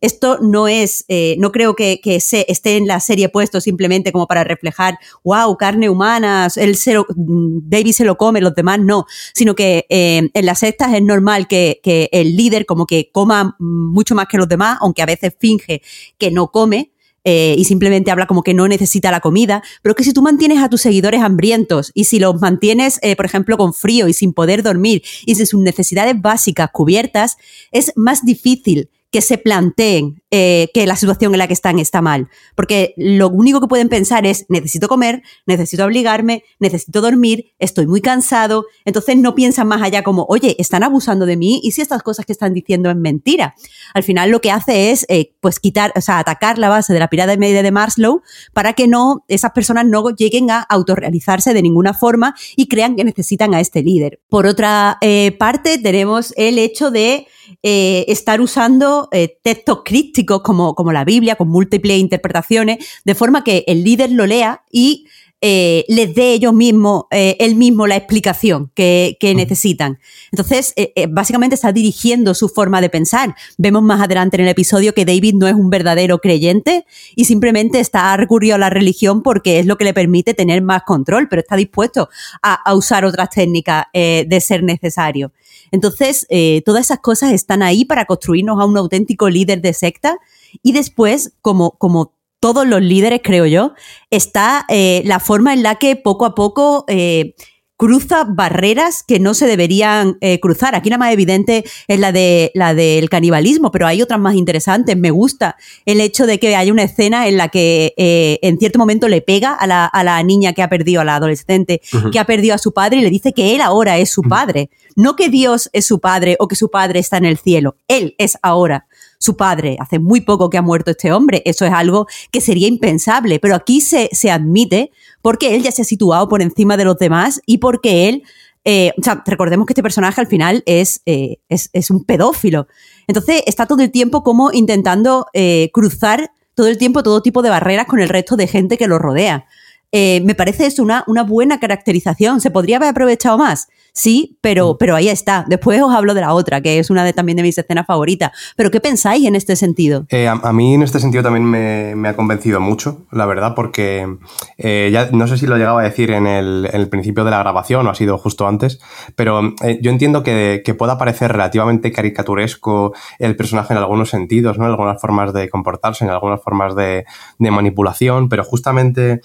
Esto 0.00 0.38
no 0.40 0.68
es, 0.68 1.04
eh, 1.08 1.36
no 1.38 1.52
creo 1.52 1.74
que, 1.74 2.00
se, 2.20 2.46
esté 2.48 2.76
en 2.76 2.86
la 2.86 3.00
serie 3.00 3.28
puesto 3.28 3.60
simplemente 3.60 4.12
como 4.12 4.26
para 4.26 4.44
reflejar, 4.44 4.98
wow, 5.24 5.56
carne 5.56 5.88
humana, 5.88 6.48
él 6.56 6.76
se 6.76 6.96
David 7.16 7.92
se 7.92 8.04
lo 8.04 8.16
come, 8.16 8.40
los 8.40 8.54
demás 8.54 8.80
no, 8.80 9.06
sino 9.34 9.54
que 9.54 9.86
eh, 9.88 10.30
en 10.32 10.46
las 10.46 10.60
sectas 10.60 10.94
es 10.94 11.02
normal 11.02 11.48
que, 11.48 11.80
el 12.12 12.36
líder 12.36 12.66
como 12.66 12.86
que 12.86 13.10
coma 13.12 13.56
mucho 13.58 14.14
más 14.14 14.26
que 14.26 14.38
los 14.38 14.48
demás, 14.48 14.78
aunque 14.80 15.02
a 15.02 15.06
veces 15.06 15.34
finge 15.38 15.82
que 16.18 16.30
no 16.30 16.50
come, 16.50 16.92
eh, 17.22 17.54
y 17.58 17.66
simplemente 17.66 18.10
habla 18.10 18.26
como 18.26 18.42
que 18.42 18.54
no 18.54 18.66
necesita 18.66 19.10
la 19.10 19.20
comida, 19.20 19.62
pero 19.82 19.94
que 19.94 20.04
si 20.04 20.14
tú 20.14 20.22
mantienes 20.22 20.62
a 20.62 20.70
tus 20.70 20.80
seguidores 20.80 21.20
hambrientos 21.20 21.90
y 21.92 22.04
si 22.04 22.18
los 22.18 22.40
mantienes, 22.40 22.98
por 23.16 23.26
ejemplo, 23.26 23.58
con 23.58 23.74
frío 23.74 24.08
y 24.08 24.14
sin 24.14 24.32
poder 24.32 24.62
dormir 24.62 25.02
y 25.26 25.34
sin 25.34 25.46
sus 25.46 25.60
necesidades 25.60 26.14
básicas 26.18 26.70
cubiertas, 26.72 27.36
es 27.72 27.92
más 27.94 28.24
difícil 28.24 28.88
que 29.10 29.20
se 29.20 29.38
planteen 29.38 30.22
eh, 30.30 30.68
que 30.72 30.86
la 30.86 30.94
situación 30.94 31.34
en 31.34 31.38
la 31.38 31.48
que 31.48 31.52
están 31.52 31.78
está 31.78 32.00
mal. 32.00 32.28
Porque 32.54 32.94
lo 32.96 33.28
único 33.28 33.60
que 33.60 33.66
pueden 33.66 33.88
pensar 33.88 34.26
es, 34.26 34.46
necesito 34.48 34.86
comer, 34.86 35.22
necesito 35.46 35.84
obligarme, 35.84 36.44
necesito 36.60 37.00
dormir, 37.00 37.52
estoy 37.58 37.86
muy 37.86 38.00
cansado. 38.00 38.66
Entonces 38.84 39.16
no 39.16 39.34
piensan 39.34 39.66
más 39.66 39.82
allá 39.82 40.04
como, 40.04 40.26
oye, 40.28 40.54
están 40.58 40.84
abusando 40.84 41.26
de 41.26 41.36
mí 41.36 41.60
y 41.64 41.72
si 41.72 41.82
estas 41.82 42.02
cosas 42.02 42.26
que 42.26 42.32
están 42.32 42.54
diciendo 42.54 42.90
es 42.90 42.96
mentira. 42.96 43.54
Al 43.94 44.04
final 44.04 44.30
lo 44.30 44.40
que 44.40 44.52
hace 44.52 44.92
es, 44.92 45.04
eh, 45.08 45.32
pues 45.40 45.58
quitar, 45.58 45.92
o 45.96 46.00
sea, 46.00 46.20
atacar 46.20 46.58
la 46.58 46.68
base 46.68 46.92
de 46.92 47.00
la 47.00 47.08
pirámide 47.08 47.62
de 47.62 47.70
Maslow 47.72 48.22
para 48.52 48.74
que 48.74 48.86
no, 48.86 49.24
esas 49.26 49.50
personas 49.50 49.86
no 49.86 50.10
lleguen 50.10 50.50
a 50.50 50.60
autorrealizarse 50.60 51.54
de 51.54 51.62
ninguna 51.62 51.94
forma 51.94 52.36
y 52.54 52.68
crean 52.68 52.94
que 52.94 53.04
necesitan 53.04 53.54
a 53.54 53.60
este 53.60 53.82
líder. 53.82 54.20
Por 54.28 54.46
otra 54.46 54.98
eh, 55.00 55.32
parte, 55.32 55.78
tenemos 55.78 56.32
el 56.36 56.58
hecho 56.58 56.90
de 56.90 57.26
eh, 57.62 58.04
estar 58.08 58.40
usando 58.40 59.08
eh, 59.12 59.38
textos 59.42 59.82
crípticos 59.84 60.40
como, 60.42 60.74
como 60.74 60.92
la 60.92 61.04
Biblia, 61.04 61.36
con 61.36 61.48
múltiples 61.48 61.98
interpretaciones, 61.98 62.78
de 63.04 63.14
forma 63.14 63.44
que 63.44 63.64
el 63.66 63.84
líder 63.84 64.12
lo 64.12 64.26
lea 64.26 64.62
y 64.70 65.06
eh, 65.42 65.84
les 65.88 66.14
dé 66.14 66.34
ellos 66.34 66.52
mismos, 66.52 67.04
él 67.10 67.54
mismo 67.56 67.86
la 67.86 67.96
explicación 67.96 68.70
que, 68.74 69.16
que 69.18 69.34
necesitan. 69.34 69.98
Entonces, 70.30 70.74
básicamente 71.08 71.54
está 71.54 71.72
dirigiendo 71.72 72.34
su 72.34 72.50
forma 72.50 72.82
de 72.82 72.90
pensar. 72.90 73.34
Vemos 73.56 73.82
más 73.82 74.02
adelante 74.02 74.36
en 74.36 74.42
el 74.42 74.50
episodio 74.50 74.92
que 74.92 75.06
David 75.06 75.36
no 75.36 75.48
es 75.48 75.54
un 75.54 75.70
verdadero 75.70 76.18
creyente 76.18 76.84
y 77.16 77.24
simplemente 77.24 77.80
está 77.80 78.14
recurrido 78.18 78.56
a 78.56 78.58
la 78.58 78.68
religión 78.68 79.22
porque 79.22 79.60
es 79.60 79.64
lo 79.64 79.78
que 79.78 79.84
le 79.84 79.94
permite 79.94 80.34
tener 80.34 80.60
más 80.60 80.82
control, 80.82 81.26
pero 81.30 81.40
está 81.40 81.56
dispuesto 81.56 82.10
a, 82.42 82.54
a 82.54 82.74
usar 82.74 83.06
otras 83.06 83.30
técnicas 83.30 83.86
de 83.94 84.40
ser 84.42 84.62
necesario. 84.62 85.32
Entonces, 85.70 86.26
eh, 86.30 86.62
todas 86.64 86.86
esas 86.86 87.00
cosas 87.00 87.32
están 87.32 87.62
ahí 87.62 87.84
para 87.84 88.04
construirnos 88.04 88.60
a 88.60 88.64
un 88.64 88.76
auténtico 88.76 89.28
líder 89.28 89.60
de 89.62 89.72
secta. 89.72 90.18
Y 90.62 90.72
después, 90.72 91.34
como, 91.42 91.72
como 91.72 92.14
todos 92.40 92.66
los 92.66 92.80
líderes, 92.80 93.20
creo 93.22 93.46
yo, 93.46 93.74
está 94.10 94.64
eh, 94.68 95.02
la 95.04 95.20
forma 95.20 95.52
en 95.52 95.62
la 95.62 95.76
que 95.76 95.96
poco 95.96 96.24
a 96.24 96.34
poco 96.34 96.84
eh, 96.88 97.34
cruza 97.80 98.26
barreras 98.28 99.02
que 99.02 99.18
no 99.20 99.32
se 99.32 99.46
deberían 99.46 100.18
eh, 100.20 100.38
cruzar. 100.38 100.74
Aquí 100.74 100.90
la 100.90 100.98
más 100.98 101.14
evidente 101.14 101.64
es 101.88 101.98
la, 101.98 102.12
de, 102.12 102.52
la 102.52 102.74
del 102.74 103.08
canibalismo, 103.08 103.70
pero 103.70 103.86
hay 103.86 104.02
otras 104.02 104.20
más 104.20 104.34
interesantes. 104.34 104.98
Me 104.98 105.10
gusta 105.10 105.56
el 105.86 106.02
hecho 106.02 106.26
de 106.26 106.38
que 106.38 106.54
haya 106.54 106.70
una 106.70 106.82
escena 106.82 107.26
en 107.26 107.38
la 107.38 107.48
que 107.48 107.94
eh, 107.96 108.38
en 108.42 108.58
cierto 108.58 108.78
momento 108.78 109.08
le 109.08 109.22
pega 109.22 109.54
a 109.54 109.66
la, 109.66 109.86
a 109.86 110.04
la, 110.04 110.22
niña 110.22 110.52
que 110.52 110.62
ha 110.62 110.68
perdido, 110.68 111.00
a 111.00 111.04
la 111.04 111.14
adolescente 111.14 111.80
que 112.12 112.18
ha 112.18 112.26
perdido 112.26 112.54
a 112.54 112.58
su 112.58 112.74
padre 112.74 112.98
y 112.98 113.00
le 113.00 113.08
dice 113.08 113.32
que 113.32 113.54
él 113.54 113.62
ahora 113.62 113.96
es 113.96 114.10
su 114.10 114.20
padre. 114.24 114.68
No 114.94 115.16
que 115.16 115.30
Dios 115.30 115.70
es 115.72 115.86
su 115.86 116.00
padre 116.00 116.36
o 116.38 116.48
que 116.48 116.56
su 116.56 116.70
padre 116.70 116.98
está 116.98 117.16
en 117.16 117.24
el 117.24 117.38
cielo. 117.38 117.76
Él 117.88 118.14
es 118.18 118.36
ahora 118.42 118.88
su 119.20 119.36
padre. 119.36 119.76
Hace 119.78 119.98
muy 119.98 120.22
poco 120.22 120.50
que 120.50 120.58
ha 120.58 120.62
muerto 120.62 120.90
este 120.90 121.12
hombre. 121.12 121.42
Eso 121.44 121.64
es 121.66 121.72
algo 121.72 122.06
que 122.32 122.40
sería 122.40 122.66
impensable, 122.66 123.38
pero 123.38 123.54
aquí 123.54 123.80
se, 123.80 124.08
se 124.12 124.30
admite 124.30 124.90
porque 125.22 125.54
él 125.54 125.62
ya 125.62 125.70
se 125.70 125.82
ha 125.82 125.84
situado 125.84 126.28
por 126.28 126.42
encima 126.42 126.76
de 126.76 126.84
los 126.86 126.96
demás 126.96 127.40
y 127.46 127.58
porque 127.58 128.08
él, 128.08 128.22
eh, 128.64 128.92
o 128.98 129.02
sea, 129.02 129.22
recordemos 129.26 129.66
que 129.66 129.74
este 129.74 129.82
personaje 129.82 130.20
al 130.20 130.26
final 130.26 130.62
es, 130.66 131.02
eh, 131.04 131.36
es, 131.50 131.68
es, 131.74 131.90
un 131.90 132.04
pedófilo. 132.04 132.66
Entonces 133.06 133.42
está 133.46 133.66
todo 133.66 133.82
el 133.82 133.90
tiempo 133.90 134.22
como 134.24 134.52
intentando 134.52 135.26
eh, 135.34 135.70
cruzar 135.72 136.32
todo 136.54 136.66
el 136.66 136.78
tiempo 136.78 137.02
todo 137.02 137.22
tipo 137.22 137.42
de 137.42 137.50
barreras 137.50 137.86
con 137.86 138.00
el 138.00 138.08
resto 138.08 138.36
de 138.36 138.46
gente 138.46 138.76
que 138.76 138.88
lo 138.88 138.98
rodea. 138.98 139.46
Me 139.92 140.34
parece 140.36 140.66
eso 140.66 140.82
una, 140.82 141.04
una 141.08 141.24
buena 141.24 141.58
caracterización. 141.58 142.40
¿Se 142.40 142.50
podría 142.50 142.76
haber 142.76 142.90
aprovechado 142.90 143.38
más? 143.38 143.68
Sí, 144.00 144.38
pero, 144.40 144.72
mm. 144.72 144.76
pero 144.78 144.96
ahí 144.96 145.10
está. 145.10 145.44
Después 145.46 145.82
os 145.82 145.94
hablo 145.94 146.14
de 146.14 146.22
la 146.22 146.32
otra, 146.32 146.62
que 146.62 146.78
es 146.78 146.88
una 146.88 147.04
de 147.04 147.12
también 147.12 147.36
de 147.36 147.42
mis 147.42 147.58
escenas 147.58 147.84
favoritas. 147.86 148.32
¿Pero 148.56 148.70
qué 148.70 148.80
pensáis 148.80 149.26
en 149.26 149.36
este 149.36 149.56
sentido? 149.56 150.06
Eh, 150.08 150.26
a, 150.26 150.32
a, 150.32 150.52
mí 150.54 150.72
en 150.72 150.82
este 150.82 151.00
sentido 151.00 151.22
también 151.22 151.44
me, 151.44 151.94
me, 151.94 152.08
ha 152.08 152.16
convencido 152.16 152.60
mucho, 152.60 153.02
la 153.12 153.26
verdad, 153.26 153.54
porque 153.54 154.08
eh, 154.56 154.88
ya 154.90 155.10
no 155.12 155.26
sé 155.26 155.36
si 155.36 155.46
lo 155.46 155.58
llegaba 155.58 155.82
a 155.82 155.84
decir 155.84 156.12
en 156.12 156.26
el, 156.26 156.70
en 156.72 156.80
el, 156.80 156.88
principio 156.88 157.24
de 157.24 157.30
la 157.30 157.40
grabación 157.40 157.86
o 157.86 157.90
ha 157.90 157.94
sido 157.94 158.16
justo 158.16 158.48
antes, 158.48 158.80
pero 159.16 159.52
eh, 159.62 159.78
yo 159.82 159.90
entiendo 159.90 160.22
que, 160.22 160.62
que, 160.64 160.72
pueda 160.72 160.96
parecer 160.96 161.32
relativamente 161.32 161.92
caricaturesco 161.92 162.94
el 163.18 163.36
personaje 163.36 163.74
en 163.74 163.80
algunos 163.80 164.08
sentidos, 164.08 164.56
¿no? 164.56 164.64
En 164.64 164.70
algunas 164.70 164.98
formas 164.98 165.34
de 165.34 165.50
comportarse, 165.50 166.06
en 166.06 166.10
algunas 166.10 166.42
formas 166.42 166.74
de, 166.74 167.04
de 167.38 167.50
manipulación, 167.50 168.30
pero 168.30 168.44
justamente 168.44 169.20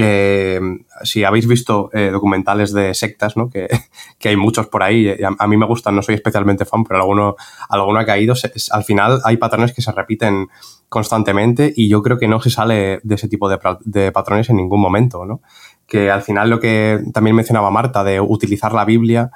eh, 0.00 0.60
si 1.02 1.24
habéis 1.24 1.48
visto 1.48 1.90
eh, 1.92 2.10
documentales 2.10 2.72
de 2.72 2.94
sectas, 2.94 3.36
¿no? 3.36 3.50
que, 3.50 3.68
que, 4.18 4.28
hay 4.28 4.36
muchos 4.36 4.68
por 4.68 4.82
ahí, 4.82 5.08
a, 5.08 5.30
a, 5.38 5.46
mí 5.48 5.56
me 5.56 5.66
gustan, 5.66 5.96
no 5.96 6.02
soy 6.02 6.14
especialmente 6.14 6.64
fan, 6.64 6.84
pero 6.84 7.00
alguno, 7.00 7.34
alguno 7.68 7.98
ha 7.98 8.06
caído, 8.06 8.34
al 8.70 8.84
final 8.84 9.20
hay 9.24 9.36
patrones 9.36 9.72
que 9.72 9.82
se 9.82 9.90
repiten 9.90 10.48
constantemente 10.88 11.72
y 11.74 11.88
yo 11.88 12.02
creo 12.02 12.18
que 12.18 12.28
no 12.28 12.40
se 12.40 12.50
sale 12.50 13.00
de 13.02 13.14
ese 13.16 13.28
tipo 13.28 13.48
de, 13.48 13.58
de 13.80 14.12
patrones 14.12 14.48
en 14.50 14.56
ningún 14.56 14.80
momento, 14.80 15.26
¿no? 15.26 15.40
que 15.88 16.10
al 16.10 16.22
final 16.22 16.50
lo 16.50 16.60
que 16.60 17.02
también 17.14 17.34
mencionaba 17.34 17.70
Marta 17.70 18.04
de 18.04 18.20
utilizar 18.20 18.72
la 18.74 18.84
Biblia, 18.84 19.30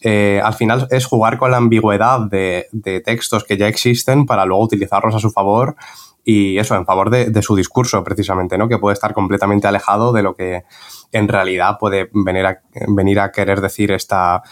eh, 0.00 0.40
al 0.42 0.54
final 0.54 0.86
es 0.90 1.06
jugar 1.06 1.38
con 1.38 1.50
la 1.50 1.56
ambigüedad 1.56 2.20
de, 2.20 2.68
textos 3.04 3.44
que 3.44 3.56
ya 3.56 3.66
existen 3.66 4.26
para 4.26 4.44
luego 4.44 4.64
utilizarlos 4.64 5.14
a 5.14 5.18
su 5.18 5.30
favor 5.30 5.76
y 6.24 6.58
eso, 6.58 6.76
en 6.76 6.84
favor 6.84 7.10
de, 7.10 7.42
su 7.42 7.56
discurso, 7.56 8.04
precisamente, 8.04 8.58
¿no? 8.58 8.68
Que 8.68 8.78
puede 8.78 8.92
estar 8.92 9.14
completamente 9.14 9.66
alejado 9.66 10.12
de 10.12 10.22
lo 10.22 10.34
que 10.34 10.64
en 11.10 11.26
realidad 11.26 11.78
puede 11.80 12.10
venir 12.12 13.18
a, 13.18 13.32
querer 13.32 13.62
decir 13.62 13.92
esta, 13.92 14.42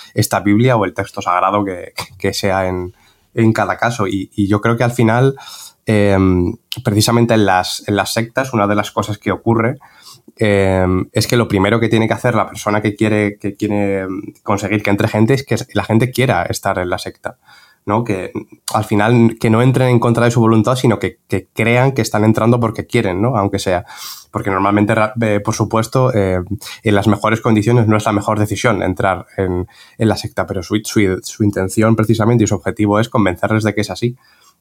Biblia 0.42 0.76
o 0.76 0.86
el 0.86 0.94
texto 0.94 1.20
sagrado 1.20 1.64
que, 1.64 2.32
sea 2.32 2.66
en, 2.66 3.53
cada 3.53 3.76
caso. 3.76 4.07
Y, 4.07 4.49
yo 4.49 4.62
creo 4.62 4.78
que 4.78 4.84
al 4.84 4.92
final, 4.92 5.36
eh, 5.84 6.16
precisamente 6.82 7.34
en 7.34 7.44
las 7.44 7.84
sectas, 8.07 8.55
una 8.55 8.66
de 8.66 8.74
las 8.74 8.90
cosas 8.90 9.18
que 9.18 9.30
ocurre 9.30 9.76
eh, 10.37 10.87
es 11.12 11.27
que 11.27 11.37
lo 11.37 11.49
primero 11.49 11.81
que 11.81 11.89
tiene 11.89 12.09
que 12.09 12.14
hacer 12.14 12.35
la 12.35 12.49
persona 12.49 12.83
que 12.83 12.95
quiere, 12.95 13.39
que 13.39 13.55
quiere 13.55 14.07
conseguir 14.43 14.83
que 14.83 14.91
entre 14.91 15.09
gente 15.09 15.35
es 15.35 15.45
que 15.45 15.57
la 15.72 15.85
gente 15.85 16.11
quiera 16.11 16.43
estar 16.45 16.79
en 16.79 16.91
la 16.91 16.99
secta. 16.99 17.39
¿no? 17.87 18.03
Que 18.03 18.33
al 18.74 18.85
final 18.85 19.37
que 19.39 19.49
no 19.49 19.62
entren 19.62 19.89
en 19.89 20.01
contra 20.01 20.24
de 20.24 20.33
su 20.33 20.41
voluntad, 20.41 20.74
sino 20.74 20.99
que, 20.99 21.20
que 21.29 21.47
crean 21.55 21.93
que 21.93 22.03
están 22.03 22.24
entrando 22.24 22.59
porque 22.59 22.87
quieren, 22.87 23.22
¿no? 23.22 23.37
Aunque 23.37 23.61
sea. 23.61 23.87
Porque 24.33 24.51
normalmente, 24.51 24.93
eh, 25.22 25.41
por 25.41 25.55
supuesto, 25.55 26.12
eh, 26.12 26.41
en 26.83 26.95
las 26.95 27.07
mejores 27.07 27.41
condiciones 27.41 27.87
no 27.87 27.97
es 27.97 28.05
la 28.05 28.12
mejor 28.12 28.41
decisión 28.41 28.83
entrar 28.83 29.27
en, 29.37 29.68
en 29.99 30.09
la 30.09 30.16
secta, 30.16 30.47
pero 30.47 30.64
su, 30.64 30.79
su, 30.85 31.45
intención 31.45 31.95
precisamente 31.95 32.45
y 32.45 32.47
su 32.49 32.57
objetivo 32.57 32.99
es 32.99 33.09
convencerles 33.09 33.62
de 33.62 33.74
que 33.74 33.83
es 33.83 33.91
así. 33.91 34.16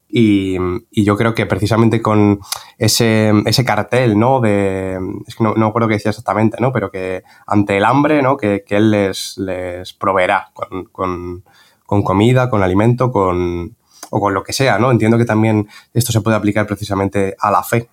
Y, 0.08 0.56
yo 0.90 1.16
creo 1.16 1.34
que 1.34 1.46
precisamente 1.46 2.00
con 2.00 2.40
ese, 2.78 3.32
ese 3.44 3.64
cartel, 3.64 4.18
¿no? 4.18 4.40
De, 4.40 4.98
es 5.26 5.34
que 5.34 5.44
no, 5.44 5.54
no 5.54 5.66
recuerdo 5.66 5.88
qué 5.88 5.94
decía 5.94 6.10
exactamente, 6.10 6.58
¿no? 6.60 6.72
Pero 6.72 6.90
que 6.90 7.22
ante 7.46 7.76
el 7.76 7.84
hambre, 7.84 8.22
¿no? 8.22 8.36
Que, 8.36 8.64
que 8.66 8.76
él 8.76 8.90
les, 8.90 9.36
les 9.38 9.92
proveerá 9.92 10.50
con, 10.54 10.84
con 10.86 11.42
con 11.86 12.02
comida, 12.02 12.50
con 12.50 12.62
alimento, 12.62 13.10
con, 13.10 13.76
o 14.10 14.20
con 14.20 14.34
lo 14.34 14.42
que 14.42 14.52
sea, 14.52 14.78
¿no? 14.78 14.90
Entiendo 14.90 15.16
que 15.16 15.24
también 15.24 15.68
esto 15.94 16.12
se 16.12 16.20
puede 16.20 16.36
aplicar 16.36 16.66
precisamente 16.66 17.36
a 17.38 17.50
la 17.50 17.62
fe. 17.62 17.88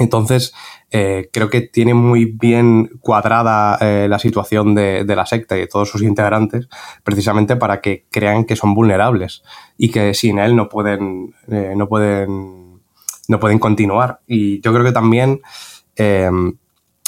Entonces, 0.00 0.54
eh, 0.90 1.28
creo 1.30 1.50
que 1.50 1.60
tiene 1.60 1.92
muy 1.92 2.24
bien 2.24 2.88
cuadrada 3.00 3.76
eh, 3.82 4.08
la 4.08 4.18
situación 4.18 4.74
de, 4.74 5.04
la 5.04 5.26
secta 5.26 5.58
y 5.58 5.60
de 5.60 5.66
todos 5.66 5.90
sus 5.90 6.00
integrantes, 6.00 6.68
precisamente 7.04 7.54
para 7.54 7.82
que 7.82 8.06
crean 8.10 8.46
que 8.46 8.56
son 8.56 8.72
vulnerables 8.74 9.42
y 9.76 9.90
que 9.90 10.14
sin 10.14 10.38
él 10.38 10.56
no 10.56 10.70
pueden, 10.70 11.34
eh, 11.50 11.74
no 11.76 11.86
pueden, 11.86 12.80
no 13.28 13.38
pueden 13.38 13.58
continuar. 13.58 14.20
Y 14.26 14.62
yo 14.62 14.72
creo 14.72 14.86
que 14.86 14.92
también, 14.92 15.42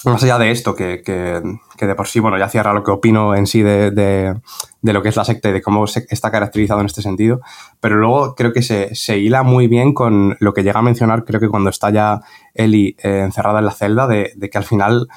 más 0.05 0.23
allá 0.23 0.39
de 0.39 0.51
esto, 0.51 0.75
que, 0.75 1.03
que, 1.03 1.41
que, 1.77 1.87
de 1.87 1.95
por 1.95 2.09
sí, 2.09 2.21
bueno, 2.21 2.39
ya 2.39 2.49
cierra 2.49 2.73
lo 2.73 2.83
que 2.83 2.91
opino 2.91 3.35
en 3.35 3.47
sí 3.47 3.63
de, 3.63 3.91
de, 3.91 4.35
de, 4.81 4.93
lo 4.93 5.03
que 5.03 5.11
es 5.11 5.17
la 5.17 5.25
secta 5.25 5.49
y 5.49 5.53
de 5.53 5.63
cómo 5.63 5.85
está 5.85 6.31
caracterizado 6.31 6.81
en 6.81 6.87
este 6.87 7.03
sentido, 7.03 7.41
pero 7.81 7.97
luego 7.97 8.35
creo 8.35 8.53
que 8.53 8.63
se, 8.63 8.95
se, 8.95 9.19
hila 9.19 9.43
muy 9.43 9.69
bien 9.69 9.95
con 9.95 10.37
lo 10.41 10.55
que 10.55 10.63
llega 10.63 10.81
a 10.81 10.83
mencionar, 10.83 11.25
creo 11.25 11.41
que 11.41 11.49
cuando 11.49 11.71
está 11.71 11.91
ya 11.91 12.21
Eli 12.55 12.97
eh, 13.03 13.21
encerrada 13.25 13.61
en 13.61 13.67
la 13.67 13.73
celda, 13.73 14.07
de, 14.07 14.33
de, 14.35 14.51
que 14.51 14.59
al 14.59 14.65
final 14.65 15.09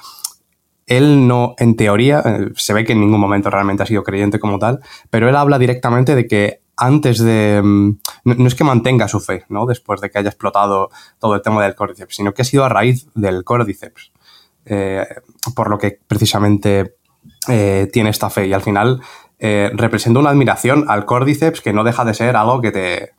él 0.86 1.28
no, 1.28 1.56
en 1.58 1.76
teoría, 1.76 2.22
eh, 2.26 2.50
se 2.56 2.74
ve 2.74 2.86
que 2.86 2.94
en 2.94 3.02
ningún 3.02 3.20
momento 3.20 3.50
realmente 3.50 3.84
ha 3.84 3.88
sido 3.88 4.04
creyente 4.04 4.40
como 4.40 4.60
tal, 4.60 4.82
pero 5.10 5.28
él 5.28 5.36
habla 5.36 5.58
directamente 5.58 6.16
de 6.16 6.28
que 6.28 6.62
antes 6.78 7.20
de... 7.20 7.62
No, 7.64 8.34
no, 8.36 8.48
es 8.48 8.54
que 8.54 8.66
mantenga 8.66 9.08
su 9.08 9.22
fe, 9.22 9.46
¿no? 9.48 9.66
Después 9.66 10.02
de 10.02 10.10
que 10.10 10.20
haya 10.20 10.30
explotado 10.30 10.90
todo 11.20 11.36
el 11.36 11.42
tema 11.42 11.64
del 11.64 11.74
Cordyceps, 11.74 12.16
sino 12.18 12.34
que 12.34 12.42
ha 12.42 12.46
sido 12.46 12.66
a 12.66 12.70
raíz 12.70 13.08
del 13.16 13.46
Cordyceps 13.46 14.12
eh, 14.66 15.06
por 15.56 15.70
lo 15.70 15.78
que 15.78 16.00
precisamente 16.08 16.96
eh, 17.48 17.88
tiene 17.92 18.10
esta 18.10 18.30
fe. 18.30 18.48
Y 18.48 18.54
al 18.54 18.62
final 18.62 19.02
eh, 19.40 19.72
representa 19.74 20.20
una 20.20 20.30
admiración 20.32 20.86
al 20.88 21.06
Cordyceps 21.06 21.62
que 21.62 21.74
no 21.74 21.84
deja 21.84 22.06
de 22.06 22.14
ser 22.14 22.36
algo 22.36 22.62
que 22.62 22.72
te, 22.72 23.12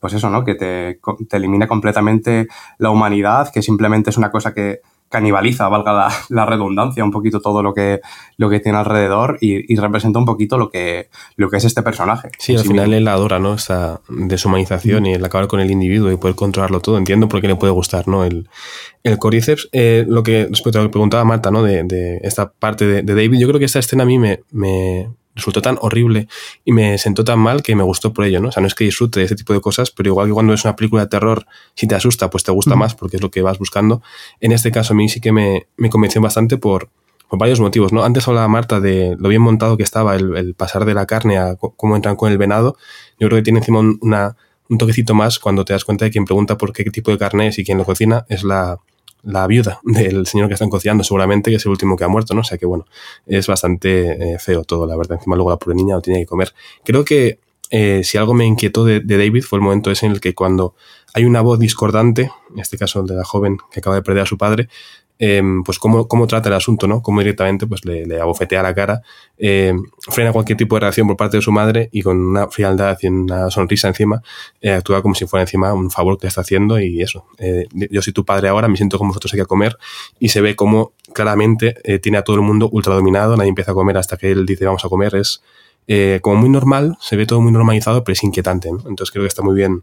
pues 0.00 0.12
eso, 0.12 0.30
¿no? 0.30 0.44
Que 0.44 0.54
te, 0.54 1.00
te 1.28 1.36
elimina 1.36 1.68
completamente 1.68 2.48
la 2.78 2.90
humanidad, 2.90 3.50
que 3.52 3.62
simplemente 3.62 4.10
es 4.10 4.16
una 4.16 4.30
cosa 4.30 4.52
que, 4.52 4.80
canibaliza, 5.08 5.68
valga 5.68 5.92
la, 5.92 6.12
la, 6.28 6.46
redundancia, 6.46 7.04
un 7.04 7.10
poquito 7.10 7.40
todo 7.40 7.62
lo 7.62 7.74
que, 7.74 8.00
lo 8.36 8.50
que 8.50 8.60
tiene 8.60 8.78
alrededor 8.78 9.38
y, 9.40 9.72
y, 9.72 9.76
representa 9.76 10.18
un 10.18 10.24
poquito 10.24 10.58
lo 10.58 10.70
que, 10.70 11.08
lo 11.36 11.48
que 11.50 11.56
es 11.56 11.64
este 11.64 11.82
personaje. 11.82 12.30
Sí, 12.38 12.54
al 12.54 12.62
sí 12.62 12.68
final 12.68 12.88
mismo. 12.88 12.98
él 12.98 13.08
adora, 13.08 13.38
¿no? 13.38 13.54
Esa 13.54 14.00
deshumanización 14.08 15.02
mm. 15.02 15.06
y 15.06 15.12
el 15.14 15.24
acabar 15.24 15.48
con 15.48 15.60
el 15.60 15.70
individuo 15.70 16.12
y 16.12 16.16
poder 16.16 16.36
controlarlo 16.36 16.80
todo. 16.80 16.98
Entiendo 16.98 17.28
por 17.28 17.40
qué 17.40 17.48
le 17.48 17.56
puede 17.56 17.72
gustar, 17.72 18.08
¿no? 18.08 18.24
El, 18.24 18.48
el 19.02 19.18
Cordyceps. 19.18 19.68
Eh, 19.72 20.04
lo 20.06 20.22
que, 20.22 20.46
respecto 20.46 20.78
a 20.78 20.82
lo 20.82 20.88
que 20.88 20.92
preguntaba 20.92 21.24
Marta, 21.24 21.50
¿no? 21.50 21.62
De, 21.62 21.82
de 21.84 22.18
esta 22.22 22.50
parte 22.50 22.86
de, 22.86 23.02
de, 23.02 23.14
David, 23.14 23.38
yo 23.38 23.48
creo 23.48 23.58
que 23.58 23.66
esta 23.66 23.78
escena 23.78 24.02
a 24.02 24.06
mí 24.06 24.18
me, 24.18 24.40
me 24.50 25.08
resultó 25.38 25.62
tan 25.62 25.78
horrible 25.80 26.28
y 26.64 26.72
me 26.72 26.98
sentó 26.98 27.24
tan 27.24 27.38
mal 27.38 27.62
que 27.62 27.74
me 27.74 27.82
gustó 27.82 28.12
por 28.12 28.24
ello, 28.24 28.40
¿no? 28.40 28.48
O 28.48 28.52
sea, 28.52 28.60
no 28.60 28.66
es 28.66 28.74
que 28.74 28.84
disfrute 28.84 29.20
de 29.20 29.26
ese 29.26 29.34
tipo 29.34 29.52
de 29.52 29.60
cosas, 29.60 29.90
pero 29.90 30.10
igual 30.10 30.26
que 30.26 30.32
cuando 30.34 30.52
es 30.52 30.64
una 30.64 30.76
película 30.76 31.02
de 31.02 31.08
terror, 31.08 31.46
si 31.74 31.86
te 31.86 31.94
asusta, 31.94 32.30
pues 32.30 32.44
te 32.44 32.52
gusta 32.52 32.76
mm. 32.76 32.78
más 32.78 32.94
porque 32.94 33.16
es 33.16 33.22
lo 33.22 33.30
que 33.30 33.42
vas 33.42 33.58
buscando. 33.58 34.02
En 34.40 34.52
este 34.52 34.70
caso 34.70 34.92
a 34.92 34.96
mí 34.96 35.08
sí 35.08 35.20
que 35.20 35.32
me, 35.32 35.66
me 35.76 35.90
convenció 35.90 36.20
bastante 36.20 36.58
por, 36.58 36.90
por 37.28 37.38
varios 37.38 37.60
motivos, 37.60 37.92
¿no? 37.92 38.04
Antes 38.04 38.26
hablaba 38.28 38.48
Marta 38.48 38.80
de 38.80 39.16
lo 39.18 39.28
bien 39.28 39.42
montado 39.42 39.76
que 39.76 39.82
estaba 39.82 40.16
el, 40.16 40.36
el 40.36 40.54
pasar 40.54 40.84
de 40.84 40.94
la 40.94 41.06
carne 41.06 41.38
a 41.38 41.56
cómo 41.56 41.96
entran 41.96 42.16
con 42.16 42.30
el 42.30 42.38
venado. 42.38 42.76
Yo 43.18 43.28
creo 43.28 43.38
que 43.38 43.44
tiene 43.44 43.60
encima 43.60 43.80
una, 43.80 44.36
un 44.68 44.78
toquecito 44.78 45.14
más 45.14 45.38
cuando 45.38 45.64
te 45.64 45.72
das 45.72 45.84
cuenta 45.84 46.04
de 46.04 46.10
quien 46.10 46.24
pregunta 46.24 46.58
por 46.58 46.72
qué 46.72 46.84
tipo 46.84 47.10
de 47.10 47.18
carne 47.18 47.48
es 47.48 47.58
y 47.58 47.64
quién 47.64 47.78
lo 47.78 47.84
cocina 47.84 48.24
es 48.28 48.44
la, 48.44 48.78
la 49.22 49.46
viuda 49.46 49.80
del 49.84 50.26
señor 50.26 50.48
que 50.48 50.54
están 50.54 50.70
cocinando, 50.70 51.04
seguramente, 51.04 51.50
que 51.50 51.56
es 51.56 51.64
el 51.64 51.70
último 51.70 51.96
que 51.96 52.04
ha 52.04 52.08
muerto, 52.08 52.34
¿no? 52.34 52.40
O 52.40 52.44
sea 52.44 52.58
que, 52.58 52.66
bueno, 52.66 52.86
es 53.26 53.46
bastante 53.46 54.34
eh, 54.34 54.38
feo 54.38 54.64
todo, 54.64 54.86
la 54.86 54.96
verdad. 54.96 55.18
Encima 55.18 55.36
luego 55.36 55.50
la 55.50 55.56
pobre 55.56 55.76
niña 55.76 55.96
lo 55.96 56.02
tiene 56.02 56.20
que 56.20 56.26
comer. 56.26 56.52
Creo 56.84 57.04
que 57.04 57.38
eh, 57.70 58.02
si 58.04 58.16
algo 58.16 58.34
me 58.34 58.46
inquietó 58.46 58.84
de, 58.84 59.00
de, 59.00 59.18
David 59.18 59.42
fue 59.42 59.58
el 59.58 59.62
momento 59.62 59.90
ese 59.90 60.06
en 60.06 60.12
el 60.12 60.20
que 60.20 60.34
cuando 60.34 60.74
hay 61.14 61.24
una 61.24 61.40
voz 61.42 61.58
discordante, 61.58 62.30
en 62.52 62.60
este 62.60 62.78
caso 62.78 63.02
de 63.02 63.14
la 63.14 63.24
joven 63.24 63.58
que 63.70 63.80
acaba 63.80 63.96
de 63.96 64.02
perder 64.02 64.22
a 64.22 64.26
su 64.26 64.38
padre, 64.38 64.68
em, 65.18 65.62
pues 65.62 65.78
cómo, 65.78 66.06
cómo, 66.08 66.26
trata 66.26 66.48
el 66.48 66.54
asunto, 66.54 66.86
¿no? 66.86 67.02
Cómo 67.02 67.20
directamente 67.20 67.66
pues 67.66 67.84
le, 67.84 68.06
le 68.06 68.20
abofetea 68.20 68.62
la 68.62 68.74
cara, 68.74 69.02
eh, 69.36 69.74
frena 70.00 70.32
cualquier 70.32 70.56
tipo 70.56 70.76
de 70.76 70.80
reacción 70.80 71.06
por 71.06 71.16
parte 71.16 71.36
de 71.36 71.42
su 71.42 71.52
madre 71.52 71.88
y 71.92 72.02
con 72.02 72.18
una 72.18 72.48
frialdad 72.48 72.96
y 73.02 73.08
una 73.08 73.50
sonrisa 73.50 73.88
encima, 73.88 74.22
eh, 74.60 74.72
actúa 74.72 75.02
como 75.02 75.14
si 75.14 75.26
fuera 75.26 75.42
encima 75.42 75.72
un 75.74 75.90
favor 75.90 76.18
que 76.18 76.26
está 76.26 76.42
haciendo 76.42 76.80
y 76.80 77.02
eso. 77.02 77.26
Eh, 77.38 77.66
yo 77.72 78.02
soy 78.02 78.12
tu 78.12 78.24
padre 78.24 78.48
ahora, 78.48 78.68
me 78.68 78.76
siento 78.76 78.98
como 78.98 79.10
vosotros 79.10 79.32
aquí 79.32 79.40
a 79.40 79.46
comer 79.46 79.76
y 80.18 80.28
se 80.28 80.40
ve 80.40 80.56
como 80.56 80.92
claramente 81.12 81.74
tiene 82.02 82.18
a 82.18 82.22
todo 82.22 82.36
el 82.36 82.42
mundo 82.42 82.68
ultra 82.70 82.94
dominado, 82.94 83.36
nadie 83.36 83.48
empieza 83.48 83.72
a 83.72 83.74
comer 83.74 83.96
hasta 83.96 84.16
que 84.16 84.30
él 84.30 84.44
dice 84.44 84.66
vamos 84.66 84.84
a 84.84 84.88
comer, 84.88 85.14
es 85.16 85.42
como 86.20 86.36
muy 86.36 86.50
normal, 86.50 86.96
se 87.00 87.16
ve 87.16 87.26
todo 87.26 87.40
muy 87.40 87.50
normalizado, 87.50 88.04
pero 88.04 88.12
es 88.12 88.22
inquietante, 88.22 88.70
¿no? 88.70 88.78
Entonces 88.80 89.10
creo 89.10 89.24
que 89.24 89.28
está 89.28 89.42
muy 89.42 89.54
bien 89.54 89.82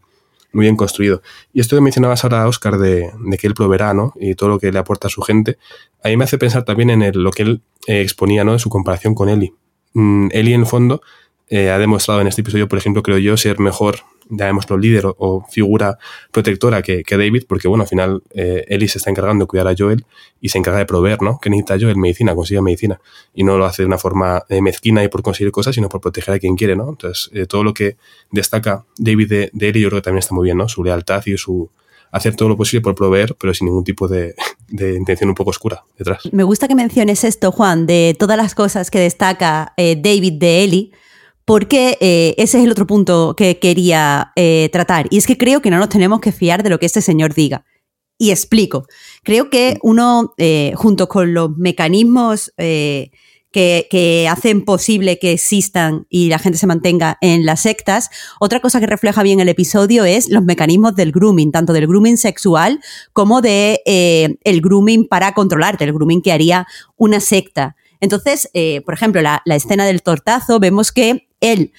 muy 0.55 0.63
bien 0.63 0.77
construido. 0.77 1.21
Y 1.53 1.59
esto 1.59 1.75
que 1.75 1.81
mencionabas 1.81 2.23
ahora, 2.23 2.47
Oscar, 2.47 2.77
de, 2.77 3.11
de, 3.19 3.37
que 3.37 3.45
él 3.45 3.53
proveerá, 3.53 3.93
¿no? 3.93 4.13
Y 4.19 4.35
todo 4.35 4.49
lo 4.49 4.57
que 4.57 4.71
le 4.71 4.79
aporta 4.79 5.07
a 5.07 5.09
su 5.09 5.21
gente, 5.21 5.57
a 6.01 6.07
mí 6.07 6.15
me 6.15 6.23
hace 6.23 6.37
pensar 6.37 6.63
también 6.63 6.89
en 6.89 7.11
lo 7.21 7.31
que 7.31 7.43
él 7.43 7.61
eh, 7.87 7.99
exponía, 7.99 8.45
¿no? 8.45 8.53
De 8.53 8.59
su 8.59 8.69
comparación 8.69 9.13
con 9.15 9.27
Eli. 9.27 9.53
Mm, 9.93 10.29
Eli, 10.31 10.53
en 10.53 10.61
el 10.61 10.65
fondo, 10.65 11.01
eh, 11.49 11.69
ha 11.69 11.77
demostrado 11.77 12.21
en 12.21 12.27
este 12.27 12.39
episodio, 12.39 12.69
por 12.69 12.79
ejemplo, 12.79 13.03
creo 13.03 13.17
yo, 13.17 13.35
ser 13.35 13.59
mejor 13.59 13.97
llamémoslo 14.29 14.77
líder 14.77 15.05
o, 15.05 15.45
figura 15.49 15.97
protectora 16.31 16.81
que, 16.81 17.03
David, 17.09 17.43
porque 17.47 17.67
bueno, 17.67 17.83
al 17.83 17.87
final 17.87 18.23
eh, 18.33 18.65
Ellie 18.67 18.87
se 18.87 18.97
está 18.97 19.09
encargando 19.09 19.43
de 19.43 19.47
cuidar 19.47 19.67
a 19.67 19.75
Joel 19.77 20.05
y 20.41 20.49
se 20.49 20.57
encarga 20.57 20.79
de 20.79 20.85
proveer, 20.85 21.21
¿no? 21.21 21.39
Que 21.39 21.49
necesita 21.49 21.77
Joel 21.79 21.97
medicina, 21.97 22.35
consigue 22.35 22.61
medicina. 22.61 22.99
Y 23.33 23.43
no 23.43 23.57
lo 23.57 23.65
hace 23.65 23.83
de 23.83 23.87
una 23.87 23.97
forma 23.97 24.43
eh, 24.49 24.61
mezquina 24.61 25.03
y 25.03 25.07
por 25.07 25.21
conseguir 25.21 25.51
cosas, 25.51 25.75
sino 25.75 25.89
por 25.89 26.01
proteger 26.01 26.33
a 26.33 26.39
quien 26.39 26.55
quiere, 26.55 26.75
¿no? 26.75 26.89
Entonces, 26.89 27.29
eh, 27.33 27.45
todo 27.45 27.63
lo 27.63 27.73
que 27.73 27.97
destaca 28.31 28.85
David 28.97 29.29
de, 29.29 29.49
de 29.53 29.69
Ellie 29.69 29.81
yo 29.81 29.89
creo 29.89 30.01
que 30.01 30.05
también 30.05 30.19
está 30.19 30.33
muy 30.33 30.45
bien, 30.45 30.57
¿no? 30.57 30.67
Su 30.67 30.83
lealtad 30.83 31.23
y 31.25 31.37
su 31.37 31.69
hacer 32.11 32.35
todo 32.35 32.47
lo 32.49 32.55
posible 32.55 32.81
por 32.81 32.95
proveer, 32.95 33.35
pero 33.39 33.53
sin 33.53 33.65
ningún 33.65 33.83
tipo 33.83 34.07
de, 34.07 34.35
de 34.69 34.95
intención 34.95 35.29
un 35.29 35.35
poco 35.35 35.49
oscura 35.51 35.83
detrás. 35.97 36.21
Me 36.31 36.43
gusta 36.43 36.67
que 36.67 36.75
menciones 36.75 37.23
esto, 37.23 37.51
Juan, 37.51 37.85
de 37.85 38.15
todas 38.17 38.37
las 38.37 38.55
cosas 38.55 38.89
que 38.89 38.99
destaca 38.99 39.73
David 39.77 40.33
de 40.33 40.63
Ellie 40.63 40.91
porque 41.45 41.97
eh, 42.01 42.33
ese 42.37 42.57
es 42.57 42.63
el 42.63 42.71
otro 42.71 42.87
punto 42.87 43.35
que 43.37 43.59
quería 43.59 44.33
eh, 44.35 44.69
tratar. 44.73 45.07
Y 45.11 45.17
es 45.17 45.27
que 45.27 45.37
creo 45.37 45.61
que 45.61 45.69
no 45.69 45.77
nos 45.77 45.89
tenemos 45.89 46.19
que 46.19 46.31
fiar 46.31 46.63
de 46.63 46.71
lo 46.71 46.79
que 46.79 46.87
este 46.87 47.01
señor 47.01 47.33
diga. 47.33 47.63
Y 48.17 48.31
explico. 48.31 48.87
Creo 49.23 49.49
que 49.49 49.77
uno, 49.83 50.33
eh, 50.37 50.73
junto 50.75 51.07
con 51.07 51.33
los 51.33 51.55
mecanismos 51.57 52.51
que, 52.57 53.11
que, 53.89 54.27
hacen 54.29 54.65
posible 54.65 55.19
que 55.19 55.33
existan 55.33 56.07
y 56.09 56.29
la 56.29 56.39
gente 56.39 56.57
se 56.57 56.67
mantenga 56.67 57.17
en 57.21 57.45
las 57.45 57.61
sectas, 57.61 58.09
otra 58.39 58.59
cosa 58.59 58.79
que 58.79 58.87
refleja 58.87 59.21
bien 59.21 59.39
el 59.39 59.49
episodio 59.49 60.03
es 60.05 60.29
los 60.29 60.43
mecanismos 60.43 60.95
del 60.95 61.11
grooming, 61.11 61.51
tanto 61.51 61.73
del 61.73 61.87
grooming 61.87 62.17
sexual 62.17 62.81
como 63.13 63.41
de 63.41 63.81
el 63.85 64.61
grooming 64.61 65.07
para 65.07 65.33
controlarte, 65.33 65.83
el 65.83 65.93
grooming 65.93 66.21
que 66.21 66.31
haría 66.31 66.67
una 66.97 67.19
secta. 67.19 67.75
Entonces, 68.01 68.49
por 68.85 68.93
ejemplo, 68.93 69.21
la, 69.21 69.41
la, 69.45 69.55
escena 69.55 69.85
del 69.85 70.03
tortazo, 70.03 70.59
vemos 70.59 70.91
que 70.91 71.24
él, 71.39 71.71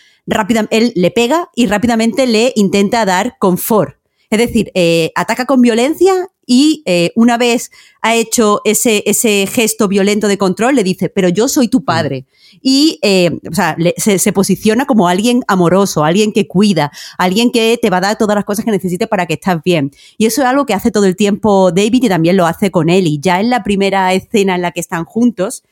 él 0.71 0.93
le 0.95 1.11
pega 1.11 1.51
y 1.55 1.67
rápidamente 1.67 2.27
le 2.27 2.53
intenta 2.57 3.05
dar 3.05 3.37
confort. 3.39 3.97
Es 4.29 4.39
decir, 4.39 4.73
eh, 4.75 5.13
ataca 5.15 5.47
con 5.47 5.61
violencia 5.61 6.13
y 6.45 6.83
eh, 6.85 7.13
una 7.15 7.39
vez 7.39 7.71
ha 8.03 8.15
hecho 8.17 8.61
ese, 8.65 9.03
ese, 9.07 9.47
gesto 9.47 9.89
violento 9.89 10.27
de 10.27 10.39
control, 10.39 10.75
le 10.75 10.85
dice, 10.85 11.09
pero 11.09 11.29
yo 11.29 11.49
soy 11.49 11.69
tu 11.69 11.85
padre. 11.85 12.27
Y 12.61 12.99
eh, 13.03 13.31
o 13.49 13.55
sea, 13.55 13.77
se, 13.97 14.33
posiciona 14.33 14.87
como 14.87 15.09
alguien 15.09 15.43
amoroso, 15.47 16.05
alguien 16.05 16.33
que 16.33 16.49
cuida, 16.49 16.91
alguien 17.19 17.53
que 17.53 17.79
te 17.81 17.91
va 17.91 17.99
a 17.99 18.01
dar 18.01 18.19
todas 18.19 18.35
las 18.35 18.45
cosas 18.45 18.65
que 18.65 18.71
necesites 18.73 19.09
para 19.09 19.27
que 19.27 19.35
estés 19.35 19.63
bien. 19.65 19.93
Y 20.19 20.27
eso 20.27 20.43
es 20.43 20.49
algo 20.49 20.67
que 20.67 20.75
hace 20.75 20.91
todo 20.91 21.05
el 21.05 21.15
tiempo 21.15 21.71
David 21.71 22.05
y 22.05 22.09
también 22.09 22.37
lo 22.37 22.47
hace 22.47 22.71
con 22.71 22.89
Ellie. 22.89 23.19
Ya 23.21 23.41
en 23.41 23.51
la 23.51 23.63
primera 23.63 24.13
escena 24.13 24.57
en 24.57 24.63
la 24.63 24.73
que 24.73 24.81
están 24.81 25.05
juntos, 25.05 25.63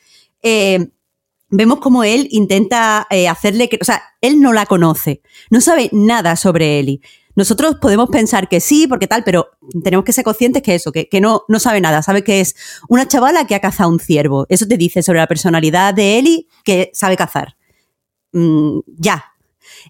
vemos 1.56 1.78
como 1.78 2.04
él 2.04 2.28
intenta 2.30 3.06
eh, 3.10 3.28
hacerle 3.28 3.68
que, 3.68 3.78
o 3.80 3.84
sea, 3.84 4.02
él 4.20 4.40
no 4.40 4.52
la 4.52 4.66
conoce, 4.66 5.22
no 5.50 5.60
sabe 5.60 5.88
nada 5.92 6.36
sobre 6.36 6.78
Ellie. 6.78 7.00
Nosotros 7.36 7.76
podemos 7.80 8.10
pensar 8.10 8.48
que 8.48 8.60
sí, 8.60 8.86
porque 8.86 9.08
tal, 9.08 9.24
pero 9.24 9.48
tenemos 9.82 10.04
que 10.04 10.12
ser 10.12 10.22
conscientes 10.22 10.62
que 10.62 10.76
eso, 10.76 10.92
que, 10.92 11.08
no, 11.20 11.42
no 11.48 11.58
sabe 11.58 11.80
nada, 11.80 12.00
sabe 12.02 12.22
que 12.22 12.40
es 12.40 12.54
una 12.88 13.08
chavala 13.08 13.46
que 13.46 13.56
ha 13.56 13.60
cazado 13.60 13.90
un 13.90 13.98
ciervo. 13.98 14.46
Eso 14.48 14.68
te 14.68 14.76
dice 14.76 15.02
sobre 15.02 15.18
la 15.18 15.26
personalidad 15.26 15.94
de 15.94 16.18
Ellie 16.18 16.46
que 16.62 16.90
sabe 16.92 17.16
cazar. 17.16 17.56
Mm, 18.32 18.78
ya. 18.98 19.24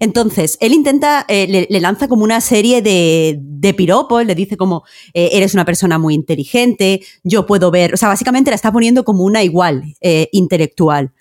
Entonces, 0.01 0.57
él 0.61 0.73
intenta, 0.73 1.27
eh, 1.29 1.67
le, 1.69 1.81
lanza 1.81 2.09
como 2.09 2.25
una 2.25 2.41
serie 2.41 2.81
de, 2.81 3.37
de 3.39 3.75
piropos, 3.75 4.25
le 4.25 4.35
dice 4.35 4.57
como, 4.57 4.85
eh, 5.13 5.29
eres 5.33 5.53
una 5.53 5.67
persona 5.67 5.99
muy 5.99 6.15
inteligente, 6.15 7.03
yo 7.25 7.45
puedo 7.45 7.71
ver, 7.71 7.93
o 7.93 7.97
sea, 7.99 8.09
básicamente 8.09 8.51
la 8.51 8.57
está 8.57 8.73
poniendo 8.73 9.05
como 9.05 9.23
una 9.23 9.43
igual 9.43 9.85
intelectual. 10.33 11.13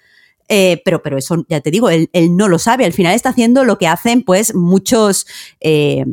Eh, 0.49 0.81
pero, 0.83 1.01
pero 1.01 1.17
eso, 1.17 1.45
ya 1.47 1.61
te 1.61 1.71
digo, 1.71 1.89
él, 1.89 2.09
él, 2.13 2.35
no 2.35 2.47
lo 2.47 2.59
sabe. 2.59 2.85
Al 2.85 2.93
final 2.93 3.15
está 3.15 3.29
haciendo 3.29 3.63
lo 3.63 3.77
que 3.77 3.87
hacen, 3.87 4.23
pues, 4.23 4.53
muchos 4.53 5.25
eh, 5.59 6.05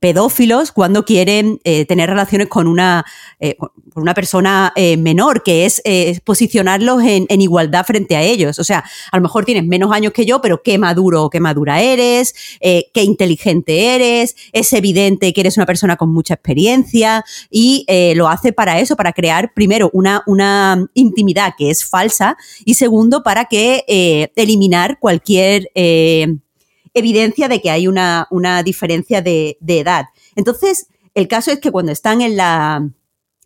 pedófilos 0.00 0.72
cuando 0.72 1.04
quieren 1.04 1.60
eh, 1.64 1.84
tener 1.84 2.08
relaciones 2.08 2.48
con 2.48 2.66
una, 2.66 3.04
eh, 3.40 3.56
con 3.56 4.02
una 4.02 4.14
persona 4.14 4.72
eh, 4.76 4.96
menor, 4.96 5.42
que 5.42 5.66
es 5.66 5.82
posicionarlos 6.24 7.02
en, 7.02 7.26
en, 7.28 7.40
igualdad 7.40 7.84
frente 7.84 8.16
a 8.16 8.22
ellos. 8.22 8.58
O 8.58 8.64
sea, 8.64 8.84
a 9.10 9.16
lo 9.16 9.22
mejor 9.22 9.44
tienes 9.44 9.64
menos 9.64 9.92
años 9.92 10.12
que 10.12 10.24
yo, 10.24 10.40
pero 10.40 10.62
qué 10.62 10.78
maduro 10.78 11.24
o 11.24 11.30
qué 11.30 11.40
madura 11.40 11.82
eres, 11.82 12.34
qué 12.60 13.02
inteligente 13.02 13.94
eres, 13.94 14.36
es 14.52 14.72
evidente 14.72 15.32
que 15.32 15.40
eres 15.40 15.56
una 15.56 15.66
persona 15.66 15.96
con 15.96 16.12
mucha 16.12 16.34
experiencia 16.34 17.24
y 17.50 17.86
lo 18.14 18.28
hace 18.28 18.52
para 18.52 18.78
eso, 18.80 18.96
para 18.96 19.12
crear 19.12 19.52
primero 19.54 19.90
una, 19.92 20.22
una 20.26 20.86
intimidad 20.94 21.54
que 21.56 21.70
es 21.70 21.84
falsa 21.84 22.36
y 22.64 22.74
segundo 22.74 23.22
para 23.22 23.46
que 23.46 24.30
eliminar 24.36 24.98
cualquier 24.98 25.68
evidencia 26.94 27.48
de 27.48 27.60
que 27.60 27.70
hay 27.70 27.86
una, 27.86 28.26
una 28.30 28.62
diferencia 28.62 29.20
de, 29.20 29.58
de 29.60 29.80
edad. 29.80 30.06
Entonces, 30.36 30.86
el 31.14 31.28
caso 31.28 31.50
es 31.50 31.60
que 31.60 31.70
cuando 31.70 31.92
están 31.92 32.22
en 32.22 32.36
la, 32.36 32.88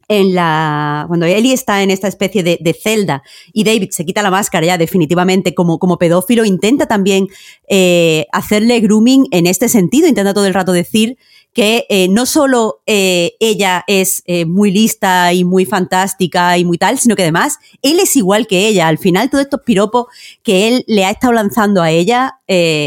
en 0.09 0.35
la. 0.35 1.05
Cuando 1.07 1.27
Ellie 1.27 1.53
está 1.53 1.83
en 1.83 1.91
esta 1.91 2.09
especie 2.09 2.43
de, 2.43 2.59
de, 2.61 2.73
celda 2.73 3.23
y 3.53 3.65
David 3.65 3.91
se 3.91 4.07
quita 4.07 4.23
la 4.23 4.31
máscara 4.31 4.67
ya 4.67 4.79
definitivamente 4.79 5.55
como, 5.55 5.79
como 5.79 5.99
pedófilo, 5.99 6.45
intenta 6.45 6.87
también 6.87 7.29
eh, 7.69 8.27
hacerle 8.33 8.81
grooming 8.81 9.27
en 9.31 9.47
este 9.47 9.69
sentido, 9.69 10.09
intenta 10.09 10.35
todo 10.35 10.47
el 10.47 10.55
rato 10.55 10.73
decir 10.73 11.19
que 11.55 11.87
eh, 11.89 12.09
no 12.09 12.25
solo 12.27 12.83
eh, 12.87 13.33
ella 13.41 13.83
es 13.87 14.23
eh, 14.27 14.45
muy 14.45 14.71
lista 14.71 15.33
y 15.33 15.45
muy 15.45 15.65
fantástica 15.65 16.57
y 16.57 16.65
muy 16.65 16.79
tal, 16.79 16.99
sino 16.99 17.17
que 17.17 17.23
además 17.23 17.59
él 17.83 17.99
es 17.99 18.15
igual 18.17 18.47
que 18.47 18.69
ella. 18.69 18.89
Al 18.89 18.99
final, 18.99 19.31
todos 19.31 19.45
estos 19.45 19.63
piropos 19.63 20.07
que 20.43 20.69
él 20.69 20.85
le 20.87 21.05
ha 21.05 21.11
estado 21.11 21.33
lanzando 21.33 21.83
a 21.83 21.91
ella 21.91 22.35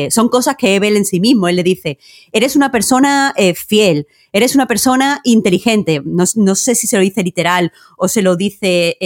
son 0.09 0.30
cosas 0.30 0.55
que 0.57 0.80
ve 0.80 0.88
él 0.88 0.97
en 0.97 1.05
sí 1.05 1.20
mismo. 1.20 1.47
Él 1.47 1.55
le 1.55 1.64
dice, 1.64 1.99
eres 2.32 2.55
una 2.55 2.72
persona 2.72 3.36
fiel, 3.55 4.07
eres 4.34 4.55
una 4.55 4.67
persona 4.67 5.21
inteligente. 5.23 6.01
No, 6.05 6.23
no, 6.36 6.55
sé 6.55 6.75
si 6.75 6.88
se 6.88 6.97
lo 6.97 7.03
dice 7.03 7.23
literal 7.23 7.71
o 7.97 8.07
se 8.07 8.21
lo 8.21 8.36
dice 8.36 8.97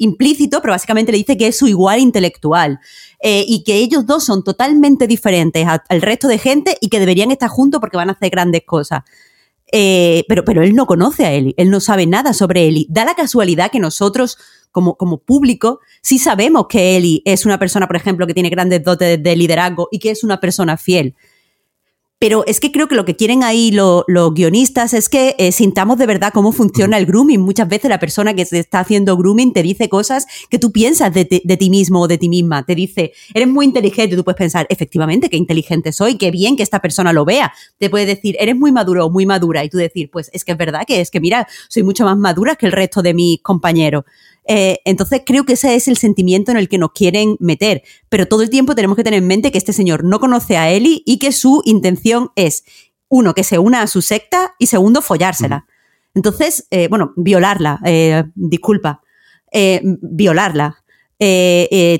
implícito, 0.00 0.60
pero 0.60 0.72
básicamente 0.72 1.12
le 1.12 1.18
dice 1.18 1.36
que 1.36 1.46
es 1.46 1.58
su 1.58 1.68
igual 1.68 2.00
intelectual. 2.00 2.80
Eh, 3.22 3.44
y 3.46 3.62
que 3.64 3.74
ellos 3.76 4.06
dos 4.06 4.24
son 4.24 4.42
totalmente 4.42 5.06
diferentes 5.06 5.66
al 5.66 6.02
resto 6.02 6.26
de 6.26 6.38
gente 6.38 6.76
y 6.80 6.88
que 6.88 6.98
deberían 6.98 7.30
estar 7.30 7.50
juntos 7.50 7.80
porque 7.80 7.98
van 7.98 8.08
a 8.08 8.12
hacer 8.12 8.30
grandes 8.30 8.62
cosas. 8.66 9.02
Eh, 9.72 10.24
pero, 10.26 10.42
pero 10.44 10.62
él 10.62 10.74
no 10.74 10.86
conoce 10.86 11.26
a 11.26 11.32
Eli, 11.32 11.54
él 11.56 11.70
no 11.70 11.80
sabe 11.80 12.06
nada 12.06 12.32
sobre 12.32 12.66
Eli. 12.66 12.86
Da 12.88 13.04
la 13.04 13.14
casualidad 13.14 13.70
que 13.70 13.78
nosotros, 13.78 14.38
como, 14.72 14.96
como 14.96 15.18
público, 15.18 15.80
sí 16.00 16.18
sabemos 16.18 16.66
que 16.68 16.96
Eli 16.96 17.22
es 17.26 17.44
una 17.44 17.58
persona, 17.58 17.86
por 17.86 17.96
ejemplo, 17.96 18.26
que 18.26 18.34
tiene 18.34 18.48
grandes 18.48 18.82
dotes 18.82 19.22
de 19.22 19.36
liderazgo 19.36 19.88
y 19.92 19.98
que 19.98 20.10
es 20.10 20.24
una 20.24 20.40
persona 20.40 20.78
fiel. 20.78 21.14
Pero 22.20 22.44
es 22.46 22.60
que 22.60 22.70
creo 22.70 22.86
que 22.86 22.96
lo 22.96 23.06
que 23.06 23.16
quieren 23.16 23.42
ahí 23.42 23.70
los 23.70 24.04
guionistas 24.34 24.92
es 24.92 25.08
que 25.08 25.34
eh, 25.38 25.52
sintamos 25.52 25.96
de 25.96 26.04
verdad 26.04 26.34
cómo 26.34 26.52
funciona 26.52 26.98
el 26.98 27.06
grooming. 27.06 27.40
Muchas 27.40 27.66
veces 27.66 27.88
la 27.88 27.98
persona 27.98 28.34
que 28.34 28.44
se 28.44 28.58
está 28.58 28.80
haciendo 28.80 29.16
grooming 29.16 29.54
te 29.54 29.62
dice 29.62 29.88
cosas 29.88 30.26
que 30.50 30.58
tú 30.58 30.70
piensas 30.70 31.14
de, 31.14 31.24
ti 31.24 31.70
mismo 31.70 32.02
o 32.02 32.08
de 32.08 32.18
ti 32.18 32.28
misma. 32.28 32.66
Te 32.66 32.74
dice, 32.74 33.14
eres 33.32 33.48
muy 33.48 33.64
inteligente. 33.64 34.16
Tú 34.16 34.22
puedes 34.22 34.36
pensar, 34.36 34.66
efectivamente, 34.68 35.30
qué 35.30 35.38
inteligente 35.38 35.94
soy, 35.94 36.18
qué 36.18 36.30
bien 36.30 36.58
que 36.58 36.62
esta 36.62 36.80
persona 36.80 37.14
lo 37.14 37.24
vea. 37.24 37.54
Te 37.78 37.88
puede 37.88 38.04
decir, 38.04 38.36
eres 38.38 38.54
muy 38.54 38.70
maduro 38.70 39.06
o 39.06 39.10
muy 39.10 39.24
madura. 39.24 39.64
Y 39.64 39.70
tú 39.70 39.78
decir, 39.78 40.10
pues 40.10 40.28
es 40.34 40.44
que 40.44 40.52
es 40.52 40.58
verdad 40.58 40.82
que 40.86 41.00
es 41.00 41.10
que, 41.10 41.20
mira, 41.20 41.48
soy 41.70 41.84
mucho 41.84 42.04
más 42.04 42.18
madura 42.18 42.54
que 42.54 42.66
el 42.66 42.72
resto 42.72 43.00
de 43.00 43.14
mis 43.14 43.40
compañeros. 43.40 44.04
Eh, 44.46 44.80
entonces 44.84 45.22
creo 45.24 45.44
que 45.44 45.52
ese 45.52 45.74
es 45.74 45.88
el 45.88 45.96
sentimiento 45.96 46.50
en 46.50 46.56
el 46.56 46.68
que 46.68 46.78
nos 46.78 46.92
quieren 46.92 47.36
meter. 47.40 47.82
Pero 48.08 48.26
todo 48.26 48.42
el 48.42 48.50
tiempo 48.50 48.74
tenemos 48.74 48.96
que 48.96 49.04
tener 49.04 49.18
en 49.18 49.26
mente 49.26 49.52
que 49.52 49.58
este 49.58 49.72
señor 49.72 50.04
no 50.04 50.20
conoce 50.20 50.56
a 50.56 50.70
Eli 50.70 51.02
y 51.06 51.18
que 51.18 51.32
su 51.32 51.62
intención 51.64 52.30
es, 52.36 52.64
uno, 53.08 53.34
que 53.34 53.44
se 53.44 53.58
una 53.58 53.82
a 53.82 53.86
su 53.86 54.02
secta 54.02 54.54
y 54.58 54.66
segundo, 54.66 55.02
follársela. 55.02 55.66
Entonces, 56.14 56.66
eh, 56.70 56.88
bueno, 56.88 57.12
violarla, 57.16 57.80
eh, 57.84 58.24
disculpa, 58.34 59.02
violarla. 59.52 60.82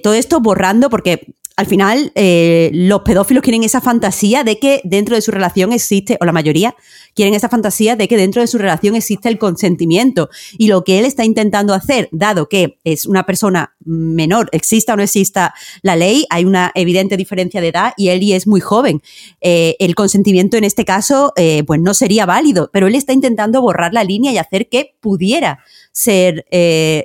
todo 0.02 0.14
esto 0.14 0.40
borrando 0.40 0.88
porque 0.90 1.34
al 1.60 1.66
final 1.66 2.10
eh, 2.14 2.70
los 2.72 3.02
pedófilos 3.02 3.42
quieren 3.44 3.64
esa 3.64 3.82
fantasía 3.82 4.44
de 4.44 4.58
que 4.58 4.80
dentro 4.82 5.14
de 5.14 5.20
su 5.20 5.30
relación 5.30 5.74
existe, 5.74 6.16
o 6.18 6.24
la 6.24 6.32
mayoría 6.32 6.74
quieren 7.14 7.34
esa 7.34 7.50
fantasía 7.50 7.96
de 7.96 8.08
que 8.08 8.16
dentro 8.16 8.40
de 8.40 8.46
su 8.46 8.56
relación 8.56 8.96
existe 8.96 9.28
el 9.28 9.36
consentimiento. 9.36 10.30
Y 10.56 10.68
lo 10.68 10.84
que 10.84 10.98
él 10.98 11.04
está 11.04 11.22
intentando 11.22 11.74
hacer, 11.74 12.08
dado 12.12 12.48
que 12.48 12.78
es 12.84 13.04
una 13.04 13.24
persona 13.26 13.74
menor, 13.84 14.48
exista 14.52 14.94
o 14.94 14.96
no 14.96 15.02
exista 15.02 15.52
la 15.82 15.96
ley, 15.96 16.24
hay 16.30 16.46
una 16.46 16.72
evidente 16.74 17.18
diferencia 17.18 17.60
de 17.60 17.68
edad 17.68 17.92
y 17.98 18.08
Eli 18.08 18.32
es 18.32 18.46
muy 18.46 18.60
joven. 18.62 19.02
Eh, 19.42 19.76
el 19.80 19.94
consentimiento 19.94 20.56
en 20.56 20.64
este 20.64 20.86
caso, 20.86 21.34
eh, 21.36 21.62
pues 21.66 21.78
no 21.78 21.92
sería 21.92 22.24
válido, 22.24 22.70
pero 22.72 22.86
él 22.86 22.94
está 22.94 23.12
intentando 23.12 23.60
borrar 23.60 23.92
la 23.92 24.02
línea 24.02 24.32
y 24.32 24.38
hacer 24.38 24.70
que 24.70 24.94
pudiera 25.00 25.62
ser, 25.92 26.46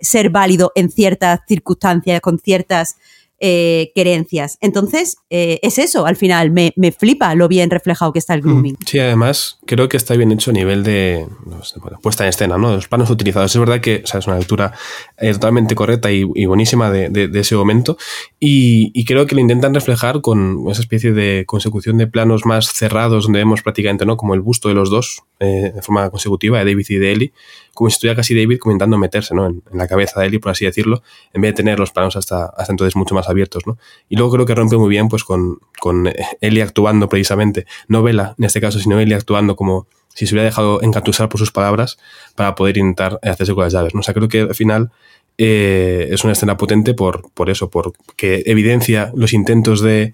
ser 0.02 0.30
válido 0.30 0.72
en 0.76 0.90
ciertas 0.90 1.42
circunstancias, 1.46 2.22
con 2.22 2.40
ciertas 2.40 2.96
eh, 3.40 3.92
querencias. 3.94 4.58
Entonces, 4.62 5.18
eh, 5.30 5.60
es 5.62 5.78
eso, 5.78 6.06
al 6.06 6.16
final, 6.16 6.52
me, 6.52 6.72
flipa 6.98 7.36
lo 7.36 7.50
bien 7.50 7.70
reflejado 7.70 8.14
que 8.14 8.20
está 8.20 8.34
el 8.34 8.42
grooming. 8.42 8.78
Sí, 8.86 8.98
además, 8.98 9.60
creo 9.66 9.90
que 9.90 9.98
está 9.98 10.16
bien 10.16 10.32
hecho 10.32 10.52
a 10.52 10.54
nivel 10.54 10.84
de 10.84 11.28
puesta 12.02 12.24
en 12.24 12.30
escena, 12.30 12.58
¿no? 12.58 12.74
Los 12.74 12.88
planos 12.88 13.10
utilizados. 13.10 13.54
Es 13.54 13.60
verdad 13.60 13.82
que 13.82 14.04
es 14.06 14.28
una 14.28 14.38
lectura 14.38 14.72
eh, 15.18 15.34
totalmente 15.34 15.76
correcta 15.76 16.12
y, 16.12 16.24
buenísima 16.46 16.90
de, 16.90 17.30
ese 17.34 17.56
momento. 17.56 17.98
Y, 18.40 19.04
creo 19.04 19.28
que 19.28 19.36
lo 19.36 19.42
intentan 19.42 19.74
reflejar 19.74 20.22
con 20.22 20.66
esa 20.72 20.80
especie 20.80 21.12
de 21.12 21.44
consecución 21.46 21.98
de 21.98 22.08
planos 22.08 22.46
más 22.46 22.72
cerrados, 22.72 23.26
donde 23.26 23.40
vemos 23.40 23.62
prácticamente, 23.62 24.06
¿no? 24.06 24.16
Como 24.16 24.34
el 24.34 24.42
busto 24.42 24.70
de 24.70 24.76
los 24.76 24.90
dos, 24.90 25.24
de 25.40 25.82
forma 25.82 26.10
consecutiva, 26.10 26.60
de 26.60 26.72
David 26.72 26.86
y 26.88 26.96
de 26.96 27.12
Ellie 27.12 27.34
como 27.76 27.90
si 27.92 27.96
estuviera 27.96 28.16
casi 28.16 28.34
David 28.34 28.58
comentando 28.58 28.98
meterse 28.98 29.36
¿no? 29.36 29.46
en, 29.46 29.62
la 29.74 29.88
cabeza 29.88 30.20
de 30.20 30.28
Ellie, 30.28 30.40
por 30.40 30.52
así 30.52 30.66
decirlo, 30.66 31.04
en 31.34 31.42
vez 31.42 31.52
de 31.52 31.58
tener 31.58 31.78
los 31.78 31.92
planos 31.92 32.16
hasta, 32.16 32.46
hasta 32.46 32.74
entonces 32.74 32.96
mucho 32.96 33.14
más 33.14 33.30
abiertos. 33.30 33.68
¿no? 33.68 33.78
Y 34.10 34.16
luego 34.16 34.32
creo 34.32 34.46
que 34.48 34.56
rompe 34.56 34.78
muy 34.78 34.90
bien 34.90 35.10
pues, 35.10 35.24
con, 35.24 35.60
con 35.80 36.10
Ellie 36.42 36.64
actuando 36.64 37.08
precisamente, 37.08 37.68
no 37.88 38.02
Vela 38.02 38.34
en 38.40 38.46
este 38.46 38.62
caso, 38.62 38.80
sino 38.80 39.00
Ellie 39.00 39.14
actuando 39.14 39.56
como 39.56 39.88
si 40.16 40.26
se 40.26 40.34
hubiera 40.34 40.46
dejado 40.46 40.82
encantusar 40.82 41.28
por 41.30 41.40
sus 41.40 41.52
palabras 41.52 41.98
para 42.36 42.56
poder 42.56 42.78
intentar 42.78 43.20
hacerse 43.22 43.54
con 43.54 43.66
las 43.66 43.74
llaves. 43.74 43.94
¿no? 43.94 44.00
O 44.00 44.04
sea, 44.04 44.14
creo 44.14 44.30
que 44.30 44.42
al 44.42 44.56
final 44.56 44.92
eh, 45.38 46.08
es 46.12 46.24
una 46.24 46.34
escena 46.34 46.56
potente 46.56 46.94
por, 46.94 47.30
por 47.34 47.50
eso, 47.50 47.70
porque 47.70 48.44
evidencia 48.46 49.12
los 49.14 49.34
intentos 49.34 49.82
de 49.82 50.14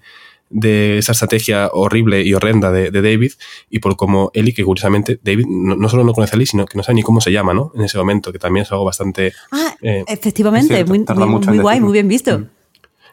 de 0.52 0.98
esa 0.98 1.12
estrategia 1.12 1.70
horrible 1.72 2.22
y 2.22 2.34
horrenda 2.34 2.70
de, 2.70 2.90
David 2.90 3.32
y 3.70 3.78
por 3.80 3.96
cómo 3.96 4.30
Ellie, 4.34 4.54
que 4.54 4.64
curiosamente 4.64 5.18
David 5.22 5.46
no, 5.48 5.88
solo 5.88 6.04
no 6.04 6.12
conoce 6.12 6.34
a 6.34 6.36
Ellie, 6.36 6.46
sino 6.46 6.66
que 6.66 6.76
no 6.76 6.82
sabe 6.82 6.96
ni 6.96 7.02
cómo 7.02 7.20
se 7.20 7.32
llama, 7.32 7.54
¿no? 7.54 7.72
En 7.74 7.82
ese 7.82 7.98
momento, 7.98 8.32
que 8.32 8.38
también 8.38 8.62
es 8.64 8.72
algo 8.72 8.84
bastante... 8.84 9.32
Ah, 9.50 9.74
eh, 9.82 10.04
efectivamente, 10.06 10.84
muy, 10.84 11.00
muy, 11.00 11.58
guay, 11.58 11.80
muy 11.80 11.92
bien 11.92 12.08
visto. 12.08 12.38
Mm. 12.38 12.48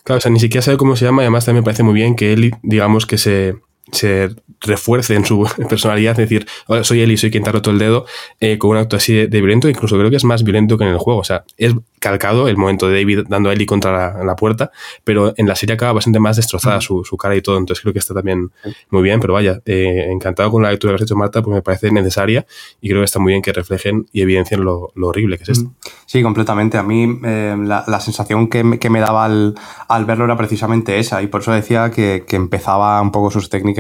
Claro, 0.03 0.17
o 0.17 0.21
sea, 0.21 0.31
ni 0.31 0.39
siquiera 0.39 0.61
sabe 0.61 0.77
cómo 0.77 0.95
se 0.95 1.05
llama 1.05 1.23
y 1.23 1.25
además 1.25 1.45
también 1.45 1.61
me 1.61 1.65
parece 1.65 1.83
muy 1.83 1.93
bien 1.93 2.15
que 2.15 2.33
Ellie, 2.33 2.51
digamos, 2.63 3.05
que 3.05 3.17
se, 3.17 3.55
se 3.91 4.29
refuerce 4.61 5.15
en 5.15 5.25
su 5.25 5.47
personalidad, 5.69 6.11
es 6.19 6.29
decir, 6.29 6.47
soy 6.83 7.01
él 7.01 7.11
y 7.11 7.17
soy 7.17 7.31
quien 7.31 7.43
te 7.43 7.49
ha 7.49 7.53
roto 7.53 7.71
el 7.71 7.79
dedo, 7.79 8.05
eh, 8.39 8.57
con 8.57 8.71
un 8.71 8.77
acto 8.77 8.95
así 8.95 9.13
de, 9.13 9.27
violento, 9.27 9.69
incluso 9.69 9.97
creo 9.97 10.09
que 10.09 10.17
es 10.17 10.25
más 10.25 10.43
violento 10.43 10.77
que 10.77 10.83
en 10.83 10.91
el 10.91 10.97
juego. 10.97 11.19
O 11.19 11.23
sea, 11.23 11.43
es 11.57 11.73
calcado 11.99 12.47
el 12.47 12.57
momento 12.57 12.87
de 12.87 12.99
David 12.99 13.25
dando 13.27 13.49
a 13.49 13.53
Ellie 13.53 13.65
contra 13.65 14.23
la, 14.23 14.35
puerta, 14.35 14.71
pero 15.03 15.33
en 15.35 15.47
la 15.47 15.55
serie 15.55 15.73
acaba 15.73 15.93
bastante 15.93 16.19
más 16.19 16.37
destrozada 16.37 16.79
su, 16.79 17.03
cara 17.17 17.35
y 17.35 17.41
todo, 17.41 17.57
entonces 17.57 17.81
creo 17.81 17.91
que 17.91 17.99
está 17.99 18.13
también 18.13 18.51
muy 18.89 19.03
bien, 19.03 19.19
pero 19.19 19.33
vaya, 19.33 19.59
eh, 19.65 20.07
encantado 20.09 20.49
con 20.51 20.63
la 20.63 20.71
lectura 20.71 20.93
que 20.93 20.95
has 20.95 21.01
hecho 21.01 21.15
Marta, 21.15 21.41
pues 21.41 21.55
me 21.55 21.61
parece 21.61 21.91
necesaria 21.91 22.45
y 22.79 22.89
creo 22.89 23.01
que 23.01 23.05
está 23.05 23.19
muy 23.19 23.33
bien 23.33 23.41
que 23.41 23.51
reflejen 23.51 24.07
y 24.13 24.21
evidencien 24.21 24.63
lo, 24.63 24.91
horrible 25.01 25.37
que 25.37 25.43
es 25.43 25.49
esto. 25.49 25.71
Sí, 26.05 26.21
completamente. 26.21 26.77
A 26.77 26.83
mí 26.83 27.19
eh, 27.25 27.55
la, 27.57 27.99
sensación 27.99 28.47
que 28.47 28.63
me, 28.63 28.99
daba 28.99 29.25
al, 29.25 30.05
verlo 30.05 30.25
era 30.25 30.37
precisamente 30.37 30.99
esa 30.99 31.21
y 31.21 31.27
por 31.27 31.41
eso 31.41 31.51
decía 31.51 31.91
que 31.91 32.23
empezaba 32.29 33.01
un 33.01 33.11
poco 33.11 33.31
sus 33.31 33.49
técnicas 33.49 33.78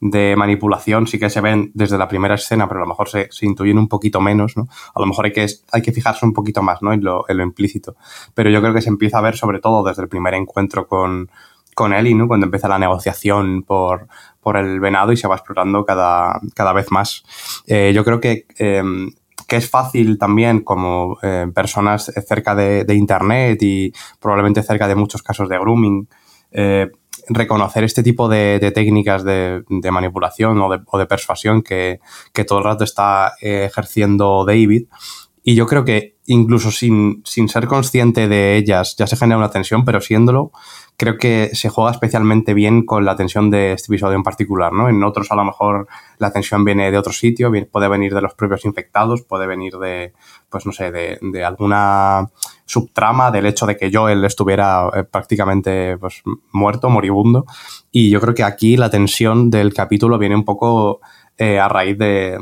de 0.00 0.34
manipulación 0.36 1.06
sí 1.06 1.18
que 1.18 1.30
se 1.30 1.40
ven 1.40 1.70
desde 1.74 1.98
la 1.98 2.08
primera 2.08 2.34
escena, 2.34 2.68
pero 2.68 2.80
a 2.80 2.84
lo 2.84 2.88
mejor 2.88 3.08
se, 3.08 3.28
se 3.30 3.46
intuyen 3.46 3.78
un 3.78 3.88
poquito 3.88 4.20
menos, 4.20 4.56
¿no? 4.56 4.68
A 4.94 5.00
lo 5.00 5.06
mejor 5.06 5.26
hay 5.26 5.32
que, 5.32 5.46
hay 5.72 5.82
que 5.82 5.92
fijarse 5.92 6.26
un 6.26 6.32
poquito 6.32 6.62
más, 6.62 6.82
¿no? 6.82 6.92
En 6.92 7.02
lo, 7.02 7.24
implícito. 7.42 7.96
Pero 8.34 8.50
yo 8.50 8.60
creo 8.60 8.74
que 8.74 8.82
se 8.82 8.88
empieza 8.88 9.18
a 9.18 9.22
ver 9.22 9.36
sobre 9.36 9.60
todo 9.60 9.82
desde 9.86 10.02
el 10.02 10.08
primer 10.08 10.34
encuentro 10.34 10.86
con, 10.86 11.30
con 11.74 11.92
Ellie, 11.92 12.14
¿no? 12.14 12.28
Cuando 12.28 12.46
empieza 12.46 12.68
la 12.68 12.78
negociación 12.78 13.62
por, 13.62 14.08
por 14.40 14.56
el 14.56 14.80
venado 14.80 15.12
y 15.12 15.16
se 15.16 15.28
va 15.28 15.36
explorando 15.36 15.84
cada, 15.84 16.40
cada 16.54 16.72
vez 16.72 16.90
más. 16.90 17.24
Eh, 17.66 17.92
yo 17.94 18.04
creo 18.04 18.20
que, 18.20 18.46
em, 18.58 19.10
que 19.48 19.56
es 19.56 19.70
fácil 19.70 20.18
también 20.18 20.60
como 20.60 21.18
eh, 21.22 21.46
personas 21.54 22.12
cerca 22.26 22.54
de, 22.54 22.84
Internet 22.94 23.62
y 23.62 23.92
probablemente 24.20 24.62
cerca 24.62 24.88
de 24.88 24.94
muchos 24.94 25.22
casos 25.22 25.48
de 25.48 25.58
grooming, 25.58 26.08
eh, 26.58 26.90
reconocer 27.28 27.84
este 27.84 28.02
tipo 28.02 28.28
de, 28.30 28.72
técnicas 28.74 29.24
de, 29.24 29.62
manipulación 29.90 30.58
o 30.60 30.98
de, 30.98 31.06
persuasión 31.06 31.62
que, 31.62 32.00
todo 32.46 32.58
el 32.60 32.64
rato 32.64 32.84
está 32.84 33.34
eh, 33.42 33.66
ejerciendo 33.66 34.44
David. 34.46 34.86
Y 35.44 35.54
yo 35.54 35.66
creo 35.66 35.84
que 35.84 36.16
incluso 36.24 36.70
sin, 36.70 37.22
sin, 37.24 37.48
ser 37.50 37.66
consciente 37.66 38.26
de 38.26 38.56
ellas 38.56 38.96
ya 38.96 39.06
se 39.06 39.16
genera 39.16 39.38
una 39.38 39.50
tensión, 39.50 39.84
pero 39.84 40.00
siéndolo, 40.00 40.50
creo 40.96 41.18
que 41.18 41.50
se 41.52 41.68
juega 41.68 41.90
especialmente 41.90 42.54
bien 42.54 42.84
con 42.84 43.04
la 43.04 43.16
tensión 43.16 43.50
de 43.50 43.72
este 43.72 43.92
episodio 43.92 44.16
en 44.16 44.22
particular, 44.22 44.72
¿no? 44.72 44.88
En 44.88 45.02
otros 45.04 45.30
a 45.30 45.36
lo 45.36 45.44
mejor 45.44 45.86
la 46.18 46.32
tensión 46.32 46.64
viene 46.64 46.90
de 46.90 46.98
otro 46.98 47.12
sitio, 47.12 47.52
puede 47.70 47.88
venir 47.88 48.14
de 48.14 48.22
los 48.22 48.34
propios 48.34 48.64
infectados, 48.64 49.22
puede 49.22 49.46
venir 49.46 49.76
de, 49.78 50.14
pues 50.48 50.64
no 50.64 50.72
sé, 50.72 50.90
de, 50.90 51.44
alguna 51.44 52.30
subtrama 52.64 53.30
del 53.30 53.46
hecho 53.46 53.66
de 53.66 53.76
que 53.76 53.90
Joel 53.92 54.24
estuviera 54.24 54.88
eh, 54.94 55.04
prácticamente 55.04 55.98
pues, 55.98 56.22
muerto, 56.52 56.88
moribundo. 56.88 57.46
Y 57.92 58.10
yo 58.10 58.20
creo 58.20 58.34
que 58.34 58.42
aquí 58.42 58.76
la 58.76 58.90
tensión 58.90 59.50
del 59.50 59.74
capítulo 59.74 60.18
viene 60.18 60.34
un 60.34 60.44
poco 60.44 61.00
eh, 61.38 61.58
a 61.58 61.68
raíz 61.68 61.98
de, 61.98 62.38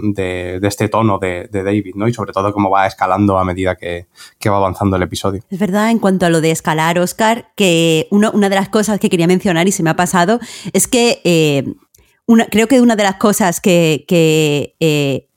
este 0.62 0.88
tono 0.88 1.18
de, 1.18 1.48
David, 1.50 1.96
¿no? 1.96 2.06
Y 2.06 2.14
sobre 2.14 2.32
todo 2.32 2.52
cómo 2.52 2.70
va 2.70 2.86
escalando 2.86 3.36
a 3.38 3.44
medida 3.44 3.74
que, 3.74 4.06
va 4.46 4.56
avanzando 4.56 4.94
el 4.94 5.02
episodio. 5.02 5.42
Es 5.50 5.58
verdad, 5.58 5.90
en 5.90 5.98
cuanto 5.98 6.26
a 6.26 6.30
lo 6.30 6.40
de 6.40 6.52
escalar, 6.52 7.00
Oscar, 7.00 7.50
que 7.56 8.06
una 8.10 8.48
de 8.48 8.54
las 8.54 8.68
cosas 8.68 9.00
que 9.00 9.10
quería 9.10 9.26
mencionar 9.26 9.66
y 9.66 9.72
se 9.72 9.82
me 9.82 9.90
ha 9.90 9.96
pasado 9.96 10.38
es 10.72 10.86
que 10.86 11.20
eh, 11.24 11.64
una, 12.26 12.46
creo 12.46 12.68
que 12.68 12.80
una 12.80 12.94
de 12.94 13.02
las 13.02 13.16
cosas 13.16 13.60
que, 13.60 14.04
eh, 14.08 15.28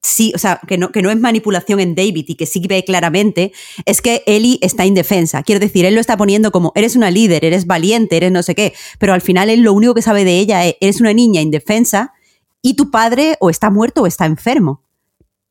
sí, 0.00 0.32
o 0.34 0.38
sea, 0.38 0.58
que 0.66 0.78
no, 0.78 0.90
que 0.90 1.02
no 1.02 1.10
es 1.10 1.20
manipulación 1.20 1.80
en 1.80 1.94
David 1.94 2.24
y 2.28 2.34
que 2.34 2.46
sí 2.46 2.62
ve 2.66 2.82
claramente, 2.82 3.52
es 3.84 4.00
que 4.00 4.22
Ellie 4.26 4.58
está 4.62 4.86
indefensa. 4.86 5.42
Quiero 5.42 5.60
decir, 5.60 5.84
él 5.84 5.94
lo 5.94 6.00
está 6.00 6.16
poniendo 6.16 6.50
como, 6.50 6.72
eres 6.76 6.96
una 6.96 7.10
líder, 7.10 7.44
eres 7.44 7.66
valiente, 7.66 8.16
eres 8.16 8.32
no 8.32 8.42
sé 8.42 8.54
qué, 8.54 8.72
pero 8.98 9.12
al 9.12 9.20
final 9.20 9.50
él 9.50 9.60
lo 9.60 9.74
único 9.74 9.94
que 9.94 10.00
sabe 10.00 10.24
de 10.24 10.38
ella 10.38 10.64
es, 10.64 10.76
eres 10.80 10.98
una 10.98 11.12
niña 11.12 11.42
indefensa 11.42 12.14
y 12.62 12.74
tu 12.74 12.90
padre 12.90 13.36
o 13.40 13.50
está 13.50 13.70
muerto 13.70 14.02
o 14.02 14.06
está 14.06 14.26
enfermo. 14.26 14.82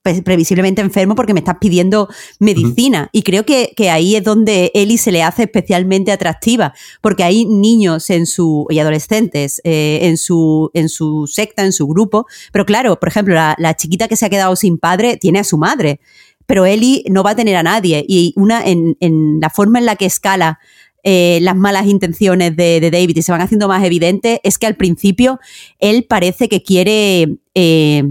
Pues, 0.03 0.23
previsiblemente 0.23 0.81
enfermo 0.81 1.13
porque 1.13 1.35
me 1.35 1.41
estás 1.41 1.57
pidiendo 1.61 2.09
medicina. 2.39 3.09
Y 3.11 3.21
creo 3.21 3.45
que, 3.45 3.71
ahí 3.91 4.15
es 4.15 4.23
donde 4.23 4.71
Eli 4.73 4.97
se 4.97 5.11
le 5.11 5.21
hace 5.21 5.43
especialmente 5.43 6.11
atractiva, 6.11 6.73
porque 7.01 7.23
hay 7.23 7.45
niños 7.45 8.09
en 8.09 8.25
su, 8.25 8.65
y 8.71 8.79
adolescentes 8.79 9.61
eh, 9.63 9.99
en, 10.01 10.17
su, 10.17 10.71
en 10.73 10.89
su 10.89 11.27
secta, 11.27 11.63
en 11.63 11.71
su 11.71 11.85
grupo. 11.85 12.25
Pero 12.51 12.65
claro, 12.65 12.99
por 12.99 13.09
ejemplo, 13.09 13.35
la, 13.35 13.73
chiquita 13.75 14.07
que 14.07 14.15
se 14.15 14.25
ha 14.25 14.29
quedado 14.31 14.55
sin 14.55 14.79
padre 14.79 15.17
tiene 15.17 15.37
a 15.37 15.43
su 15.43 15.59
madre, 15.59 15.99
pero 16.47 16.65
Eli 16.65 17.03
no 17.11 17.21
va 17.21 17.31
a 17.31 17.35
tener 17.35 17.55
a 17.55 17.61
nadie. 17.61 18.03
Y 18.07 18.33
una, 18.37 18.65
en, 18.65 18.97
en 19.01 19.39
la 19.39 19.51
forma 19.51 19.77
en 19.77 19.85
la 19.85 19.97
que 19.97 20.07
escala 20.07 20.59
eh, 21.03 21.39
las 21.41 21.55
malas 21.55 21.87
intenciones 21.87 22.55
de, 22.55 22.89
David 22.91 23.17
y 23.17 23.21
se 23.21 23.31
van 23.31 23.41
haciendo 23.41 23.67
más 23.67 23.83
evidentes, 23.83 24.39
es 24.43 24.57
que 24.57 24.67
al 24.67 24.75
principio 24.75 25.39
él 25.79 26.05
parece 26.07 26.49
que 26.49 26.63
quiere... 26.63 27.37
Eh, 27.55 28.03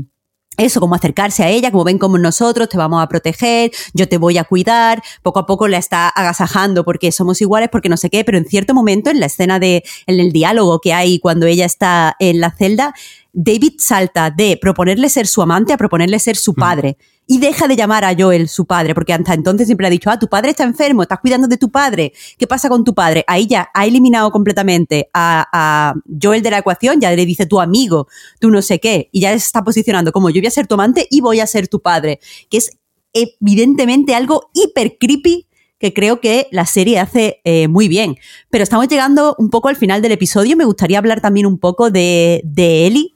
eso, 0.65 0.81
como 0.81 0.95
acercarse 0.95 1.43
a 1.43 1.49
ella, 1.49 1.71
como 1.71 1.85
ven 1.85 1.99
como 1.99 2.19
nosotros, 2.19 2.69
te 2.69 2.77
vamos 2.77 3.03
a 3.03 3.09
proteger, 3.09 3.71
yo 3.95 4.09
te 4.09 4.19
voy 4.19 4.37
a 4.37 4.45
cuidar, 4.45 5.03
poco 5.23 5.39
a 5.39 5.47
poco 5.47 5.69
la 5.69 5.79
está 5.79 6.09
agasajando 6.09 6.85
porque 6.85 7.13
somos 7.13 7.41
iguales, 7.41 7.71
porque 7.73 7.89
no 7.89 7.97
sé 7.97 8.11
qué, 8.11 8.25
pero 8.25 8.37
en 8.37 8.45
cierto 8.45 8.75
momento, 8.75 9.09
en 9.09 9.21
la 9.21 9.27
escena 9.27 9.59
de, 9.59 9.83
en 10.07 10.21
el 10.21 10.33
diálogo 10.33 10.81
que 10.81 10.93
hay 10.93 11.19
cuando 11.19 11.47
ella 11.47 11.65
está 11.65 12.15
en 12.19 12.41
la 12.41 12.51
celda, 12.51 12.93
David 13.33 13.75
salta 13.79 14.31
de 14.31 14.59
proponerle 14.61 15.09
ser 15.09 15.27
su 15.27 15.43
amante 15.43 15.73
a 15.73 15.77
proponerle 15.77 16.19
ser 16.19 16.37
su 16.37 16.55
padre. 16.55 16.97
Y 17.27 17.39
deja 17.39 17.69
de 17.69 17.77
llamar 17.77 18.05
a 18.05 18.15
Joel 18.19 18.49
su 18.49 18.67
padre, 18.67 18.93
porque 18.93 19.13
hasta 19.13 19.35
entonces 19.35 19.67
siempre 19.67 19.87
ha 19.87 19.91
dicho, 19.91 20.11
ah, 20.11 20.19
tu 20.19 20.27
padre 20.27 20.51
está 20.51 20.65
enfermo, 20.65 21.03
estás 21.03 21.21
cuidando 21.21 21.47
de 21.47 21.59
tu 21.59 21.71
padre, 21.71 22.13
¿qué 22.37 22.49
pasa 22.49 22.69
con 22.69 22.83
tu 22.83 22.93
padre? 22.93 23.25
Ahí 23.29 23.47
ya 23.47 23.71
ha 23.73 23.87
eliminado 23.87 24.33
completamente 24.33 25.09
a, 25.15 25.95
Joel 26.21 26.43
de 26.43 26.51
la 26.51 26.59
ecuación, 26.59 27.01
ya 27.01 27.13
le 27.13 27.25
dice 27.25 27.47
tu 27.47 27.61
amigo, 27.61 28.09
tú 28.41 28.51
no 28.51 28.63
sé 28.63 28.81
qué, 28.81 29.11
y 29.13 29.21
ya 29.21 29.31
se 29.31 29.37
está 29.37 29.63
posicionando 29.63 30.11
como 30.11 30.31
yo 30.31 30.41
voy 30.41 30.49
a 30.49 30.51
ser 30.51 30.67
tu 30.67 30.75
amante 30.75 31.07
y 31.09 31.21
voy 31.21 31.39
a 31.39 31.47
ser 31.47 31.69
tu 31.69 31.81
padre, 31.81 32.19
que 32.49 32.57
es 32.59 32.73
evidentemente 33.13 34.15
algo 34.17 34.51
hiper 34.53 34.97
creepy 34.99 35.47
que 35.81 35.95
creo 35.95 36.21
que 36.21 36.47
la 36.51 36.67
serie 36.67 36.99
hace 36.99 37.41
eh, 37.45 37.67
muy 37.67 37.89
bien. 37.89 38.17
Pero 38.51 38.63
estamos 38.63 38.87
llegando 38.87 39.35
un 39.39 39.49
poco 39.49 39.69
al 39.69 39.77
final 39.77 40.03
del 40.03 40.13
episodio. 40.13 40.55
Me 40.57 40.67
gustaría 40.67 40.99
hablar 40.99 41.23
también 41.23 41.47
un 41.47 41.59
poco 41.59 41.91
de, 41.91 42.43
de 42.45 42.87
Ellie. 42.87 43.15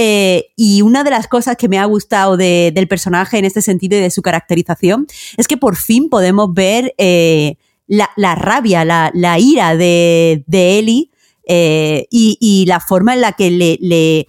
Eh, 0.00 0.52
y 0.54 0.82
una 0.82 1.02
de 1.02 1.10
las 1.10 1.26
cosas 1.26 1.56
que 1.56 1.68
me 1.68 1.76
ha 1.76 1.84
gustado 1.84 2.36
del 2.36 2.86
personaje 2.86 3.36
en 3.36 3.44
este 3.44 3.62
sentido 3.62 3.98
y 3.98 4.00
de 4.00 4.10
su 4.10 4.22
caracterización 4.22 5.08
es 5.36 5.48
que 5.48 5.56
por 5.56 5.74
fin 5.74 6.08
podemos 6.08 6.54
ver 6.54 6.94
eh, 6.98 7.56
la, 7.88 8.08
rabia, 8.36 8.84
la, 8.84 9.38
ira 9.40 9.76
de, 9.76 10.44
de 10.46 10.78
Ellie 10.78 11.10
eh, 11.48 12.06
y, 12.12 12.64
la 12.68 12.78
forma 12.78 13.12
en 13.14 13.22
la 13.22 13.32
que 13.32 13.50
le, 13.50 13.76
le 13.80 14.28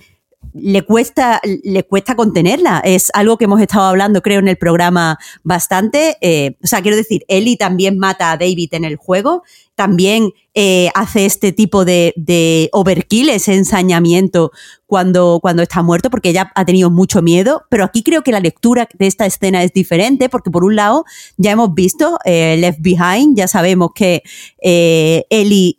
cuesta, 0.86 1.42
le 1.64 1.84
cuesta 1.84 2.16
contenerla. 2.16 2.82
Es 2.84 3.10
algo 3.14 3.38
que 3.38 3.46
hemos 3.46 3.62
estado 3.62 3.86
hablando, 3.86 4.22
creo, 4.22 4.40
en 4.40 4.48
el 4.48 4.58
programa 4.58 5.18
bastante. 5.44 6.18
Eh, 6.22 6.58
o 6.64 6.68
sea, 6.68 6.82
quiero 6.82 6.98
decir, 6.98 7.24
Ellie 7.28 7.58
también 7.58 7.98
mata 7.98 8.32
a 8.32 8.38
David 8.38 8.74
en 8.74 8.86
el 8.86 8.96
juego, 8.96 9.44
también 9.76 10.34
eh, 10.56 10.90
hace 10.94 11.26
este 11.26 11.52
tipo 11.52 11.86
de, 11.86 12.14
de, 12.18 12.70
overkill, 12.74 13.30
ese 13.30 13.54
ensañamiento 13.54 14.52
cuando, 14.88 15.40
cuando 15.42 15.64
está 15.64 15.84
muerto, 15.84 16.10
porque 16.10 16.30
ella 16.30 16.52
ha 16.56 16.66
tenido 16.66 16.90
mucho 16.90 17.22
miedo. 17.22 17.64
Pero 17.70 17.84
aquí 17.84 18.04
creo 18.04 18.24
que 18.24 18.32
la 18.32 18.40
lectura 18.40 18.90
de 18.98 19.08
esta 19.08 19.26
escena 19.26 19.64
es 19.64 19.72
diferente, 19.72 20.28
porque 20.28 20.52
por 20.52 20.66
un 20.66 20.76
lado 20.76 21.06
ya 21.38 21.52
hemos 21.52 21.74
visto 21.74 22.18
eh, 22.26 22.58
Left 22.60 22.82
Behind, 22.82 23.38
ya 23.38 23.48
sabemos 23.48 23.92
que 23.94 24.24
Ellie 24.62 25.78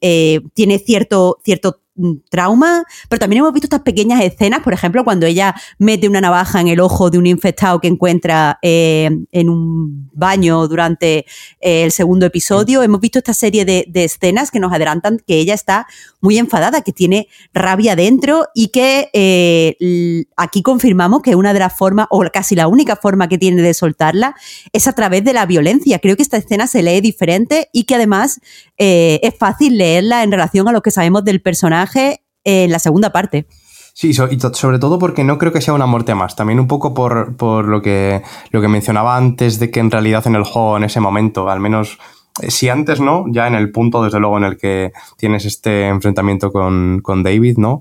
tiene 0.54 0.78
cierto, 0.78 1.38
cierto 1.44 1.80
trauma, 2.28 2.84
pero 3.08 3.18
también 3.18 3.40
hemos 3.40 3.52
visto 3.52 3.66
estas 3.66 3.80
pequeñas 3.80 4.22
escenas, 4.22 4.60
por 4.60 4.72
ejemplo, 4.72 5.04
cuando 5.04 5.26
ella 5.26 5.54
mete 5.78 6.08
una 6.08 6.20
navaja 6.20 6.60
en 6.60 6.68
el 6.68 6.80
ojo 6.80 7.10
de 7.10 7.18
un 7.18 7.26
infectado 7.26 7.80
que 7.80 7.88
encuentra 7.88 8.58
eh, 8.62 9.10
en 9.32 9.48
un 9.48 10.10
baño 10.12 10.66
durante 10.68 11.26
eh, 11.60 11.84
el 11.84 11.92
segundo 11.92 12.26
episodio. 12.26 12.82
Hemos 12.82 13.00
visto 13.00 13.18
esta 13.18 13.34
serie 13.34 13.64
de, 13.64 13.86
escenas 13.94 14.50
que 14.50 14.60
nos 14.60 14.72
adelantan 14.72 15.20
que 15.26 15.38
ella 15.38 15.54
está 15.54 15.86
muy 16.20 16.38
enfadada, 16.38 16.82
que 16.82 16.92
tiene 16.92 17.28
rabia 17.52 17.96
dentro 17.96 18.46
y 18.54 18.68
que 18.68 19.10
eh, 19.12 20.24
aquí 20.36 20.62
confirmamos 20.62 21.22
que 21.22 21.34
una 21.34 21.52
de 21.52 21.58
las 21.58 21.76
formas, 21.76 22.06
o 22.10 22.24
casi 22.32 22.54
la 22.54 22.68
única 22.68 22.96
forma 22.96 23.28
que 23.28 23.38
tiene 23.38 23.62
de 23.62 23.74
soltarla, 23.74 24.34
es 24.72 24.88
a 24.88 24.92
través 24.92 25.24
de 25.24 25.32
la 25.32 25.46
violencia. 25.46 25.98
Creo 25.98 26.16
que 26.16 26.22
esta 26.22 26.36
escena 26.36 26.66
se 26.66 26.82
lee 26.82 27.00
diferente 27.00 27.68
y 27.72 27.84
que 27.84 27.94
además 27.94 28.40
es 28.80 29.34
fácil 29.38 29.76
leerla 29.76 30.22
en 30.22 30.32
relación 30.32 30.68
a 30.68 30.72
lo 30.72 30.80
que 30.80 30.90
sabemos 30.90 31.24
del 31.24 31.42
personaje 31.42 32.22
en 32.44 32.70
la 32.70 32.78
segunda 32.78 33.12
parte. 33.12 33.46
Sí, 33.92 34.14
sobre 34.14 34.78
todo 34.78 34.98
porque 34.98 35.24
no 35.24 35.36
creo 35.36 35.52
que 35.52 35.60
sea 35.60 35.74
una 35.74 35.86
muerte 35.86 36.14
más. 36.14 36.36
También 36.36 36.60
un 36.60 36.68
poco 36.68 36.94
por, 36.94 37.68
lo, 37.68 37.82
que, 37.82 38.22
lo 38.50 38.60
que 38.60 38.68
mencionaba 38.68 39.16
antes 39.16 39.58
de 39.58 39.70
que 39.70 39.80
en 39.80 39.90
realidad 39.90 40.26
en 40.26 40.36
el 40.36 40.44
juego, 40.44 40.76
en 40.76 40.84
ese 40.84 41.00
momento, 41.00 41.50
al 41.50 41.60
menos 41.60 41.98
eh, 42.40 42.50
si 42.50 42.68
antes 42.68 43.00
no, 43.00 43.26
ya 43.28 43.46
en 43.46 43.54
el 43.54 43.70
punto, 43.72 44.02
desde 44.02 44.20
luego, 44.20 44.38
en 44.38 44.44
el 44.44 44.56
que 44.56 44.92
tienes 45.16 45.44
este 45.44 45.88
enfrentamiento 45.88 46.52
con, 46.52 47.00
con 47.02 47.22
David, 47.22 47.58
¿no? 47.58 47.80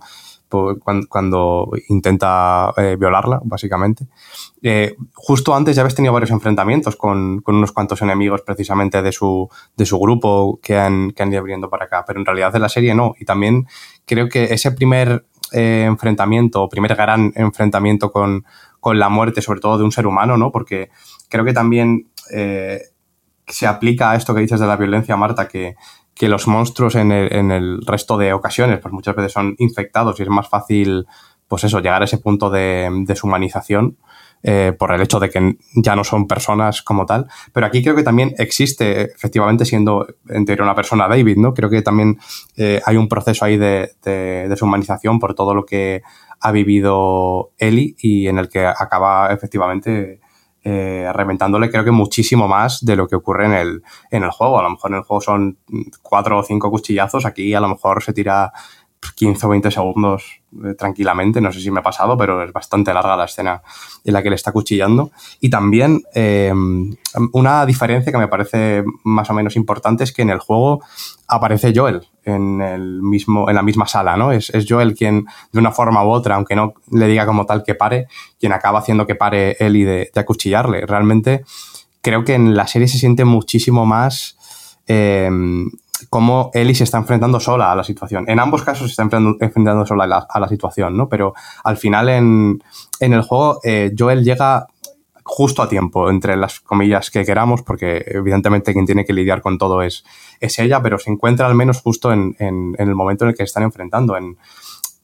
Cuando, 0.50 1.72
intenta 1.88 2.74
eh, 2.78 2.96
violarla, 3.00 3.40
básicamente. 3.44 4.08
Eh, 4.62 4.96
justo 5.14 5.56
antes 5.56 5.76
ya 5.76 5.82
habéis 5.82 5.96
tenido 5.96 6.14
varios 6.14 6.32
enfrentamientos 6.32 6.96
con, 6.96 7.42
unos 7.46 7.72
cuantos 7.72 8.02
enemigos 8.02 8.42
precisamente 8.42 9.02
de 9.02 9.12
su, 9.12 9.48
de 9.78 9.86
su 9.86 10.00
grupo 10.00 10.60
que 10.62 10.78
han, 10.78 11.12
que 11.12 11.24
han 11.24 11.32
ido 11.32 11.44
viniendo 11.44 11.70
para 11.70 11.86
acá, 11.86 12.04
pero 12.06 12.20
en 12.20 12.26
realidad 12.26 12.52
de 12.52 12.60
la 12.60 12.70
serie 12.70 12.96
no. 12.96 13.14
Y 13.20 13.26
también 13.26 13.68
creo 14.06 14.28
que 14.28 14.46
ese 14.46 14.72
primer 14.72 15.26
eh, 15.52 15.84
enfrentamiento, 15.88 16.64
o 16.64 16.70
primer 16.70 16.96
gran 16.96 17.32
enfrentamiento 17.36 18.12
con, 18.12 18.46
con, 18.80 18.98
la 18.98 19.10
muerte, 19.10 19.42
sobre 19.42 19.60
todo 19.60 19.78
de 19.78 19.84
un 19.84 19.92
ser 19.92 20.08
humano, 20.08 20.38
¿no? 20.38 20.52
Porque 20.52 20.90
creo 21.30 21.46
que 21.46 21.54
también 21.54 22.08
se 23.48 23.66
aplica 23.66 24.12
a 24.12 24.16
esto 24.16 24.36
que 24.36 24.42
dices 24.42 24.60
de 24.60 24.68
la 24.68 24.78
violencia, 24.78 25.18
Marta, 25.18 25.48
que, 25.48 25.76
que 26.20 26.28
los 26.28 26.48
monstruos 26.48 26.96
en 26.96 27.14
el, 27.14 27.80
resto 27.86 28.18
de 28.18 28.34
ocasiones, 28.34 28.80
pues 28.80 28.94
muchas 28.94 29.16
veces 29.16 29.32
son 29.32 29.56
infectados 29.58 30.20
y 30.20 30.24
es 30.24 30.30
más 30.30 30.50
fácil, 30.50 31.08
pues 31.48 31.64
eso, 31.64 31.80
llegar 31.80 32.02
a 32.02 32.06
ese 32.06 32.18
punto 32.18 32.50
de 32.50 32.90
deshumanización 33.06 33.98
eh, 34.44 34.74
por 34.78 34.94
el 34.94 35.02
hecho 35.02 35.22
de 35.22 35.30
que 35.30 35.56
ya 35.76 35.96
no 35.96 36.04
son 36.04 36.28
personas 36.28 36.82
como 36.82 37.06
tal. 37.06 37.28
Pero 37.54 37.66
aquí 37.66 37.82
creo 37.82 37.96
que 37.96 38.04
también 38.04 38.36
existe, 38.38 39.04
efectivamente, 39.04 39.64
siendo 39.64 40.08
en 40.28 40.44
teoría 40.44 40.66
una 40.66 40.76
persona 40.76 41.08
David, 41.08 41.38
¿no? 41.38 41.54
Creo 41.54 41.70
que 41.70 41.82
también 41.82 42.20
eh, 42.58 42.82
hay 42.86 42.98
un 42.98 43.08
proceso 43.08 43.46
ahí 43.46 43.56
de, 43.56 43.94
de 44.04 44.50
deshumanización 44.50 45.20
por 45.20 45.36
todo 45.36 45.56
lo 45.56 45.66
que 45.66 46.02
ha 46.42 46.52
vivido 46.52 47.52
Eli 47.58 47.96
y 47.98 48.28
en 48.28 48.40
el 48.40 48.50
que 48.50 48.66
acaba 48.66 49.32
efectivamente 49.32 50.20
eh, 50.64 51.10
reventándole 51.14 51.70
creo 51.70 51.84
que 51.84 51.92
muchísimo 51.92 52.48
más 52.48 52.84
de 52.84 52.96
lo 52.96 53.08
que 53.08 53.16
ocurre 53.16 53.46
en 53.46 53.54
el, 53.54 53.84
en 54.12 54.24
el 54.24 54.32
juego. 54.32 54.60
A 54.60 54.64
lo 54.64 54.72
mejor 54.72 54.92
en 54.92 54.98
el 54.98 55.04
juego 55.04 55.22
son 55.22 55.58
cuatro 56.02 56.40
o 56.40 56.44
cinco 56.44 56.70
cuchillazos, 56.70 57.26
aquí 57.26 57.54
a 57.54 57.60
lo 57.60 57.70
mejor 57.70 58.04
se 58.04 58.14
tira 58.14 58.52
15 59.16 59.46
o 59.46 59.50
20 59.50 59.72
segundos 59.72 60.42
eh, 60.64 60.74
tranquilamente, 60.76 61.42
no 61.42 61.52
sé 61.52 61.60
si 61.60 61.72
me 61.72 61.80
ha 61.80 61.84
pasado, 61.84 62.18
pero 62.18 62.44
es 62.44 62.52
bastante 62.52 62.94
larga 62.94 63.16
la 63.16 63.26
escena 63.26 63.62
en 64.04 64.14
la 64.14 64.24
que 64.24 64.30
le 64.30 64.36
está 64.36 64.52
cuchillando. 64.52 65.12
Y 65.40 65.50
también 65.50 66.04
eh, 66.14 66.54
una 67.34 67.66
diferencia 67.66 68.12
que 68.12 68.18
me 68.18 68.28
parece 68.28 68.84
más 69.04 69.30
o 69.30 69.34
menos 69.34 69.56
importante 69.56 70.04
es 70.04 70.12
que 70.12 70.22
en 70.22 70.30
el 70.30 70.40
juego 70.40 70.82
aparece 71.28 71.74
Joel 71.76 72.08
en, 72.24 72.62
el 72.62 73.02
mismo, 73.02 73.50
en 73.50 73.56
la 73.56 73.62
misma 73.62 73.88
sala, 73.88 74.18
¿no? 74.18 74.32
Es, 74.32 74.50
es 74.52 74.66
Joel 74.68 74.96
quien, 74.96 75.26
de 75.52 75.60
una 75.60 75.72
forma 75.72 76.04
u 76.04 76.10
otra, 76.10 76.36
aunque 76.36 76.56
no 76.56 76.74
le 76.92 77.08
diga 77.08 77.26
como 77.26 77.46
tal 77.46 77.64
que 77.64 77.76
pare, 77.76 78.08
quien 78.40 78.54
acaba 78.54 78.80
haciendo 78.80 79.06
que 79.06 79.16
pare 79.16 79.56
él 79.60 79.76
y 79.76 79.84
de, 79.84 80.12
de 80.14 80.22
acuchillarle. 80.22 80.86
Realmente 80.86 81.44
creo 82.02 82.24
que 82.24 82.34
en 82.34 82.56
la 82.56 82.68
serie 82.68 82.88
se 82.88 82.98
siente 82.98 83.26
muchísimo 83.26 83.86
más... 83.86 84.38
Eh, 84.88 85.30
cómo 86.10 86.52
Ellie 86.54 86.76
se 86.76 86.84
está 86.84 86.98
enfrentando 86.98 87.40
sola 87.40 87.72
a 87.72 87.76
la 87.76 87.84
situación. 87.84 88.26
En 88.28 88.40
ambos 88.40 88.64
casos 88.64 88.88
se 88.88 88.92
está 89.02 89.04
enfrentando, 89.04 89.86
sola 89.86 90.26
a 90.30 90.40
la, 90.40 90.48
situación, 90.48 90.96
¿no? 90.98 91.10
Pero 91.10 91.34
al 91.64 91.78
final 91.78 92.10
en, 92.10 92.62
el 93.00 93.22
juego 93.22 93.60
eh, 93.64 93.94
Joel 93.98 94.24
llega 94.24 94.68
justo 95.30 95.62
a 95.62 95.70
tiempo, 95.70 96.10
entre 96.10 96.36
las 96.36 96.60
comillas 96.60 97.12
que 97.12 97.24
queramos, 97.24 97.62
porque 97.62 98.04
evidentemente 98.08 98.74
quien 98.74 98.86
tiene 98.86 99.06
que 99.06 99.14
lidiar 99.14 99.42
con 99.42 99.58
todo 99.60 99.84
es, 99.84 100.04
es 100.40 100.58
ella, 100.58 100.82
pero 100.82 100.98
se 100.98 101.12
encuentra 101.12 101.46
al 101.46 101.56
menos 101.56 101.82
justo 101.82 102.12
en, 102.12 102.36
el 102.40 102.96
momento 102.96 103.26
en 103.26 103.30
el 103.30 103.36
que 103.36 103.44
están 103.44 103.64
enfrentando. 103.64 104.18
En, 104.18 104.38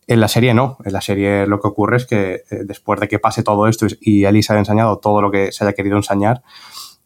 la 0.07 0.27
serie 0.27 0.53
no, 0.53 0.77
en 0.83 0.93
la 0.93 1.01
serie 1.01 1.45
lo 1.47 1.59
que 1.59 1.67
ocurre 1.67 1.97
es 1.97 2.05
que 2.05 2.33
eh, 2.49 2.61
después 2.63 2.99
de 2.99 3.07
que 3.07 3.19
pase 3.19 3.43
todo 3.43 3.67
esto 3.67 3.87
y 4.01 4.25
Ellie 4.25 4.43
se 4.43 4.53
haya 4.53 4.59
enseñado 4.59 4.97
todo 4.97 5.21
lo 5.21 5.31
que 5.31 5.51
se 5.51 5.63
haya 5.63 5.73
querido 5.73 5.97
enseñar, 5.97 6.41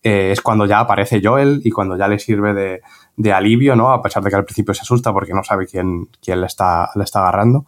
eh, 0.02 0.32
es 0.32 0.42
cuando 0.42 0.66
ya 0.66 0.80
aparece 0.80 1.22
Joel 1.24 1.62
y 1.64 1.72
cuando 1.72 1.98
ya 1.98 2.08
le 2.08 2.20
sirve 2.20 2.54
de, 2.54 2.82
de 3.18 3.34
alivio, 3.34 3.76
¿no? 3.76 3.92
A 3.92 4.02
pesar 4.02 4.24
de 4.24 4.30
que 4.30 4.36
al 4.38 4.46
principio 4.46 4.74
se 4.74 4.82
asusta 4.82 5.12
porque 5.12 5.34
no 5.34 5.44
sabe 5.44 5.68
quién, 5.68 6.08
quién 6.24 6.40
le, 6.40 6.48
está, 6.48 6.90
le 6.96 7.04
está 7.04 7.20
agarrando. 7.20 7.66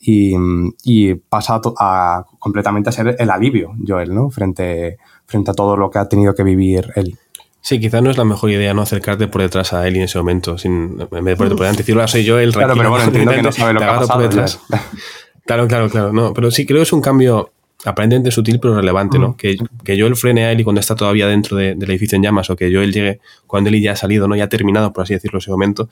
Y, 0.00 0.34
y 0.84 1.14
pasa 1.14 1.60
a, 1.78 2.24
completamente 2.38 2.90
a 2.90 2.92
ser 2.92 3.16
el 3.18 3.30
alivio, 3.30 3.72
Joel, 3.84 4.14
¿no? 4.14 4.30
Frente, 4.30 4.98
frente 5.26 5.50
a 5.50 5.54
todo 5.54 5.76
lo 5.76 5.90
que 5.90 5.98
ha 5.98 6.08
tenido 6.08 6.34
que 6.34 6.44
vivir 6.44 6.92
él. 6.94 7.18
Sí, 7.60 7.78
quizás 7.78 8.02
no 8.02 8.10
es 8.10 8.18
la 8.18 8.24
mejor 8.24 8.50
idea 8.50 8.74
no 8.74 8.82
acercarte 8.82 9.28
por 9.28 9.40
detrás 9.40 9.72
a 9.72 9.86
él 9.86 9.96
en 9.96 10.02
ese 10.02 10.18
momento, 10.18 10.58
sin, 10.58 11.00
en 11.00 11.24
vez 11.24 11.24
de 11.24 11.36
por 11.36 11.48
delante 11.48 11.78
decirlo, 11.78 12.06
soy 12.08 12.24
yo 12.24 12.38
el 12.38 12.52
Claro, 12.52 12.74
pero 12.76 12.90
bueno, 12.90 13.04
entiendo 13.04 13.32
que 13.32 13.42
no 13.42 13.52
sabe 13.52 13.72
lo 13.72 13.80
que 13.80 13.84
ha 13.86 14.00
pasado. 14.00 14.28
Claro, 15.44 15.66
claro, 15.66 15.90
claro. 15.90 16.12
No, 16.12 16.32
pero 16.32 16.52
sí 16.52 16.64
creo 16.64 16.78
que 16.78 16.84
es 16.84 16.92
un 16.92 17.00
cambio 17.00 17.50
aparentemente 17.84 18.30
sutil 18.30 18.60
pero 18.60 18.74
relevante, 18.74 19.18
¿no? 19.18 19.36
Que, 19.36 19.56
que 19.84 20.00
Joel 20.00 20.16
frene 20.16 20.44
a 20.44 20.52
Ellie 20.52 20.64
cuando 20.64 20.80
está 20.80 20.94
todavía 20.94 21.26
dentro 21.26 21.56
del 21.56 21.82
edificio 21.82 22.16
en 22.16 22.22
llamas 22.22 22.48
o 22.50 22.56
que 22.56 22.72
Joel 22.72 22.92
llegue 22.92 23.20
cuando 23.46 23.68
Ellie 23.70 23.82
ya 23.82 23.92
ha 23.92 23.96
salido, 23.96 24.28
¿no? 24.28 24.36
Ya 24.36 24.44
ha 24.44 24.48
terminado, 24.48 24.92
por 24.92 25.02
así 25.02 25.14
decirlo, 25.14 25.38
ese 25.38 25.50
momento. 25.50 25.88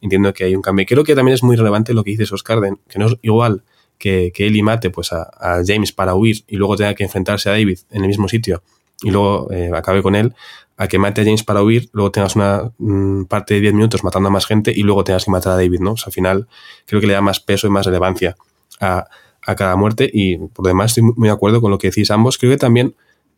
Entiendo 0.00 0.32
que 0.32 0.44
hay 0.44 0.54
un 0.54 0.62
cambio. 0.62 0.86
Creo 0.86 1.04
que 1.04 1.14
también 1.14 1.34
es 1.34 1.42
muy 1.42 1.56
relevante 1.56 1.92
lo 1.94 2.04
que 2.04 2.12
dices, 2.12 2.32
Oscar, 2.32 2.60
que 2.88 2.98
no 2.98 3.06
es 3.06 3.16
igual 3.22 3.62
que, 3.98 4.32
que 4.34 4.46
Ellie 4.46 4.62
mate 4.62 4.90
pues, 4.90 5.12
a, 5.12 5.62
James 5.66 5.92
para 5.92 6.14
huir 6.14 6.44
y 6.46 6.56
luego 6.56 6.76
tenga 6.76 6.94
que 6.94 7.04
enfrentarse 7.04 7.48
a 7.48 7.52
David 7.52 7.78
en 7.90 8.02
el 8.02 8.08
mismo 8.08 8.28
sitio 8.28 8.62
y 9.02 9.10
luego 9.10 9.50
eh, 9.50 9.70
acabe 9.74 10.02
con 10.02 10.14
él, 10.14 10.34
a 10.76 10.88
que 10.88 10.98
mate 10.98 11.20
a 11.20 11.24
James 11.24 11.42
para 11.42 11.62
huir, 11.62 11.88
luego 11.92 12.10
tengas 12.10 12.36
una 12.36 12.72
mm, 12.78 13.24
parte 13.24 13.54
de 13.54 13.60
10 13.60 13.74
minutos 13.74 14.04
matando 14.04 14.28
a 14.28 14.32
más 14.32 14.46
gente 14.46 14.72
y 14.74 14.82
luego 14.82 15.04
tengas 15.04 15.24
que 15.24 15.30
matar 15.30 15.52
a 15.52 15.56
David, 15.56 15.80
¿no? 15.80 15.92
O 15.92 15.96
sea, 15.96 16.06
al 16.06 16.12
final 16.12 16.48
creo 16.86 17.00
que 17.00 17.06
le 17.06 17.12
da 17.12 17.20
más 17.20 17.40
peso 17.40 17.66
y 17.66 17.70
más 17.70 17.86
relevancia 17.86 18.36
a 18.80 19.06
a 19.46 19.54
cada 19.54 19.76
muerte 19.76 20.10
y 20.12 20.38
por 20.38 20.64
lo 20.64 20.68
demás 20.68 20.92
estoy 20.92 21.12
muy 21.16 21.28
de 21.28 21.34
acuerdo 21.34 21.60
con 21.60 21.70
lo 21.70 21.78
que 21.78 21.88
decís 21.88 22.10
ambos. 22.10 22.38
Creo 22.38 22.52
que 22.52 22.58
también 22.58 22.94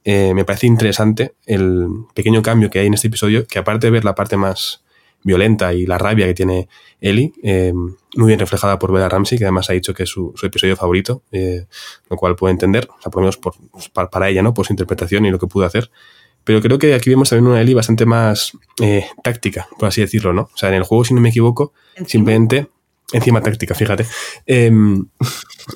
eh, 0.09 0.34
me 0.34 0.44
parece 0.44 0.68
interesante 0.68 1.34
el 1.46 1.88
pequeño 2.14 2.40
cambio 2.40 2.70
que 2.70 2.78
hay 2.78 2.86
en 2.86 2.94
este 2.94 3.09
episodio, 3.09 3.44
que 3.44 3.59
aparte 3.59 3.88
de 3.88 3.90
ver 3.90 4.04
la 4.04 4.14
parte 4.14 4.36
más 4.36 4.84
violenta 5.24 5.74
y 5.74 5.84
la 5.84 5.98
rabia 5.98 6.26
que 6.26 6.34
tiene 6.34 6.68
Ellie, 7.00 7.32
eh, 7.42 7.72
muy 7.74 8.28
bien 8.28 8.38
reflejada 8.38 8.78
por 8.78 8.92
Bella 8.92 9.09
Ramsey, 9.09 9.36
que 9.36 9.44
además 9.44 9.68
ha 9.68 9.72
dicho 9.72 9.92
que 9.94 10.04
es 10.04 10.09
su, 10.09 10.32
episodio 10.44 10.76
favorito, 10.76 11.22
eh, 11.32 11.66
lo 12.09 12.16
cual 12.16 12.36
puedo 12.36 12.52
entender, 12.52 12.88
o 12.96 13.02
sea, 13.02 13.11
por 13.11 13.22
lo 13.22 13.26
menos 13.26 13.36
por, 13.36 13.54
para, 14.09 14.28
ella, 14.28 14.44
¿no? 14.44 14.54
Por 14.54 14.64
su 14.64 14.72
interpretación 14.72 15.26
y 15.26 15.30
lo 15.32 15.40
que 15.40 15.48
pudo 15.48 15.66
hacer. 15.66 15.90
Pero 16.44 16.62
creo 16.62 16.78
que 16.78 16.94
aquí 16.94 17.11
vemos 17.11 17.30
también 17.30 17.50
una 17.50 17.61
Ellie 17.61 17.74
bastante 17.74 18.07
más 18.07 18.52
táctica, 19.24 19.66
por 19.76 19.88
así 19.88 20.02
decirlo, 20.02 20.32
¿no? 20.32 20.42
O 20.42 20.57
sea, 20.57 20.68
en 20.68 20.76
el 20.76 20.84
juego, 20.84 21.04
si 21.04 21.14
no 21.14 21.20
me 21.20 21.30
equivoco, 21.30 21.72
simplemente 22.07 22.68
Encima 23.12 23.40
táctica, 23.40 23.74
fíjate. 23.74 24.07
Em, 24.46 25.07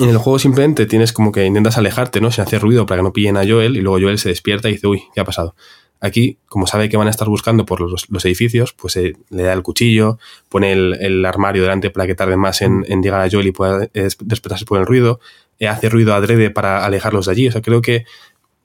en 0.00 0.08
el 0.08 0.18
juego 0.18 0.38
simplemente 0.38 0.86
tienes 0.86 1.12
como 1.12 1.30
que 1.30 1.44
intentas 1.44 1.78
alejarte, 1.78 2.20
¿no? 2.20 2.30
Se 2.32 2.42
hace 2.42 2.58
ruido 2.58 2.86
para 2.86 3.00
que 3.00 3.04
no 3.04 3.12
pillen 3.12 3.36
a 3.36 3.46
Joel 3.46 3.76
y 3.76 3.80
luego 3.80 4.00
Joel 4.00 4.18
se 4.18 4.30
despierta 4.30 4.68
y 4.68 4.72
dice, 4.72 4.86
uy, 4.86 5.04
¿qué 5.14 5.20
ha 5.20 5.24
pasado? 5.24 5.54
Aquí, 6.00 6.38
como 6.46 6.66
sabe 6.66 6.88
que 6.88 6.96
van 6.96 7.08
a 7.08 7.10
estar 7.10 7.28
buscando 7.28 7.66
por 7.66 7.80
los, 7.82 8.06
edificios, 8.24 8.72
pues 8.72 8.96
eh, 8.96 9.16
le 9.28 9.42
da 9.42 9.52
el 9.52 9.62
cuchillo, 9.62 10.18
pone 10.48 10.72
el, 10.72 11.24
armario 11.26 11.62
delante 11.62 11.90
para 11.90 12.06
que 12.06 12.14
tarde 12.14 12.36
más 12.36 12.62
en, 12.62 12.84
llegar 13.02 13.20
a 13.20 13.30
Joel 13.30 13.48
y 13.48 13.52
pueda 13.52 13.86
despertarse 13.92 14.64
por 14.64 14.80
el 14.80 14.86
ruido, 14.86 15.20
eh, 15.58 15.68
hace 15.68 15.90
ruido 15.90 16.14
adrede 16.14 16.50
para 16.50 16.86
alejarlos 16.86 17.26
de 17.26 17.32
allí. 17.32 17.48
O 17.48 17.52
sea, 17.52 17.60
creo 17.60 17.82
que 17.82 18.06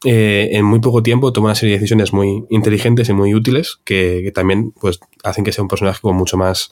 eh, 0.05 0.49
en 0.53 0.63
muy 0.63 0.80
poco 0.80 1.03
tiempo 1.03 1.34
toma 1.34 1.47
una 1.47 1.55
serie 1.55 1.74
de 1.74 1.80
decisiones 1.80 2.13
muy 2.13 2.45
inteligentes 2.49 3.09
y 3.09 3.13
muy 3.13 3.34
útiles 3.34 3.80
que, 3.84 4.32
también 4.34 4.72
pues, 4.72 4.99
hacen 5.24 5.43
que 5.43 5.51
sea 5.51 5.61
un 5.61 5.68
personaje 5.68 5.99
como 6.01 6.13
mucho 6.13 6.38
más 6.38 6.72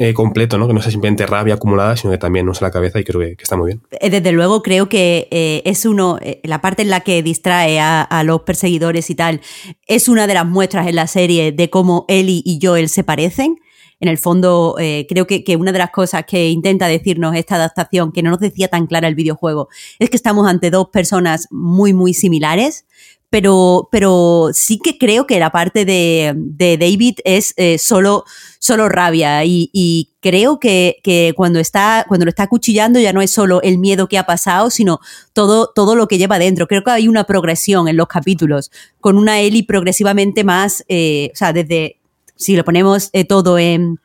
eh, 0.00 0.14
completo, 0.14 0.58
¿no? 0.58 0.66
que 0.66 0.74
no 0.74 0.82
sea 0.82 0.90
simplemente 0.90 1.26
rabia 1.26 1.54
acumulada, 1.54 1.96
sino 1.96 2.10
que 2.10 2.18
también 2.18 2.48
usa 2.48 2.66
la 2.66 2.72
cabeza 2.72 2.98
y 2.98 3.04
creo 3.04 3.20
que, 3.20 3.36
está 3.40 3.56
muy 3.56 3.68
bien. 3.68 3.82
Eh, 3.92 4.10
desde 4.10 4.32
luego 4.32 4.62
creo 4.62 4.88
que 4.88 5.28
es 5.64 5.84
uno, 5.84 6.18
la 6.42 6.60
parte 6.60 6.82
en 6.82 6.90
la 6.90 7.00
que 7.00 7.22
distrae 7.22 7.78
a, 7.80 8.22
los 8.24 8.42
perseguidores 8.42 9.10
y 9.10 9.14
tal, 9.14 9.40
es 9.86 10.08
una 10.08 10.26
de 10.26 10.34
las 10.34 10.46
muestras 10.46 10.86
en 10.88 10.96
la 10.96 11.06
serie 11.06 11.52
de 11.52 11.70
cómo 11.70 12.04
Ellie 12.08 12.42
y 12.44 12.58
Joel 12.60 12.88
se 12.88 13.04
parecen 13.04 13.58
en 14.00 14.08
el 14.08 14.16
fondo, 14.16 14.76
eh, 14.78 15.06
creo 15.08 15.26
que, 15.26 15.56
una 15.56 15.72
de 15.72 15.78
las 15.78 15.90
cosas 15.90 16.24
que 16.26 16.48
intenta 16.48 16.88
decirnos 16.88 17.36
esta 17.36 17.56
adaptación, 17.56 18.12
que 18.12 18.22
no 18.22 18.30
nos 18.30 18.40
decía 18.40 18.68
tan 18.68 18.86
clara 18.86 19.06
el 19.06 19.14
videojuego, 19.14 19.68
es 19.98 20.08
que 20.08 20.16
estamos 20.16 20.48
ante 20.48 20.70
dos 20.70 20.88
personas 20.88 21.46
muy, 21.50 21.92
muy 21.92 22.14
similares, 22.14 22.86
pero, 23.30 23.88
pero 23.92 24.50
sí 24.52 24.80
que 24.82 24.98
creo 24.98 25.26
que 25.26 25.38
la 25.38 25.50
parte 25.50 25.84
de, 25.84 26.34
David 26.78 27.20
es 27.24 27.54
eh, 27.56 27.78
solo, 27.78 28.24
solo 28.58 28.88
rabia 28.88 29.44
y, 29.44 30.08
creo 30.20 30.58
que, 30.58 31.32
cuando, 31.36 31.60
está, 31.60 32.04
cuando 32.08 32.26
lo 32.26 32.30
está 32.30 32.48
cuchillando 32.48 32.98
ya 32.98 33.12
no 33.12 33.22
es 33.22 33.30
solo 33.30 33.62
el 33.62 33.78
miedo 33.78 34.08
que 34.08 34.18
ha 34.18 34.26
pasado, 34.26 34.68
sino 34.68 35.00
todo, 35.32 35.70
todo 35.74 35.94
lo 35.94 36.08
que 36.08 36.18
lleva 36.18 36.38
dentro. 36.38 36.66
Creo 36.66 36.82
que 36.82 36.90
hay 36.90 37.08
una 37.08 37.24
progresión 37.24 37.88
en 37.88 37.96
los 37.96 38.08
capítulos, 38.08 38.70
con 39.00 39.16
una 39.16 39.40
Ellie 39.40 39.64
progresivamente 39.64 40.44
más, 40.44 40.84
eh, 40.88 41.30
o 41.32 41.36
sea, 41.36 41.52
desde 41.52 42.00
si 42.36 42.56
lo 42.56 42.64
ponemos 42.64 43.10
eh, 43.12 43.24
todo 43.24 43.58
en, 43.58 44.00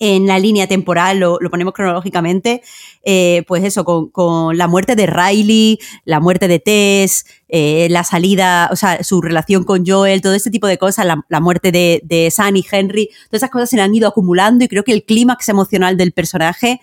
la 0.00 0.38
línea 0.38 0.66
temporal, 0.66 1.18
lo, 1.18 1.38
ponemos 1.50 1.74
cronológicamente, 1.74 2.62
eh, 3.04 3.44
pues 3.46 3.64
eso, 3.64 3.84
con, 3.84 4.56
la 4.56 4.66
muerte 4.66 4.96
de 4.96 5.06
Riley, 5.06 5.78
la 6.04 6.20
muerte 6.20 6.48
de 6.48 6.58
Tess, 6.58 7.26
eh, 7.48 7.86
la 7.90 8.02
salida, 8.02 8.70
o 8.72 8.76
sea, 8.76 9.04
su 9.04 9.20
relación 9.20 9.64
con 9.64 9.84
Joel, 9.86 10.22
todo 10.22 10.34
este 10.34 10.50
tipo 10.50 10.66
de 10.66 10.78
cosas, 10.78 11.06
la, 11.06 11.40
muerte 11.40 11.70
de, 11.70 12.00
de 12.04 12.30
Sunny, 12.30 12.64
Henry, 12.70 13.08
todas 13.28 13.40
esas 13.42 13.50
cosas 13.50 13.68
se 13.68 13.80
han 13.80 13.94
ido 13.94 14.08
acumulando 14.08 14.64
y 14.64 14.68
creo 14.68 14.84
que 14.84 14.92
el 14.92 15.04
clímax 15.04 15.48
emocional 15.50 15.96
del 15.96 16.12
personaje 16.12 16.80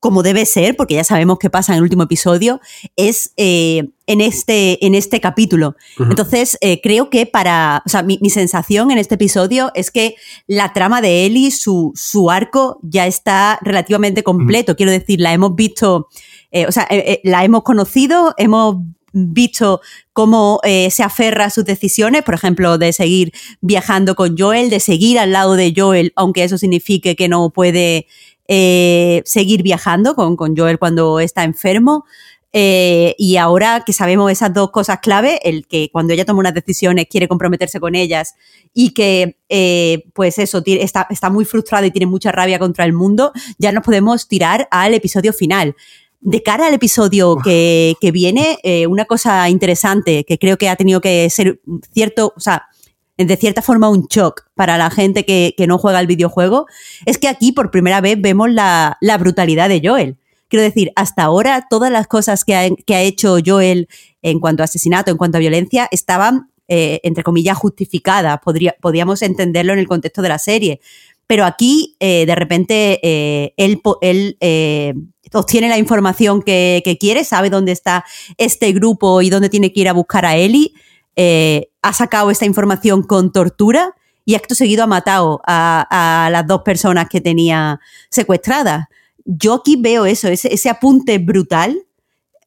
como 0.00 0.22
debe 0.22 0.44
ser, 0.44 0.76
porque 0.76 0.94
ya 0.94 1.04
sabemos 1.04 1.38
qué 1.38 1.50
pasa 1.50 1.72
en 1.72 1.78
el 1.78 1.82
último 1.82 2.02
episodio, 2.02 2.60
es 2.96 3.32
eh, 3.36 3.88
en, 4.06 4.20
este, 4.20 4.84
en 4.84 4.94
este 4.94 5.20
capítulo. 5.20 5.74
Entonces, 5.98 6.58
eh, 6.60 6.80
creo 6.82 7.08
que 7.08 7.26
para, 7.26 7.82
o 7.84 7.88
sea, 7.88 8.02
mi, 8.02 8.18
sensación 8.30 8.90
en 8.90 8.98
este 8.98 9.14
episodio 9.14 9.70
es 9.74 9.90
que 9.90 10.14
la 10.46 10.72
trama 10.72 11.00
de 11.00 11.24
Ellie, 11.24 11.50
su, 11.50 11.92
su 11.94 12.30
arco, 12.30 12.78
ya 12.82 13.06
está 13.06 13.58
relativamente 13.62 14.22
completo. 14.22 14.76
Quiero 14.76 14.92
decir, 14.92 15.20
la 15.20 15.32
hemos 15.32 15.54
visto, 15.54 16.08
eh, 16.50 16.66
o 16.66 16.72
sea, 16.72 16.86
la 17.24 17.44
hemos 17.44 17.62
conocido, 17.62 18.34
hemos 18.36 18.76
visto 19.12 19.80
cómo 20.12 20.60
se 20.62 21.02
aferra 21.02 21.46
a 21.46 21.50
sus 21.50 21.64
decisiones, 21.64 22.22
por 22.22 22.34
ejemplo, 22.34 22.76
de 22.76 22.92
seguir 22.92 23.32
viajando 23.62 24.14
con 24.14 24.36
Joel, 24.36 24.68
de 24.68 24.78
seguir 24.78 25.18
al 25.18 25.32
lado 25.32 25.54
de 25.54 25.72
Joel, 25.74 26.12
aunque 26.16 26.44
eso 26.44 26.58
signifique 26.58 27.16
que 27.16 27.28
no 27.28 27.48
puede 27.48 28.06
eh, 28.48 29.22
seguir 29.24 29.62
viajando 29.62 30.14
con, 30.14 30.36
con, 30.36 30.56
Joel 30.56 30.78
cuando 30.78 31.20
está 31.20 31.44
enfermo. 31.44 32.04
Eh, 32.52 33.14
y 33.18 33.36
ahora 33.36 33.82
que 33.84 33.92
sabemos 33.92 34.32
esas 34.32 34.54
dos 34.54 34.70
cosas 34.70 35.00
clave, 35.00 35.40
el 35.46 35.66
que 35.66 35.90
cuando 35.92 36.14
ella 36.14 36.24
toma 36.24 36.40
unas 36.40 36.54
decisiones 36.54 37.06
quiere 37.10 37.28
comprometerse 37.28 37.80
con 37.80 37.94
ellas 37.94 38.34
y 38.72 38.94
que, 38.94 39.36
eh, 39.50 40.04
pues 40.14 40.38
eso, 40.38 40.62
está, 40.64 41.06
está 41.10 41.28
muy 41.28 41.44
frustrada 41.44 41.86
y 41.86 41.90
tiene 41.90 42.06
mucha 42.06 42.32
rabia 42.32 42.58
contra 42.58 42.86
el 42.86 42.94
mundo, 42.94 43.32
ya 43.58 43.72
nos 43.72 43.84
podemos 43.84 44.26
tirar 44.26 44.68
al 44.70 44.94
episodio 44.94 45.34
final. 45.34 45.76
De 46.20 46.42
cara 46.42 46.68
al 46.68 46.74
episodio 46.74 47.36
que, 47.44 47.94
que 48.00 48.10
viene, 48.10 48.58
una 48.88 49.04
cosa 49.04 49.48
interesante 49.50 50.24
que 50.24 50.38
creo 50.38 50.56
que 50.56 50.68
ha 50.70 50.76
tenido 50.76 51.00
que 51.00 51.28
ser 51.28 51.60
cierto, 51.92 52.32
o 52.34 52.40
sea, 52.40 52.68
de 53.24 53.36
cierta 53.36 53.62
forma 53.62 53.88
un 53.88 54.06
shock 54.08 54.44
para 54.54 54.76
la 54.76 54.90
gente 54.90 55.24
que, 55.24 55.54
no 55.66 55.78
juega 55.78 55.98
al 55.98 56.06
videojuego, 56.06 56.66
es 57.06 57.18
que 57.18 57.28
aquí 57.28 57.52
por 57.52 57.70
primera 57.70 58.00
vez 58.00 58.20
vemos 58.20 58.50
la, 58.50 58.98
brutalidad 59.18 59.68
de 59.68 59.80
Joel. 59.82 60.18
Quiero 60.48 60.62
decir, 60.62 60.92
hasta 60.96 61.24
ahora 61.24 61.66
todas 61.68 61.90
las 61.90 62.06
cosas 62.06 62.44
que 62.44 62.54
ha, 62.54 63.02
hecho 63.02 63.38
Joel 63.44 63.88
en 64.22 64.38
cuanto 64.38 64.62
a 64.62 64.64
asesinato, 64.64 65.10
en 65.10 65.16
cuanto 65.16 65.38
a 65.38 65.40
violencia, 65.40 65.88
estaban, 65.90 66.50
eh, 66.68 67.00
entre 67.02 67.24
comillas, 67.24 67.56
justificadas. 67.56 68.38
podríamos 68.80 69.22
entenderlo 69.22 69.72
en 69.72 69.78
el 69.78 69.88
contexto 69.88 70.22
de 70.22 70.28
la 70.28 70.38
serie. 70.38 70.80
Pero 71.26 71.44
aquí, 71.44 71.96
eh, 71.98 72.24
de 72.26 72.34
repente, 72.36 73.00
eh, 73.02 73.54
él, 73.56 73.80
obtiene 75.32 75.68
la 75.68 75.78
información 75.78 76.42
que, 76.42 76.82
que, 76.84 76.98
quiere, 76.98 77.24
sabe 77.24 77.50
dónde 77.50 77.72
está 77.72 78.04
este 78.36 78.72
grupo 78.72 79.22
y 79.22 79.30
dónde 79.30 79.48
tiene 79.48 79.72
que 79.72 79.80
ir 79.80 79.88
a 79.88 79.92
buscar 79.92 80.24
a 80.24 80.36
Ellie 80.36 80.72
eh, 81.16 81.70
ha 81.82 81.92
sacado 81.92 82.30
esta 82.30 82.44
información 82.44 83.02
con 83.02 83.32
tortura 83.32 83.94
y 84.24 84.34
acto 84.34 84.54
seguido 84.54 84.84
ha 84.84 84.86
matado 84.86 85.40
a, 85.46 86.28
las 86.30 86.46
dos 86.46 86.62
personas 86.62 87.08
que 87.08 87.20
tenía 87.20 87.80
secuestradas. 88.10 88.86
Yo 89.24 89.54
aquí 89.54 89.76
veo 89.76 90.04
eso, 90.04 90.28
ese, 90.28 90.68
apunte 90.68 91.18
brutal 91.18 91.78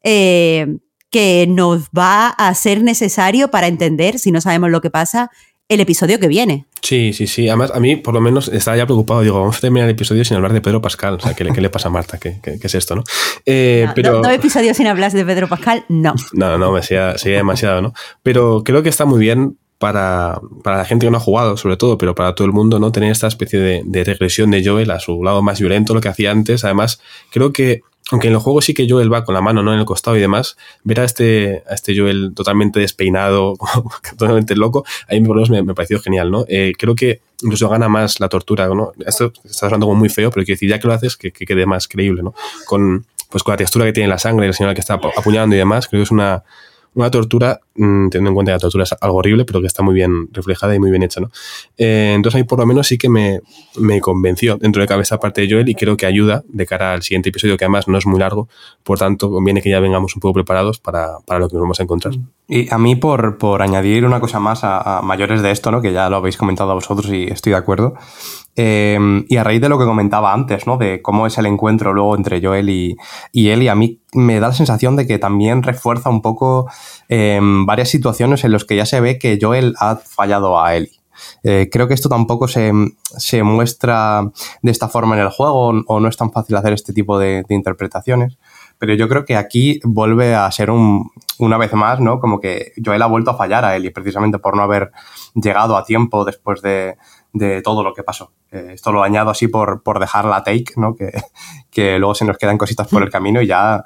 eh, 0.03 0.77
que 1.09 1.47
nos 1.47 1.89
va 1.89 2.27
a 2.27 2.53
ser 2.53 2.83
necesario 2.83 3.49
para 3.49 3.67
entender, 3.67 4.19
si 4.19 4.31
no 4.31 4.41
sabemos 4.41 4.69
lo 4.69 4.81
que 4.81 4.89
pasa, 4.91 5.31
el 5.69 5.79
episodio 5.79 6.19
que 6.19 6.27
viene. 6.27 6.65
Sí, 6.81 7.13
sí, 7.13 7.27
sí. 7.27 7.47
Además, 7.47 7.71
a 7.73 7.79
mí, 7.79 7.95
por 7.95 8.15
lo 8.15 8.21
menos, 8.21 8.47
estaba 8.47 8.75
ya 8.75 8.87
preocupado. 8.87 9.21
Digo, 9.21 9.39
vamos 9.39 9.57
a 9.57 9.61
terminar 9.61 9.87
el 9.87 9.93
episodio 9.93 10.25
sin 10.25 10.35
hablar 10.35 10.51
de 10.51 10.61
Pedro 10.61 10.81
Pascal. 10.81 11.13
O 11.13 11.19
sea, 11.19 11.35
¿qué, 11.35 11.43
le 11.43 11.69
pasa 11.69 11.89
a 11.89 11.91
Marta? 11.91 12.17
¿Qué, 12.17 12.39
es 12.43 12.75
esto, 12.75 12.95
no? 12.95 13.03
Eh, 13.45 13.87
pero... 13.93 14.19
no, 14.19 14.29
episodios 14.31 14.75
sin 14.75 14.87
hablar 14.87 15.11
de 15.11 15.23
Pedro 15.23 15.47
Pascal, 15.47 15.85
no. 15.87 16.15
No, 16.33 16.57
no, 16.57 16.71
me 16.71 16.81
sería, 16.81 17.13
demasiado, 17.23 17.83
¿no? 17.83 17.93
Pero 18.23 18.63
creo 18.63 18.81
que 18.81 18.89
está 18.89 19.05
muy 19.05 19.19
bien 19.19 19.57
para, 19.77 20.41
la 20.65 20.85
gente 20.85 21.05
que 21.05 21.11
no 21.11 21.17
ha 21.17 21.21
jugado, 21.21 21.55
sobre 21.55 21.77
todo, 21.77 21.99
pero 21.99 22.15
para 22.15 22.33
todo 22.33 22.47
el 22.47 22.51
mundo, 22.51 22.79
¿no? 22.79 22.91
Tener 22.91 23.11
esta 23.11 23.27
especie 23.27 23.59
de, 23.59 23.83
de 23.85 24.03
regresión 24.03 24.49
de 24.49 24.65
Joel 24.65 24.89
a 24.89 24.99
su 24.99 25.23
lado 25.23 25.43
más 25.43 25.59
violento, 25.59 25.93
lo 25.93 26.01
que 26.01 26.09
hacía 26.09 26.31
antes. 26.31 26.65
Además, 26.65 26.99
creo 27.29 27.53
que 27.53 27.83
aunque 28.11 28.27
en 28.27 28.33
los 28.33 28.43
juegos 28.43 28.65
sí 28.65 28.73
que 28.73 28.87
Joel 28.89 29.11
va 29.11 29.23
con 29.23 29.35
la 29.35 29.41
mano 29.41 29.61
no 29.61 29.73
en 29.73 29.79
el 29.79 29.85
costado 29.85 30.17
y 30.17 30.19
demás, 30.19 30.57
ver 30.83 31.01
a 31.01 31.03
este, 31.03 31.63
a 31.69 31.75
este 31.75 31.97
Joel 31.97 32.33
totalmente 32.35 32.79
despeinado, 32.79 33.55
totalmente 34.17 34.55
loco, 34.55 34.85
a 35.07 35.13
mí 35.13 35.21
por 35.21 35.35
lo 35.35 35.43
menos 35.43 35.65
me, 35.65 35.73
pareció 35.73 35.99
genial, 35.99 36.31
¿no? 36.31 36.45
Eh, 36.47 36.73
creo 36.77 36.95
que 36.95 37.21
incluso 37.41 37.69
gana 37.69 37.87
más 37.87 38.19
la 38.19 38.29
tortura, 38.29 38.67
¿no? 38.67 38.91
Esto 39.05 39.31
está 39.43 39.67
hablando 39.67 39.85
como 39.85 39.99
muy 39.99 40.09
feo, 40.09 40.31
pero 40.31 40.45
quiero 40.45 40.55
decir, 40.55 40.69
ya 40.69 40.79
que 40.79 40.87
lo 40.87 40.93
haces, 40.93 41.17
que, 41.17 41.31
quede 41.31 41.65
más 41.65 41.87
creíble, 41.87 42.23
¿no? 42.23 42.33
Con, 42.65 43.05
pues 43.29 43.43
con 43.43 43.53
la 43.53 43.57
textura 43.57 43.85
que 43.85 43.93
tiene 43.93 44.09
la 44.09 44.19
sangre, 44.19 44.47
el 44.47 44.53
señor 44.53 44.73
que 44.73 44.81
está 44.81 44.95
apuñalando 44.95 45.55
y 45.55 45.59
demás, 45.59 45.87
creo 45.87 45.99
que 45.99 46.03
es 46.03 46.11
una, 46.11 46.43
una 46.95 47.11
tortura, 47.11 47.59
mm, 47.75 48.09
teniendo 48.09 48.29
en 48.29 48.33
cuenta 48.35 48.51
que 48.51 48.55
la 48.55 48.59
tortura 48.59 48.83
es 48.83 48.95
algo 48.99 49.17
horrible, 49.17 49.45
pero 49.45 49.61
que 49.61 49.67
está 49.67 49.83
muy 49.83 49.93
bien 49.93 50.29
reflejada 50.31 50.75
y 50.75 50.79
muy 50.79 50.89
bien 50.89 51.03
hecha, 51.03 51.21
¿no? 51.21 51.29
Eh, 51.77 52.13
entonces 52.15 52.37
ahí 52.37 52.43
por 52.43 52.59
lo 52.59 52.65
menos 52.65 52.87
sí 52.87 52.97
que 52.97 53.09
me, 53.09 53.41
convenció 54.01 54.57
dentro 54.57 54.81
de 54.81 54.87
cabeza 54.87 55.19
parte 55.19 55.41
de 55.41 55.49
Joel 55.49 55.69
y 55.69 55.75
creo 55.75 55.97
que 55.97 56.05
ayuda 56.05 56.43
de 56.47 56.65
cara 56.65 56.93
al 56.93 57.01
siguiente 57.03 57.29
episodio, 57.29 57.57
que 57.57 57.65
además 57.65 57.87
no 57.87 57.97
es 57.97 58.05
muy 58.05 58.19
largo, 58.19 58.47
por 58.83 58.97
tanto 58.97 59.29
conviene 59.29 59.61
que 59.61 59.69
ya 59.69 59.79
vengamos 59.79 60.15
un 60.15 60.21
poco 60.21 60.33
preparados 60.33 60.79
para, 60.79 61.19
lo 61.27 61.49
que 61.49 61.55
nos 61.55 61.61
vamos 61.61 61.79
a 61.79 61.83
encontrar. 61.83 62.13
Y 62.47 62.71
a 62.73 62.77
mí 62.77 62.95
por, 62.95 63.37
por 63.37 63.61
añadir 63.61 64.05
una 64.05 64.19
cosa 64.19 64.39
más 64.39 64.63
a, 64.63 64.99
a, 64.99 65.01
mayores 65.01 65.41
de 65.41 65.51
esto, 65.51 65.71
¿no? 65.71 65.81
Que 65.81 65.93
ya 65.93 66.09
lo 66.09 66.17
habéis 66.17 66.37
comentado 66.37 66.71
a 66.71 66.75
vosotros 66.75 67.11
y 67.11 67.25
estoy 67.25 67.51
de 67.51 67.57
acuerdo. 67.57 67.95
Em, 68.61 69.23
y 69.29 69.37
a 69.37 69.43
raíz 69.45 69.61
de 69.61 69.69
lo 69.69 69.79
que 69.79 69.85
comentaba 69.85 70.33
antes, 70.33 70.67
¿no? 70.67 70.75
De 70.75 71.01
cómo 71.01 71.25
es 71.25 71.37
el 71.37 71.45
encuentro 71.45 71.93
luego 71.93 72.17
entre 72.17 72.41
Joel 72.41 72.69
y, 72.69 72.97
y 73.31 73.51
él, 73.51 73.69
a 73.69 73.75
mí 73.75 74.01
me 74.11 74.41
da 74.41 74.49
la 74.49 74.53
sensación 74.53 74.97
de 74.97 75.07
que 75.07 75.17
también 75.17 75.63
refuerza 75.63 76.09
un 76.09 76.21
poco 76.21 76.69
em, 77.07 77.65
varias 77.65 77.87
situaciones 77.87 78.43
en 78.43 78.51
las 78.51 78.65
que 78.65 78.75
ya 78.75 78.85
se 78.85 78.99
ve 78.99 79.17
que 79.17 79.39
Joel 79.41 79.75
ha 79.79 79.95
fallado 79.95 80.61
a 80.61 80.75
Ellie. 80.75 80.99
Eh, 81.43 81.69
creo 81.71 81.87
que 81.87 81.93
esto 81.93 82.09
tampoco 82.09 82.49
se, 82.49 82.73
muestra 83.43 84.23
de 84.61 84.71
esta 84.71 84.89
forma 84.89 85.15
en 85.15 85.21
el 85.21 85.29
juego 85.29 85.69
o 85.87 85.99
no 86.01 86.09
es 86.09 86.17
tan 86.17 86.31
fácil 86.31 86.57
hacer 86.57 86.73
este 86.73 86.91
tipo 86.91 87.17
de, 87.17 87.45
interpretaciones. 87.47 88.37
Pero 88.77 88.93
yo 88.93 89.07
creo 89.07 89.23
que 89.23 89.37
aquí 89.37 89.79
vuelve 89.85 90.35
a 90.35 90.51
ser 90.51 90.69
un, 90.69 91.11
una 91.37 91.57
vez 91.57 91.71
más, 91.73 92.01
¿no? 92.01 92.19
Como 92.19 92.41
que 92.41 92.73
Joel 92.83 93.01
ha 93.03 93.07
vuelto 93.07 93.31
a 93.31 93.37
fallar 93.37 93.63
a 93.63 93.77
Ellie 93.77 93.91
precisamente 93.91 94.37
por 94.37 94.57
no 94.57 94.63
haber 94.63 94.91
llegado 95.33 95.77
a 95.77 95.85
tiempo 95.85 96.25
después 96.25 96.61
de, 96.61 96.95
de 97.33 97.61
todo 97.61 97.83
lo 97.83 97.93
que 97.93 98.03
pasó. 98.03 98.31
Eh, 98.51 98.71
esto 98.73 98.91
lo 98.91 99.03
añado 99.03 99.29
así 99.29 99.47
por, 99.47 99.83
por 99.83 99.99
dejar 99.99 100.25
la 100.25 100.43
take, 100.43 100.73
¿no? 100.77 100.95
Que, 100.95 101.11
que, 101.69 101.99
luego 101.99 102.15
se 102.15 102.25
nos 102.25 102.37
quedan 102.37 102.57
cositas 102.57 102.87
por 102.87 103.03
el 103.03 103.09
camino 103.11 103.41
y 103.41 103.47
ya 103.47 103.83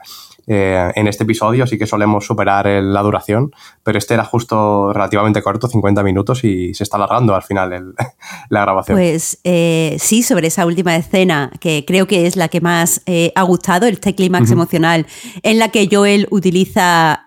eh, 0.48 0.92
en 0.96 1.08
este 1.08 1.24
episodio 1.24 1.68
sí 1.68 1.78
que 1.78 1.88
solemos 1.88 2.26
superar 2.26 2.66
la 2.68 3.02
duración, 3.02 3.52
pero 3.84 3.98
este 3.98 4.14
era 4.14 4.26
justo 4.26 4.94
relativamente 4.94 5.42
corto, 5.42 5.68
50 5.68 6.04
minutos, 6.04 6.44
y 6.44 6.74
se 6.74 6.84
está 6.84 6.98
alargando 6.98 7.36
al 7.36 7.44
final 7.44 7.96
la 8.50 8.62
grabación. 8.62 8.98
Pues 8.98 9.40
eh, 9.44 9.98
sí, 10.00 10.24
sobre 10.24 10.48
esa 10.48 10.66
última 10.66 10.96
escena, 10.96 11.52
que 11.60 11.86
creo 11.86 12.08
que 12.08 12.28
es 12.28 12.36
la 12.36 12.48
que 12.48 12.62
más 12.62 13.02
ha 13.36 13.42
gustado, 13.44 13.88
el 13.88 14.00
clímax 14.00 14.52
emocional, 14.52 15.06
en 15.42 15.60
la 15.60 15.70
que 15.70 15.88
Joel 15.92 16.28
utiliza 16.32 17.24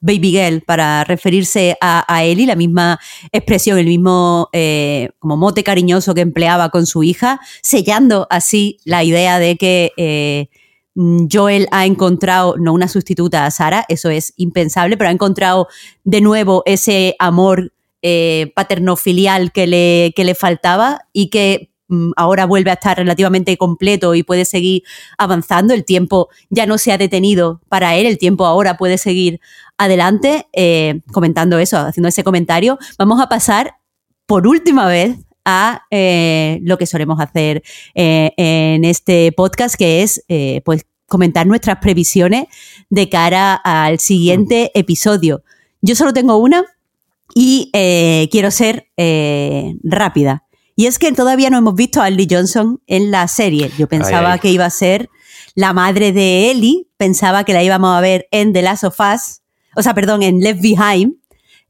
Baby 0.00 0.30
Girl 0.30 0.62
para 0.62 1.04
referirse 1.04 1.76
a, 1.80 2.04
a 2.12 2.24
Ellie, 2.24 2.46
la 2.46 2.56
misma 2.56 2.98
expresión, 3.32 3.78
el 3.78 3.86
mismo 3.86 4.48
eh, 4.52 5.10
como 5.18 5.36
mote 5.36 5.62
cariñoso 5.62 6.14
que 6.14 6.22
empleaba 6.22 6.70
con 6.70 6.86
su 6.86 7.02
hija, 7.02 7.40
sellando 7.62 8.26
así 8.30 8.78
la 8.84 9.04
idea 9.04 9.38
de 9.38 9.56
que, 9.56 9.92
eh, 9.96 10.48
Joel 10.94 11.68
ha 11.70 11.86
encontrado, 11.86 12.56
no 12.58 12.72
una 12.72 12.88
sustituta 12.88 13.46
a 13.46 13.50
Sara, 13.50 13.84
eso 13.88 14.10
es 14.10 14.32
impensable, 14.36 14.96
pero 14.96 15.08
ha 15.08 15.12
encontrado 15.12 15.68
de 16.04 16.20
nuevo 16.20 16.62
ese 16.66 17.14
amor 17.18 17.72
eh, 18.02 18.52
paterno-filial 18.54 19.52
que 19.52 19.66
le, 19.66 20.12
que 20.16 20.24
le 20.24 20.34
faltaba 20.34 21.02
y 21.12 21.28
que 21.30 21.70
mm, 21.88 22.12
ahora 22.16 22.46
vuelve 22.46 22.70
a 22.70 22.74
estar 22.74 22.96
relativamente 22.96 23.56
completo 23.56 24.14
y 24.14 24.22
puede 24.22 24.44
seguir 24.44 24.82
avanzando. 25.16 25.74
El 25.74 25.84
tiempo 25.84 26.28
ya 26.48 26.66
no 26.66 26.76
se 26.78 26.92
ha 26.92 26.98
detenido 26.98 27.60
para 27.68 27.94
él, 27.96 28.06
el 28.06 28.18
tiempo 28.18 28.46
ahora 28.46 28.76
puede 28.76 28.98
seguir 28.98 29.40
adelante. 29.78 30.48
Eh, 30.52 31.00
comentando 31.12 31.58
eso, 31.58 31.78
haciendo 31.78 32.08
ese 32.08 32.24
comentario, 32.24 32.78
vamos 32.98 33.20
a 33.20 33.28
pasar 33.28 33.76
por 34.26 34.46
última 34.46 34.86
vez 34.86 35.18
a 35.50 35.86
eh, 35.90 36.60
lo 36.62 36.78
que 36.78 36.86
solemos 36.86 37.20
hacer 37.20 37.62
eh, 37.94 38.32
en 38.36 38.84
este 38.84 39.32
podcast, 39.32 39.74
que 39.74 40.02
es 40.02 40.24
eh, 40.28 40.62
pues 40.64 40.86
comentar 41.06 41.46
nuestras 41.46 41.78
previsiones 41.78 42.44
de 42.88 43.08
cara 43.08 43.54
al 43.54 43.98
siguiente 43.98 44.70
episodio. 44.74 45.42
Yo 45.82 45.96
solo 45.96 46.12
tengo 46.12 46.36
una 46.36 46.64
y 47.34 47.70
quiero 48.30 48.50
ser 48.52 48.88
rápida. 49.82 50.44
Y 50.76 50.86
es 50.86 50.98
que 50.98 51.10
todavía 51.12 51.50
no 51.50 51.58
hemos 51.58 51.74
visto 51.74 52.00
a 52.00 52.10
Lee 52.10 52.28
Johnson 52.30 52.80
en 52.86 53.10
la 53.10 53.26
serie. 53.26 53.70
Yo 53.76 53.88
pensaba 53.88 54.38
que 54.38 54.50
iba 54.50 54.64
a 54.64 54.70
ser 54.70 55.10
la 55.54 55.72
madre 55.72 56.12
de 56.12 56.50
Ellie, 56.50 56.86
pensaba 56.96 57.44
que 57.44 57.52
la 57.52 57.62
íbamos 57.64 57.96
a 57.96 58.00
ver 58.00 58.28
en 58.30 58.52
The 58.52 58.62
Last 58.62 58.84
of 58.84 58.98
Us, 59.00 59.40
o 59.74 59.82
sea, 59.82 59.94
perdón, 59.94 60.22
en 60.22 60.40
Left 60.40 60.60
Behind, 60.60 61.14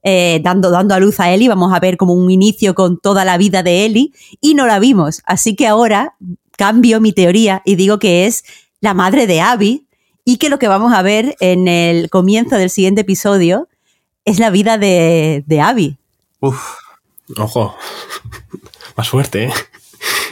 eh, 0.02 0.40
dando, 0.42 0.70
dando 0.70 0.94
a 0.94 1.00
luz 1.00 1.20
a 1.20 1.32
Ellie. 1.32 1.48
Vamos 1.48 1.72
a 1.72 1.80
ver 1.80 1.96
como 1.96 2.14
un 2.14 2.30
inicio 2.30 2.74
con 2.74 2.98
toda 2.98 3.24
la 3.24 3.38
vida 3.38 3.62
de 3.62 3.84
Ellie 3.84 4.12
y 4.40 4.54
no 4.54 4.66
la 4.66 4.78
vimos. 4.78 5.22
Así 5.26 5.54
que 5.54 5.66
ahora 5.66 6.14
cambio 6.56 7.00
mi 7.00 7.12
teoría 7.12 7.62
y 7.64 7.76
digo 7.76 7.98
que 7.98 8.26
es 8.26 8.44
la 8.80 8.94
madre 8.94 9.26
de 9.26 9.40
Abby 9.40 9.86
y 10.24 10.36
que 10.36 10.48
lo 10.48 10.58
que 10.58 10.68
vamos 10.68 10.92
a 10.92 11.02
ver 11.02 11.36
en 11.40 11.68
el 11.68 12.10
comienzo 12.10 12.56
del 12.56 12.70
siguiente 12.70 13.02
episodio 13.02 13.68
es 14.24 14.38
la 14.38 14.50
vida 14.50 14.78
de, 14.78 15.44
de 15.46 15.60
Abby. 15.60 15.98
Uf, 16.40 16.76
ojo, 17.36 17.76
más 18.96 19.08
fuerte, 19.08 19.44
¿eh? 19.44 19.52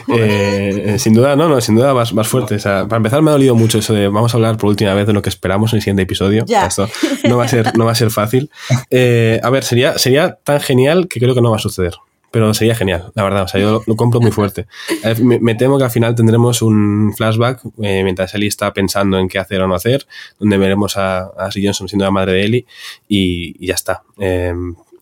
Eh, 0.07 0.95
sin 0.99 1.13
duda, 1.13 1.35
no, 1.35 1.49
no, 1.49 1.59
sin 1.61 1.75
duda 1.75 1.93
más, 1.93 2.13
más 2.13 2.27
fuerte. 2.27 2.55
O 2.55 2.59
sea, 2.59 2.87
para 2.87 2.97
empezar 2.97 3.21
me 3.21 3.29
ha 3.29 3.33
dolido 3.33 3.55
mucho 3.55 3.79
eso 3.79 3.93
de 3.93 4.07
vamos 4.07 4.33
a 4.33 4.37
hablar 4.37 4.57
por 4.57 4.69
última 4.69 4.93
vez 4.93 5.07
de 5.07 5.13
lo 5.13 5.21
que 5.21 5.29
esperamos 5.29 5.73
en 5.73 5.77
el 5.77 5.81
siguiente 5.81 6.03
episodio. 6.03 6.45
Esto 6.47 6.89
no 7.23 7.37
va 7.37 7.45
a 7.45 7.47
ser, 7.47 7.77
no 7.77 7.85
va 7.85 7.91
a 7.91 7.95
ser 7.95 8.11
fácil. 8.11 8.49
Eh, 8.89 9.39
a 9.43 9.49
ver, 9.49 9.63
sería, 9.63 9.97
sería 9.97 10.37
tan 10.43 10.59
genial 10.59 11.07
que 11.07 11.19
creo 11.19 11.35
que 11.35 11.41
no 11.41 11.51
va 11.51 11.57
a 11.57 11.59
suceder. 11.59 11.93
Pero 12.31 12.53
sería 12.53 12.75
genial, 12.75 13.11
la 13.15 13.23
verdad. 13.23 13.43
O 13.43 13.47
sea, 13.47 13.59
yo 13.59 13.81
lo, 13.87 13.95
compro 13.95 14.21
muy 14.21 14.29
fuerte. 14.29 14.67
Eh, 15.03 15.15
me, 15.19 15.55
temo 15.55 15.79
que 15.79 15.85
al 15.85 15.89
final 15.89 16.13
tendremos 16.13 16.61
un 16.61 17.11
flashback 17.17 17.61
mientras 17.75 18.35
Ellie 18.35 18.47
está 18.47 18.71
pensando 18.71 19.17
en 19.17 19.27
qué 19.27 19.39
hacer 19.39 19.61
o 19.61 19.67
no 19.67 19.73
hacer, 19.73 20.05
donde 20.39 20.59
veremos 20.59 20.95
a, 20.95 21.21
a 21.21 21.49
Johnson 21.51 21.87
siendo 21.87 22.05
la 22.05 22.11
madre 22.11 22.33
de 22.33 22.43
Ellie 22.43 22.65
y, 23.07 23.55
y 23.63 23.67
ya 23.67 23.73
está 23.73 24.03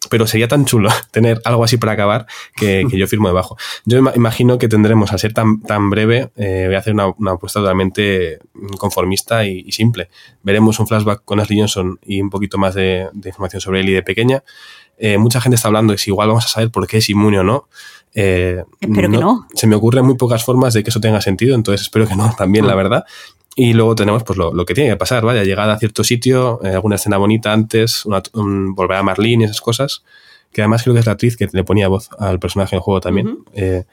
pero 0.10 0.28
sería 0.28 0.48
tan 0.48 0.66
chulo 0.66 0.90
tener 1.12 1.42
algo 1.46 1.64
así 1.64 1.78
para 1.78 1.94
acabar 1.94 2.26
que, 2.56 2.86
yo 2.92 3.08
firmo 3.08 3.28
debajo. 3.28 3.58
Yo 3.86 4.00
imagino 4.16 4.58
que 4.58 4.68
tendremos, 4.68 5.12
al 5.12 5.20
ser 5.20 5.34
tan, 5.34 5.62
tan 5.62 5.90
breve, 5.90 6.32
eh, 6.36 6.64
voy 6.68 6.76
a 6.76 6.80
hacer 6.80 6.94
una, 6.94 7.32
apuesta 7.32 7.60
totalmente 7.60 8.40
conformista 8.78 9.46
y, 9.46 9.72
simple. 9.72 10.10
Veremos 10.44 10.80
un 10.80 10.88
flashback 10.88 11.24
con 11.24 11.40
Ashley 11.40 11.60
Johnson 11.60 12.00
y 12.04 12.22
un 12.22 12.30
poquito 12.30 12.58
más 12.58 12.74
de, 12.76 13.10
información 13.24 13.62
sobre 13.62 13.82
él 13.82 13.90
y 13.90 13.94
de 13.94 14.04
pequeña. 14.04 14.44
Eh, 14.98 15.18
mucha 15.18 15.40
gente 15.40 15.56
está 15.56 15.68
hablando 15.68 15.92
de 15.94 16.00
si 16.00 16.10
igual 16.10 16.30
vamos 16.30 16.46
a 16.46 16.48
saber 16.48 16.72
por 16.72 16.88
qué 16.88 16.98
es 16.98 17.10
inmune 17.10 17.40
o 17.40 17.44
no. 17.44 17.68
Eh, 18.16 18.64
espero 18.80 19.12
que 19.12 19.18
no. 19.18 19.48
Se 19.54 19.68
me 19.68 19.76
ocurren 19.76 20.04
muy 20.04 20.16
pocas 20.16 20.44
formas 20.44 20.74
de 20.74 20.84
que 20.84 20.90
eso 20.90 21.00
tenga 21.00 21.22
sentido, 21.22 21.54
entonces 21.54 21.82
espero 21.82 22.08
que 22.08 22.16
no, 22.16 22.34
también, 22.36 22.66
la 22.66 22.74
verdad. 22.74 23.06
Y 23.60 23.74
luego 23.74 23.96
tenemos 23.96 24.24
pues 24.24 24.38
lo, 24.38 24.54
que 24.68 24.76
tiene 24.76 24.92
que 24.92 24.98
pasar, 24.98 25.26
vaya, 25.26 25.44
llegada 25.44 25.74
a 25.74 25.80
cierto 25.80 26.04
sitio, 26.04 26.64
eh, 26.64 26.70
alguna 26.70 26.98
escena 26.98 27.18
bonita 27.18 27.52
antes, 27.52 28.04
volver 28.06 28.98
a 28.98 29.02
Marlene 29.02 29.46
y 29.46 29.46
esas 29.46 29.62
cosas, 29.62 30.04
que 30.54 30.62
además 30.62 30.84
creo 30.84 30.94
que 30.94 31.00
es 31.00 31.08
la 31.08 31.14
actriz 31.14 31.36
que 31.36 31.48
le 31.52 31.64
ponía 31.64 31.88
voz 31.88 32.08
al 32.20 32.38
personaje 32.38 32.76
en 32.76 32.84
juego 32.84 33.02
también. 33.02 33.40
Eh, 33.56 33.86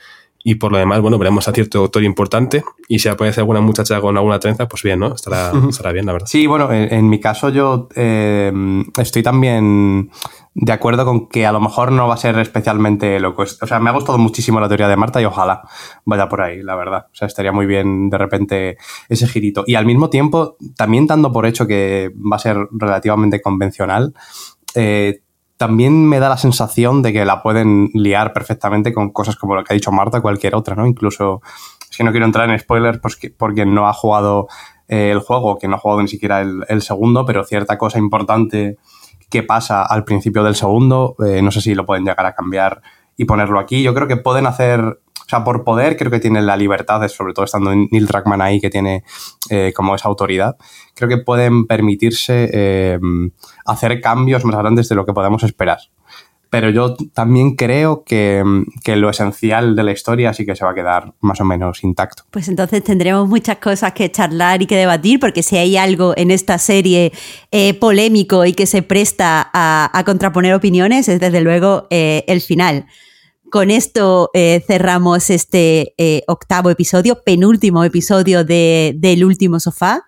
y 0.47 0.57
por 0.57 0.71
lo 0.71 0.79
demás, 0.79 1.01
bueno, 1.01 1.17
veremos 1.19 1.49
a 1.49 1.53
cierto 1.53 1.79
autor 1.79 2.05
importante 2.05 2.63
y 2.87 2.99
si 2.99 3.09
aparece 3.09 3.41
alguna 3.41 3.63
muchacha 3.63 3.99
con 4.03 4.15
alguna 4.15 4.39
trenza, 4.39 4.69
pues 4.69 4.83
bien, 4.83 4.99
¿no? 5.01 5.15
Estará, 5.15 5.51
estará 5.71 5.91
bien, 5.91 6.05
la 6.05 6.13
verdad. 6.13 6.27
Sí, 6.29 6.47
bueno, 6.47 6.71
en, 6.71 7.09
mi 7.09 7.19
caso 7.19 7.49
yo 7.49 7.89
eh, 7.97 8.53
estoy 8.99 9.23
también 9.23 10.11
de 10.53 10.73
acuerdo 10.73 11.07
con 11.07 11.29
que 11.31 11.47
a 11.47 11.53
lo 11.53 11.61
mejor 11.61 11.93
no 11.93 12.09
va 12.09 12.15
a 12.15 12.19
ser 12.19 12.39
especialmente 12.39 13.19
loco. 13.21 13.43
O 13.43 13.67
sea, 13.67 13.81
me 13.81 13.89
ha 13.89 13.95
gustado 13.95 14.19
muchísimo 14.19 14.61
la 14.61 14.69
teoría 14.69 14.87
de 14.87 14.97
Marta 14.97 15.19
y 15.21 15.25
ojalá 15.25 15.63
vaya 16.05 16.29
por 16.29 16.43
ahí, 16.43 16.63
la 16.63 16.77
verdad. 16.77 17.07
O 17.11 17.15
sea, 17.15 17.27
estaría 17.27 17.51
muy 17.51 17.65
bien 17.65 18.11
de 18.11 18.19
repente 18.19 18.77
ese 19.09 19.27
girito. 19.27 19.65
Y 19.67 19.77
al 19.77 19.87
mismo 19.87 20.11
tiempo, 20.11 20.59
también 20.77 21.07
dando 21.07 21.33
por 21.33 21.47
hecho 21.47 21.67
que 21.67 22.13
va 22.17 22.37
a 22.37 22.41
ser 22.41 22.69
relativamente 22.71 23.41
convencional, 23.41 24.13
eh, 24.75 25.23
también 25.65 26.07
me 26.07 26.21
da 26.21 26.29
la 26.29 26.37
sensación 26.37 27.01
de 27.01 27.15
que 27.15 27.25
la 27.25 27.43
pueden 27.43 27.89
liar 27.95 28.35
perfectamente 28.35 28.93
con 28.93 29.13
cosas 29.13 29.35
como 29.35 29.55
lo 29.55 29.65
que 29.65 29.73
ha 29.73 29.75
dicho 29.75 29.91
Marta, 29.91 30.21
cualquier 30.21 30.55
otra, 30.55 30.77
¿no? 30.77 30.87
Incluso, 30.87 31.41
que 31.97 32.05
no 32.05 32.11
quiero 32.11 32.27
entrar 32.27 32.51
en 32.51 32.59
spoilers 32.59 32.99
porque, 32.99 33.31
porque 33.31 33.65
no 33.65 33.89
ha 33.89 33.95
jugado 33.95 34.47
eh, 34.89 35.11
el 35.11 35.21
juego, 35.21 35.57
que 35.57 35.67
no 35.67 35.77
ha 35.77 35.79
jugado 35.79 36.03
ni 36.03 36.09
siquiera 36.09 36.43
el, 36.43 36.83
segundo, 36.83 37.25
pero 37.25 37.45
cierta 37.45 37.79
cosa 37.79 37.99
importante 37.99 38.77
qué 39.31 39.43
pasa 39.43 39.83
al 39.83 40.05
principio 40.05 40.45
del 40.45 40.55
segundo. 40.55 41.17
Eh, 41.27 41.41
no 41.41 41.51
sé 41.51 41.63
si 41.63 41.75
lo 41.75 41.87
pueden 41.87 42.05
llegar 42.05 42.27
a 42.27 42.35
cambiar 42.35 42.83
y 43.17 43.25
ponerlo 43.25 43.59
aquí. 43.59 43.83
Yo 43.83 43.95
creo 43.95 44.07
que 44.07 44.19
pueden 44.19 44.47
hacer, 44.47 45.01
o 45.27 45.29
sea, 45.29 45.45
por 45.45 45.65
poder 45.65 45.97
creo 45.97 46.11
que 46.11 46.21
tienen 46.21 46.47
la 46.47 46.57
libertad, 46.57 47.07
sobre 47.09 47.33
todo 47.33 47.45
estando 47.45 47.75
Neil 47.75 48.07
Druckmann 48.07 48.43
ahí, 48.43 48.61
que 48.61 48.71
tiene 48.71 49.05
eh, 49.51 49.73
como 49.75 49.95
esa 49.95 50.09
autoridad, 50.09 50.57
creo 50.95 51.09
que 51.09 51.19
pueden 51.19 51.67
permitirse 51.67 52.51
eh, 52.53 52.99
hacer 53.65 54.01
cambios 54.01 54.45
más 54.45 54.57
grandes 54.57 54.89
de 54.89 54.95
lo 54.95 55.07
que 55.07 55.13
podemos 55.13 55.43
esperar 55.43 55.79
pero 56.55 56.71
yo 56.71 56.95
también 57.13 57.57
creo 57.57 58.05
que, 58.05 58.41
lo 58.87 59.11
esencial 59.11 59.75
de 59.75 59.83
la 59.83 59.91
historia 59.91 60.33
sí 60.33 60.47
que 60.47 60.55
se 60.55 60.65
va 60.65 60.71
a 60.71 60.75
quedar 60.75 61.13
más 61.21 61.41
o 61.41 61.45
menos 61.45 61.83
intacto. 61.83 62.23
Pues 62.31 62.47
entonces 62.47 62.85
tendremos 62.85 63.29
muchas 63.29 63.57
cosas 63.57 63.93
que 63.93 64.09
charlar 64.13 64.63
y 64.63 64.67
que 64.67 64.77
debatir, 64.77 65.19
porque 65.19 65.43
si 65.43 65.57
hay 65.57 65.77
algo 65.77 66.15
en 66.17 66.31
esta 66.31 66.59
serie 66.59 67.13
eh, 67.51 67.75
polémico 67.75 68.45
y 68.45 68.53
que 68.53 68.67
se 68.67 68.83
presta 68.83 69.51
a, 69.53 70.03
contraponer 70.07 70.55
opiniones, 70.55 71.09
es 71.09 71.19
desde 71.19 71.41
luego 71.41 71.89
eh, 71.91 72.23
el 72.29 72.41
final. 72.41 72.87
Con 73.55 73.71
esto 73.71 74.33
eh, 74.35 74.65
cerramos 74.67 75.31
este 75.31 75.95
octavo 76.27 76.71
episodio, 76.71 77.23
penúltimo 77.23 77.85
episodio 77.85 78.43
de, 78.45 78.97
del 78.97 79.25
último 79.25 79.61
sofá 79.61 80.03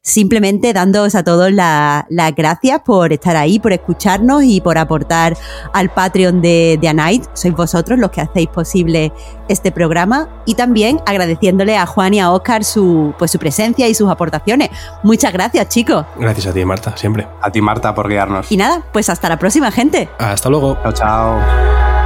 simplemente 0.00 0.72
dándoos 0.72 1.14
a 1.14 1.22
todos 1.24 1.50
las 1.52 2.06
gracias 2.34 2.80
por 2.86 3.12
estar 3.12 3.36
ahí, 3.36 3.58
por 3.58 3.74
escucharnos 3.74 4.44
y 4.44 4.62
por 4.62 4.78
aportar 4.78 5.36
al 5.74 5.90
Patreon 5.90 6.40
de, 6.40 6.78
de. 6.80 7.20
Sois 7.34 7.54
vosotros 7.54 7.98
los 7.98 8.10
que 8.10 8.22
hacéis 8.22 8.48
posible 8.48 9.12
este 9.48 9.72
programa 9.72 10.42
y 10.46 10.54
también 10.54 11.00
agradeciéndole 11.04 11.76
a 11.76 11.84
Juan 11.84 12.14
y 12.14 12.20
a 12.20 12.30
Oscar 12.30 12.64
su, 12.64 13.12
pues, 13.18 13.30
su 13.30 13.38
presencia 13.38 13.88
y 13.88 13.94
sus 13.94 14.08
aportaciones. 14.08 14.70
Muchas 15.02 15.34
gracias, 15.34 15.68
chicos. 15.68 16.06
Gracias 16.16 16.46
a 16.46 16.54
ti, 16.54 16.64
Marta, 16.64 16.96
siempre. 16.96 17.28
A 17.42 17.52
ti, 17.52 17.60
Marta, 17.60 17.94
por 17.94 18.08
guiarnos. 18.08 18.50
Y 18.50 18.56
nada, 18.56 18.86
pues 18.90 19.10
hasta 19.10 19.28
la 19.28 19.38
próxima, 19.38 19.70
gente. 19.70 20.08
Hasta 20.18 20.48
luego. 20.48 20.78
Chao, 20.82 20.92
chao. 20.92 22.05